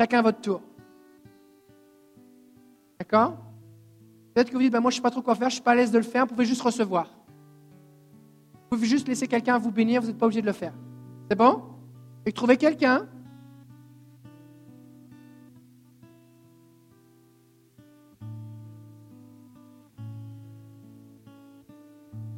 Chacun 0.00 0.18
à 0.18 0.22
votre 0.22 0.40
tour. 0.40 0.62
D'accord? 2.98 3.38
Peut-être 4.34 4.48
que 4.48 4.54
vous 4.54 4.62
dites, 4.62 4.72
ben 4.72 4.80
moi 4.80 4.90
je 4.90 4.96
ne 4.96 4.98
sais 4.98 5.02
pas 5.02 5.12
trop 5.12 5.22
quoi 5.22 5.36
faire, 5.36 5.48
je 5.48 5.52
ne 5.52 5.58
suis 5.58 5.62
pas 5.62 5.70
à 5.70 5.74
l'aise 5.76 5.92
de 5.92 5.98
le 5.98 6.02
faire, 6.02 6.26
vous 6.26 6.34
pouvez 6.34 6.44
juste 6.44 6.62
recevoir. 6.62 7.15
Vous 8.68 8.78
pouvez 8.78 8.88
juste 8.88 9.06
laisser 9.06 9.28
quelqu'un 9.28 9.58
vous 9.58 9.70
bénir, 9.70 10.00
vous 10.00 10.08
n'êtes 10.08 10.18
pas 10.18 10.26
obligé 10.26 10.40
de 10.40 10.46
le 10.46 10.52
faire. 10.52 10.72
C'est 11.30 11.38
bon? 11.38 11.62
Et 12.26 12.32
trouvez 12.32 12.56
quelqu'un. 12.56 13.06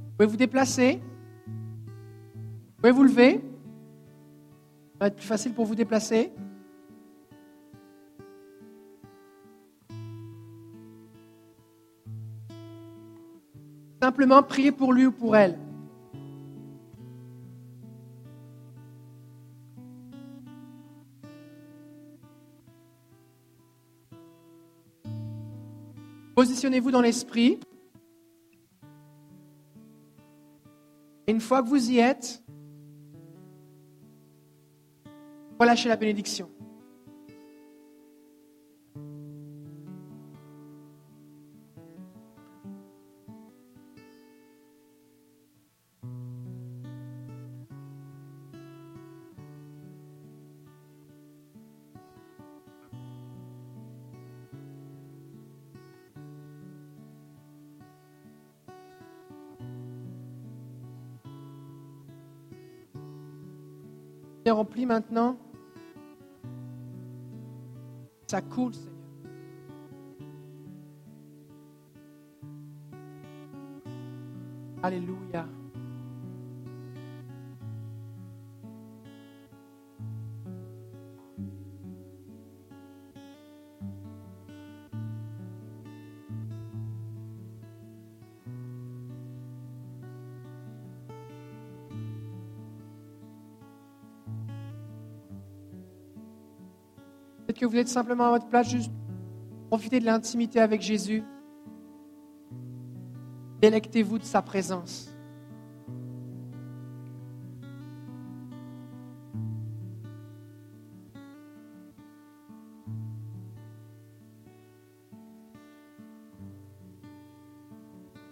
Vous 0.05 0.25
pouvez 0.25 0.27
vous 0.27 0.37
déplacer. 0.37 1.01
Vous 1.47 2.75
pouvez 2.77 2.93
vous 2.93 3.05
lever. 3.05 3.41
Ça 4.93 4.99
va 5.01 5.07
être 5.07 5.17
plus 5.17 5.27
facile 5.27 5.55
pour 5.55 5.65
vous 5.65 5.75
déplacer. 5.75 6.31
Simplement 14.03 14.43
prier 14.43 14.73
pour 14.73 14.93
lui 14.93 15.07
ou 15.07 15.13
pour 15.13 15.35
elle. 15.35 15.59
Positionnez-vous 26.39 26.93
dans 26.93 27.01
l'esprit. 27.01 27.59
Une 31.27 31.41
fois 31.41 31.65
que 31.65 31.69
vous 31.69 31.91
y 31.91 31.99
êtes, 31.99 32.45
relâchez 35.59 35.89
la 35.89 35.97
bénédiction. 35.97 36.49
Maintenant. 64.87 65.37
Ça 68.27 68.43
coule, 68.43 68.75
Seigneur. 68.75 68.99
Alléluia. 74.83 75.47
Que 97.59 97.67
vous 97.67 97.77
êtes 97.77 97.89
simplement 97.89 98.27
à 98.27 98.31
votre 98.31 98.47
place, 98.47 98.71
juste 98.71 98.91
profitez 99.69 100.01
de 100.01 100.07
l'intimité 100.07 100.61
avec 100.61 100.81
Jésus. 100.81 101.23
Délectez-vous 103.61 104.19
de 104.19 104.25
sa 104.25 104.41
présence. 104.41 105.11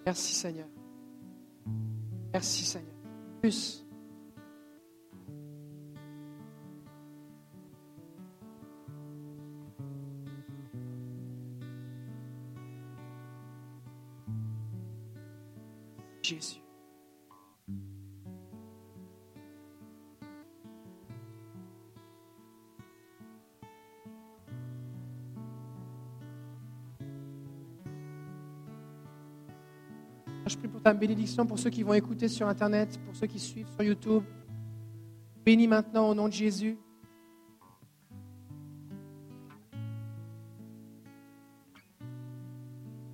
Merci 0.06 0.34
Seigneur. 0.34 0.68
Merci 2.32 2.64
Seigneur. 2.64 2.94
Plus. 3.40 3.85
Bénédiction 30.94 31.46
pour 31.46 31.58
ceux 31.58 31.70
qui 31.70 31.82
vont 31.82 31.94
écouter 31.94 32.28
sur 32.28 32.48
Internet, 32.48 32.98
pour 33.04 33.14
ceux 33.16 33.26
qui 33.26 33.38
suivent 33.38 33.68
sur 33.74 33.82
YouTube. 33.82 34.22
Bénis 35.44 35.68
maintenant 35.68 36.08
au 36.08 36.14
nom 36.14 36.28
de 36.28 36.32
Jésus. 36.32 36.76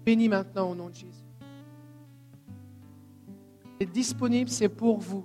Bénis 0.04 0.28
maintenant 0.28 0.70
au 0.70 0.74
nom 0.74 0.88
de 0.88 0.94
Jésus 0.94 1.22
disponible, 3.86 4.50
c'est 4.50 4.68
pour 4.68 4.98
vous. 4.98 5.24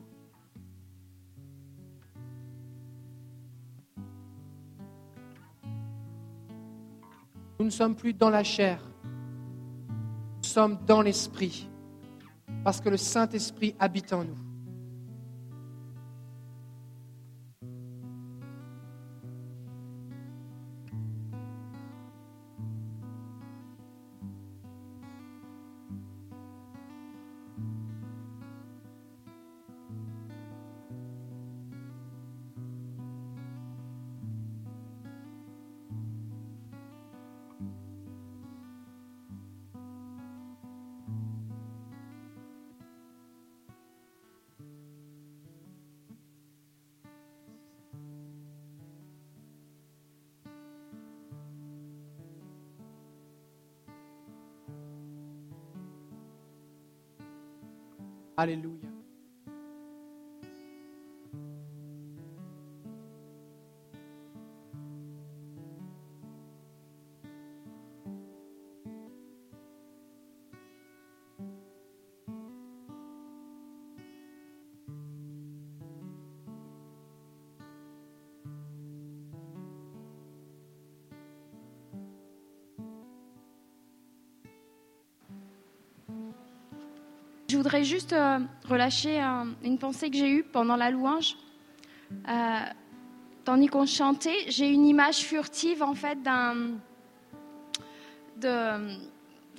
Nous 7.59 7.65
ne 7.65 7.71
sommes 7.71 7.95
plus 7.95 8.13
dans 8.13 8.29
la 8.29 8.43
chair, 8.43 8.79
nous 10.37 10.43
sommes 10.43 10.77
dans 10.85 11.01
l'esprit, 11.01 11.67
parce 12.67 12.81
que 12.81 12.89
le 12.89 12.97
Saint-Esprit 12.97 13.75
habite 13.79 14.11
en 14.11 14.25
nous. 14.25 14.35
Alléluia. 58.37 58.86
Je 87.57 87.63
voudrais 87.63 87.83
juste 87.83 88.13
euh, 88.13 88.37
relâcher 88.69 89.19
un- 89.19 89.47
une 89.63 89.79
pensée 89.79 90.11
que 90.11 90.15
j'ai 90.15 90.29
eue 90.29 90.43
pendant 90.43 90.75
la 90.75 90.91
louange. 90.91 91.35
Euh, 92.29 92.59
tandis 93.45 93.65
qu'on 93.65 93.87
chantait, 93.87 94.45
j'ai 94.47 94.69
une 94.69 94.85
image 94.85 95.15
furtive 95.15 95.81
en 95.81 95.95
fait 95.95 96.19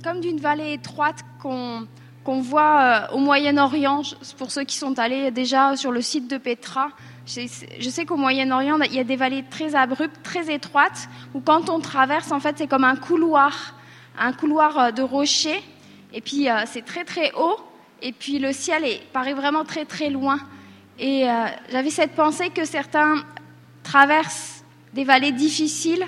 comme 0.05 0.21
d'une 0.21 0.39
vallée 0.39 0.75
étroite 0.75 1.17
qu'on 1.43 1.89
qu'on 2.23 2.41
voit 2.41 3.09
euh, 3.11 3.15
au 3.17 3.19
Moyen-Orient. 3.19 4.03
Pour 4.37 4.53
ceux 4.53 4.63
qui 4.63 4.77
sont 4.77 4.97
allés 5.01 5.33
déjà 5.33 5.75
sur 5.77 5.91
le 5.91 6.01
site 6.01 6.31
de 6.31 6.39
Petra, 6.39 6.91
je 7.27 7.49
sais, 7.91 8.05
qu'au 8.07 8.17
Moyen-Orient, 8.17 8.79
il 8.83 8.95
y 8.95 9.01
a 9.01 9.05
des 9.05 9.17
vallées 9.17 9.45
très 9.51 9.75
abruptes, 9.75 10.23
très 10.23 10.55
étroites, 10.55 11.09
où 11.35 11.41
quand 11.41 11.69
on 11.69 11.81
traverse, 11.81 12.31
en 12.31 12.39
fait, 12.39 12.59
c'est 12.59 12.69
comme 12.69 12.85
un 12.85 12.95
couloir, 12.95 13.75
un 14.17 14.33
couloir 14.33 14.79
euh, 14.79 14.91
de 14.93 15.03
rochers. 15.03 15.65
Et 16.13 16.21
puis 16.21 16.49
euh, 16.49 16.63
c'est 16.65 16.85
très 16.85 17.05
très 17.05 17.33
haut. 17.33 17.57
Et 18.03 18.13
puis 18.13 18.39
le 18.39 18.53
ciel 18.53 18.85
est, 18.85 19.03
paraît 19.13 19.35
vraiment 19.35 19.65
très 19.65 19.85
très 19.85 20.11
loin. 20.11 20.39
Et 20.99 21.29
euh, 21.29 21.47
j'avais 21.71 21.91
cette 21.91 22.13
pensée 22.13 22.51
que 22.51 22.65
certains 22.65 23.23
traversent 23.83 24.65
des 24.95 25.05
vallées 25.05 25.33
difficiles 25.33 26.05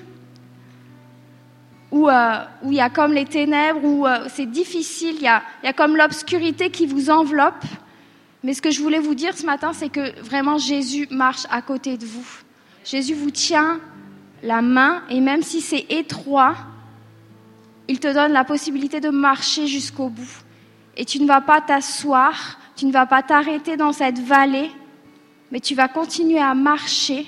où, 1.90 2.08
euh, 2.08 2.44
où 2.62 2.70
il 2.70 2.76
y 2.76 2.80
a 2.80 2.90
comme 2.90 3.12
les 3.12 3.24
ténèbres, 3.24 3.84
où 3.84 4.06
euh, 4.06 4.26
c'est 4.28 4.50
difficile, 4.50 5.16
il 5.16 5.22
y 5.22 5.28
a, 5.28 5.42
il 5.62 5.66
y 5.66 5.68
a 5.68 5.72
comme 5.72 5.96
l'obscurité 5.96 6.70
qui 6.70 6.86
vous 6.86 7.10
enveloppe. 7.10 7.64
Mais 8.42 8.54
ce 8.54 8.62
que 8.62 8.70
je 8.70 8.80
voulais 8.80 9.00
vous 9.00 9.14
dire 9.14 9.36
ce 9.36 9.44
matin, 9.44 9.72
c'est 9.72 9.90
que 9.90 10.18
vraiment 10.22 10.58
Jésus 10.58 11.08
marche 11.10 11.46
à 11.50 11.60
côté 11.62 11.96
de 11.96 12.06
vous. 12.06 12.26
Jésus 12.84 13.14
vous 13.14 13.30
tient 13.30 13.80
la 14.42 14.62
main 14.62 15.02
et 15.10 15.20
même 15.20 15.42
si 15.42 15.60
c'est 15.60 15.86
étroit, 15.90 16.54
il 17.88 18.00
te 18.00 18.12
donne 18.12 18.32
la 18.32 18.44
possibilité 18.44 19.00
de 19.00 19.10
marcher 19.10 19.66
jusqu'au 19.66 20.08
bout. 20.08 20.42
Et 20.96 21.04
tu 21.04 21.20
ne 21.20 21.26
vas 21.26 21.40
pas 21.40 21.60
t'asseoir, 21.60 22.58
tu 22.76 22.86
ne 22.86 22.92
vas 22.92 23.06
pas 23.06 23.22
t'arrêter 23.22 23.76
dans 23.76 23.92
cette 23.92 24.18
vallée, 24.18 24.70
mais 25.50 25.60
tu 25.60 25.74
vas 25.74 25.88
continuer 25.88 26.40
à 26.40 26.54
marcher. 26.54 27.26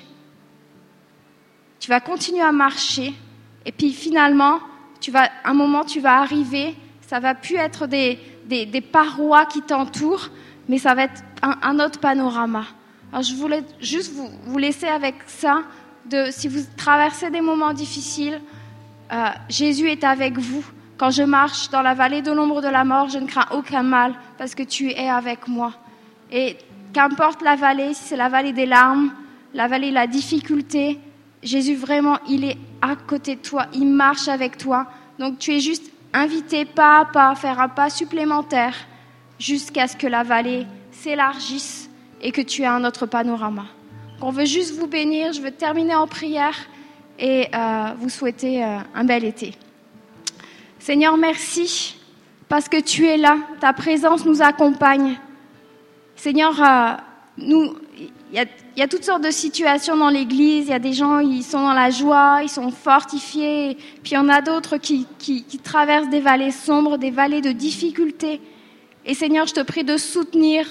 Tu 1.81 1.89
vas 1.89 2.01
continuer 2.01 2.43
à 2.43 2.53
marcher. 2.53 3.13
Et 3.67 3.73
puis 3.73 3.93
finalement, 3.93 4.61
tu 5.01 5.11
vas, 5.11 5.29
un 5.45 5.55
moment, 5.55 5.85
tu 5.85 6.01
vas 6.01 6.19
arriver. 6.19 6.75
Ça 7.01 7.21
va 7.21 7.35
plus 7.35 7.57
être 7.57 7.87
des, 7.87 8.19
des, 8.47 8.81
parois 8.81 9.47
qui 9.47 9.63
t'entourent, 9.63 10.29
mais 10.69 10.79
ça 10.79 10.95
va 10.95 11.05
être 11.05 11.23
un, 11.43 11.59
un 11.63 11.79
autre 11.81 11.99
panorama. 11.99 12.65
Alors 13.13 13.23
je 13.23 13.35
voulais 13.35 13.63
juste 13.81 14.13
vous, 14.15 14.31
vous 14.45 14.59
laisser 14.59 14.87
avec 14.87 15.17
ça. 15.27 15.63
De, 16.07 16.29
si 16.31 16.49
vous 16.49 16.61
traversez 16.77 17.31
des 17.31 17.41
moments 17.41 17.73
difficiles, 17.73 18.41
euh, 19.13 19.27
Jésus 19.49 19.89
est 19.89 20.05
avec 20.05 20.39
vous. 20.39 20.65
Quand 20.99 21.11
je 21.11 21.23
marche 21.23 21.71
dans 21.71 21.83
la 21.83 21.95
vallée 21.95 22.23
de 22.23 22.33
l'ombre 22.33 22.61
de 22.61 22.69
la 22.69 22.85
mort, 22.85 23.09
je 23.09 23.19
ne 23.19 23.27
crains 23.27 23.49
aucun 23.53 23.83
mal 23.83 24.15
parce 24.39 24.55
que 24.55 24.63
tu 24.63 24.91
es 24.91 25.09
avec 25.09 25.49
moi. 25.49 25.73
Et 26.31 26.57
qu'importe 26.93 27.43
la 27.43 27.57
vallée, 27.57 27.95
si 27.95 28.05
c'est 28.05 28.17
la 28.17 28.29
vallée 28.29 28.53
des 28.53 28.67
larmes, 28.67 29.11
la 29.55 29.69
vallée 29.69 29.91
de 29.91 29.95
la 29.95 30.07
difficulté, 30.07 30.99
Jésus 31.43 31.75
vraiment, 31.75 32.19
il 32.29 32.45
est 32.45 32.57
à 32.81 32.97
côté 32.97 33.37
de 33.37 33.41
toi, 33.41 33.67
il 33.75 33.87
marche 33.87 34.29
avec 34.29 34.57
toi. 34.59 34.87
Donc 35.19 35.39
tu 35.39 35.53
es 35.53 35.61
juste 35.61 35.91
invité 36.13 36.65
pas 36.65 37.01
à 37.01 37.05
pas 37.05 37.31
à 37.31 37.35
faire 37.35 37.61
un 37.61 37.69
pas 37.69 37.91
supplémentaire 37.91 38.75
jusqu'à 39.39 39.89
ce 39.89 39.97
que 39.97 40.07
la 40.07 40.23
vallée 40.23 40.67
s'élargisse 40.91 41.91
et 42.21 42.33
que 42.33 42.41
tu 42.41 42.63
aies 42.63 42.67
un 42.67 42.85
autre 42.85 43.07
panorama. 43.07 43.67
Donc, 44.21 44.29
on 44.29 44.31
veut 44.31 44.45
juste 44.45 44.79
vous 44.79 44.87
bénir, 44.87 45.33
je 45.33 45.41
veux 45.41 45.51
terminer 45.51 45.95
en 45.95 46.07
prière 46.07 46.55
et 47.19 47.49
euh, 47.55 47.93
vous 47.99 48.09
souhaiter 48.09 48.65
euh, 48.65 48.79
un 48.95 49.05
bel 49.05 49.25
été. 49.25 49.55
Seigneur, 50.83 51.17
merci 51.17 51.95
parce 52.49 52.69
que 52.69 52.81
tu 52.81 53.07
es 53.07 53.17
là, 53.17 53.37
ta 53.61 53.73
présence 53.73 54.25
nous 54.25 54.43
accompagne. 54.43 55.17
Seigneur, 56.17 56.61
euh, 56.61 56.97
nous, 57.39 57.77
il 58.33 58.49
y, 58.77 58.83
a, 58.83 58.89
toutes 58.89 59.05
sortes 59.05 59.23
de 59.23 59.31
situations 59.31 59.97
dans 59.97 60.09
l'Église. 60.09 60.67
Il 60.67 60.71
y 60.71 60.75
a 60.75 60.81
des 60.81 60.93
gens, 60.93 61.21
ils 61.21 61.45
sont 61.45 61.61
dans 61.61 61.73
la 61.73 61.91
joie, 61.91 62.41
ils 62.43 62.49
sont 62.49 62.73
fortifiés. 62.73 63.77
Puis 64.03 64.11
il 64.11 64.15
y 64.15 64.19
en 64.19 64.29
a 64.29 64.41
d'autres 64.41 64.77
qui, 64.77 65.07
qui, 65.21 65.45
qui 65.45 65.59
traversent 65.59 66.09
des 66.09 66.19
vallées 66.19 66.51
sombres, 66.51 66.99
des 66.99 67.13
vallées 67.13 67.43
de 67.43 67.53
difficultés. 67.53 68.41
Et 69.07 69.15
Seigneur, 69.15 69.47
je 69.47 69.55
te 69.55 69.61
prie 69.61 69.85
de 69.85 69.97
soutenir, 69.97 70.67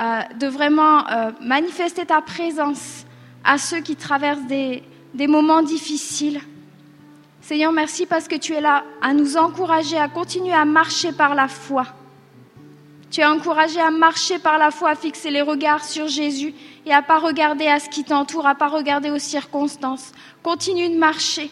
euh, 0.00 0.20
de 0.40 0.46
vraiment 0.46 1.06
euh, 1.10 1.30
manifester 1.42 2.06
ta 2.06 2.22
présence 2.22 3.04
à 3.44 3.58
ceux 3.58 3.80
qui 3.80 3.96
traversent 3.96 4.46
des 4.46 5.26
moments 5.26 5.62
difficiles. 5.62 6.40
Seigneur, 7.46 7.70
merci 7.70 8.06
parce 8.06 8.26
que 8.26 8.34
tu 8.34 8.54
es 8.54 8.60
là 8.60 8.82
à 9.00 9.14
nous 9.14 9.36
encourager 9.36 9.96
à 9.96 10.08
continuer 10.08 10.52
à 10.52 10.64
marcher 10.64 11.12
par 11.12 11.36
la 11.36 11.46
foi. 11.46 11.86
Tu 13.08 13.20
es 13.20 13.24
encouragé 13.24 13.78
à 13.78 13.92
marcher 13.92 14.40
par 14.40 14.58
la 14.58 14.72
foi, 14.72 14.90
à 14.90 14.94
fixer 14.96 15.30
les 15.30 15.42
regards 15.42 15.84
sur 15.84 16.08
Jésus 16.08 16.52
et 16.84 16.92
à 16.92 17.02
pas 17.02 17.20
regarder 17.20 17.68
à 17.68 17.78
ce 17.78 17.88
qui 17.88 18.02
t'entoure, 18.02 18.48
à 18.48 18.56
pas 18.56 18.66
regarder 18.66 19.12
aux 19.12 19.20
circonstances. 19.20 20.10
Continue 20.42 20.88
de 20.88 20.98
marcher. 20.98 21.48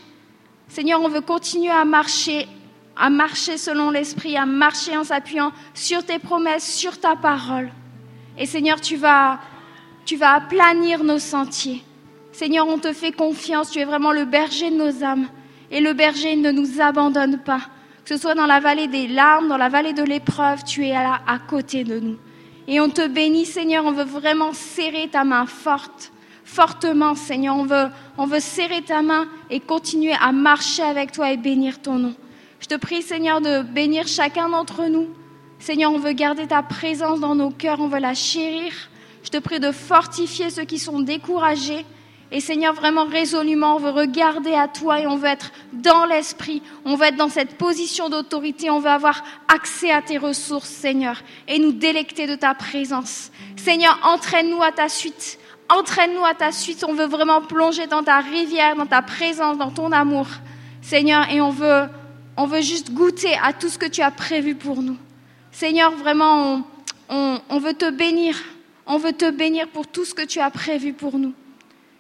Seigneur, 0.66 1.00
on 1.00 1.06
veut 1.06 1.20
continuer 1.20 1.70
à 1.70 1.84
marcher, 1.84 2.48
à 2.96 3.08
marcher 3.08 3.56
selon 3.56 3.92
l'Esprit, 3.92 4.36
à 4.36 4.46
marcher 4.46 4.96
en 4.96 5.04
s'appuyant 5.04 5.52
sur 5.74 6.04
tes 6.04 6.18
promesses, 6.18 6.74
sur 6.74 6.98
ta 6.98 7.14
parole. 7.14 7.70
Et 8.36 8.46
Seigneur, 8.46 8.80
tu 8.80 8.96
vas, 8.96 9.38
tu 10.04 10.16
vas 10.16 10.32
aplanir 10.32 11.04
nos 11.04 11.20
sentiers. 11.20 11.84
Seigneur, 12.32 12.66
on 12.66 12.78
te 12.78 12.92
fait 12.92 13.12
confiance, 13.12 13.70
tu 13.70 13.78
es 13.78 13.84
vraiment 13.84 14.10
le 14.10 14.24
berger 14.24 14.72
de 14.72 14.76
nos 14.76 15.04
âmes. 15.04 15.28
Et 15.74 15.80
le 15.80 15.92
berger 15.92 16.36
ne 16.36 16.52
nous 16.52 16.80
abandonne 16.80 17.38
pas. 17.38 17.62
Que 18.04 18.14
ce 18.14 18.16
soit 18.16 18.36
dans 18.36 18.46
la 18.46 18.60
vallée 18.60 18.86
des 18.86 19.08
larmes, 19.08 19.48
dans 19.48 19.56
la 19.56 19.68
vallée 19.68 19.92
de 19.92 20.04
l'épreuve, 20.04 20.62
tu 20.62 20.86
es 20.86 20.92
là 20.92 21.20
à 21.26 21.40
côté 21.40 21.82
de 21.82 21.98
nous. 21.98 22.16
Et 22.68 22.80
on 22.80 22.88
te 22.88 23.08
bénit, 23.08 23.44
Seigneur, 23.44 23.84
on 23.84 23.90
veut 23.90 24.04
vraiment 24.04 24.52
serrer 24.52 25.08
ta 25.08 25.24
main 25.24 25.46
forte, 25.46 26.12
fortement, 26.44 27.16
Seigneur. 27.16 27.56
On 27.56 27.64
veut, 27.64 27.88
on 28.18 28.26
veut 28.26 28.38
serrer 28.38 28.82
ta 28.82 29.02
main 29.02 29.26
et 29.50 29.58
continuer 29.58 30.12
à 30.12 30.30
marcher 30.30 30.84
avec 30.84 31.10
toi 31.10 31.32
et 31.32 31.36
bénir 31.36 31.82
ton 31.82 31.96
nom. 31.96 32.14
Je 32.60 32.68
te 32.68 32.76
prie, 32.76 33.02
Seigneur, 33.02 33.40
de 33.40 33.62
bénir 33.62 34.06
chacun 34.06 34.48
d'entre 34.48 34.84
nous. 34.84 35.08
Seigneur, 35.58 35.92
on 35.92 35.98
veut 35.98 36.12
garder 36.12 36.46
ta 36.46 36.62
présence 36.62 37.18
dans 37.18 37.34
nos 37.34 37.50
cœurs, 37.50 37.80
on 37.80 37.88
veut 37.88 37.98
la 37.98 38.14
chérir. 38.14 38.72
Je 39.24 39.30
te 39.30 39.38
prie 39.38 39.58
de 39.58 39.72
fortifier 39.72 40.50
ceux 40.50 40.64
qui 40.64 40.78
sont 40.78 41.00
découragés. 41.00 41.84
Et 42.32 42.40
Seigneur, 42.40 42.74
vraiment 42.74 43.04
résolument, 43.04 43.76
on 43.76 43.78
veut 43.78 43.90
regarder 43.90 44.54
à 44.54 44.66
toi 44.66 45.00
et 45.00 45.06
on 45.06 45.16
veut 45.16 45.28
être 45.28 45.52
dans 45.72 46.04
l'esprit. 46.04 46.62
On 46.84 46.96
veut 46.96 47.06
être 47.06 47.16
dans 47.16 47.28
cette 47.28 47.56
position 47.56 48.08
d'autorité. 48.08 48.70
On 48.70 48.80
veut 48.80 48.90
avoir 48.90 49.22
accès 49.46 49.90
à 49.90 50.02
tes 50.02 50.18
ressources, 50.18 50.68
Seigneur, 50.68 51.22
et 51.46 51.58
nous 51.58 51.72
délecter 51.72 52.26
de 52.26 52.34
ta 52.34 52.54
présence. 52.54 53.30
Seigneur, 53.56 53.98
entraîne-nous 54.02 54.62
à 54.62 54.72
ta 54.72 54.88
suite. 54.88 55.38
Entraîne-nous 55.68 56.24
à 56.24 56.34
ta 56.34 56.50
suite. 56.50 56.84
On 56.88 56.94
veut 56.94 57.06
vraiment 57.06 57.40
plonger 57.40 57.86
dans 57.86 58.02
ta 58.02 58.18
rivière, 58.20 58.74
dans 58.74 58.86
ta 58.86 59.02
présence, 59.02 59.58
dans 59.58 59.70
ton 59.70 59.92
amour, 59.92 60.26
Seigneur, 60.82 61.30
et 61.30 61.40
on 61.40 61.50
veut, 61.50 61.84
on 62.36 62.46
veut 62.46 62.60
juste 62.60 62.92
goûter 62.92 63.34
à 63.42 63.52
tout 63.52 63.68
ce 63.68 63.78
que 63.78 63.86
tu 63.86 64.02
as 64.02 64.10
prévu 64.10 64.54
pour 64.54 64.82
nous. 64.82 64.96
Seigneur, 65.52 65.92
vraiment, 65.92 66.64
on, 67.08 67.14
on, 67.16 67.40
on 67.48 67.58
veut 67.58 67.74
te 67.74 67.90
bénir. 67.90 68.36
On 68.86 68.98
veut 68.98 69.12
te 69.12 69.30
bénir 69.30 69.68
pour 69.68 69.86
tout 69.86 70.04
ce 70.04 70.14
que 70.14 70.24
tu 70.24 70.40
as 70.40 70.50
prévu 70.50 70.92
pour 70.92 71.18
nous. 71.18 71.32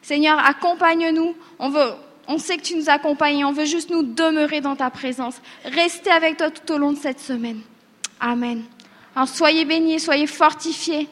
Seigneur, 0.04 0.38
accompagne-nous. 0.38 1.34
On 1.58 1.70
veut, 1.70 1.92
on 2.28 2.36
sait 2.36 2.58
que 2.58 2.62
tu 2.62 2.76
nous 2.76 2.90
accompagnes. 2.90 3.42
On 3.42 3.52
veut 3.52 3.64
juste 3.64 3.88
nous 3.88 4.02
demeurer 4.02 4.60
dans 4.60 4.76
ta 4.76 4.90
présence. 4.90 5.40
Rester 5.64 6.10
avec 6.10 6.36
toi 6.36 6.50
tout 6.50 6.74
au 6.74 6.78
long 6.78 6.92
de 6.92 6.98
cette 6.98 7.20
semaine. 7.20 7.60
Amen. 8.20 8.64
Alors 9.16 9.28
soyez 9.28 9.64
bénis, 9.64 10.00
soyez 10.00 10.26
fortifiés 10.26 11.08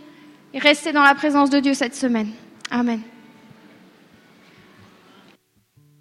et 0.53 0.59
restez 0.59 0.93
dans 0.93 1.03
la 1.03 1.15
présence 1.15 1.49
de 1.49 1.59
Dieu 1.59 1.73
cette 1.73 1.95
semaine. 1.95 2.33
Amen. 2.71 3.01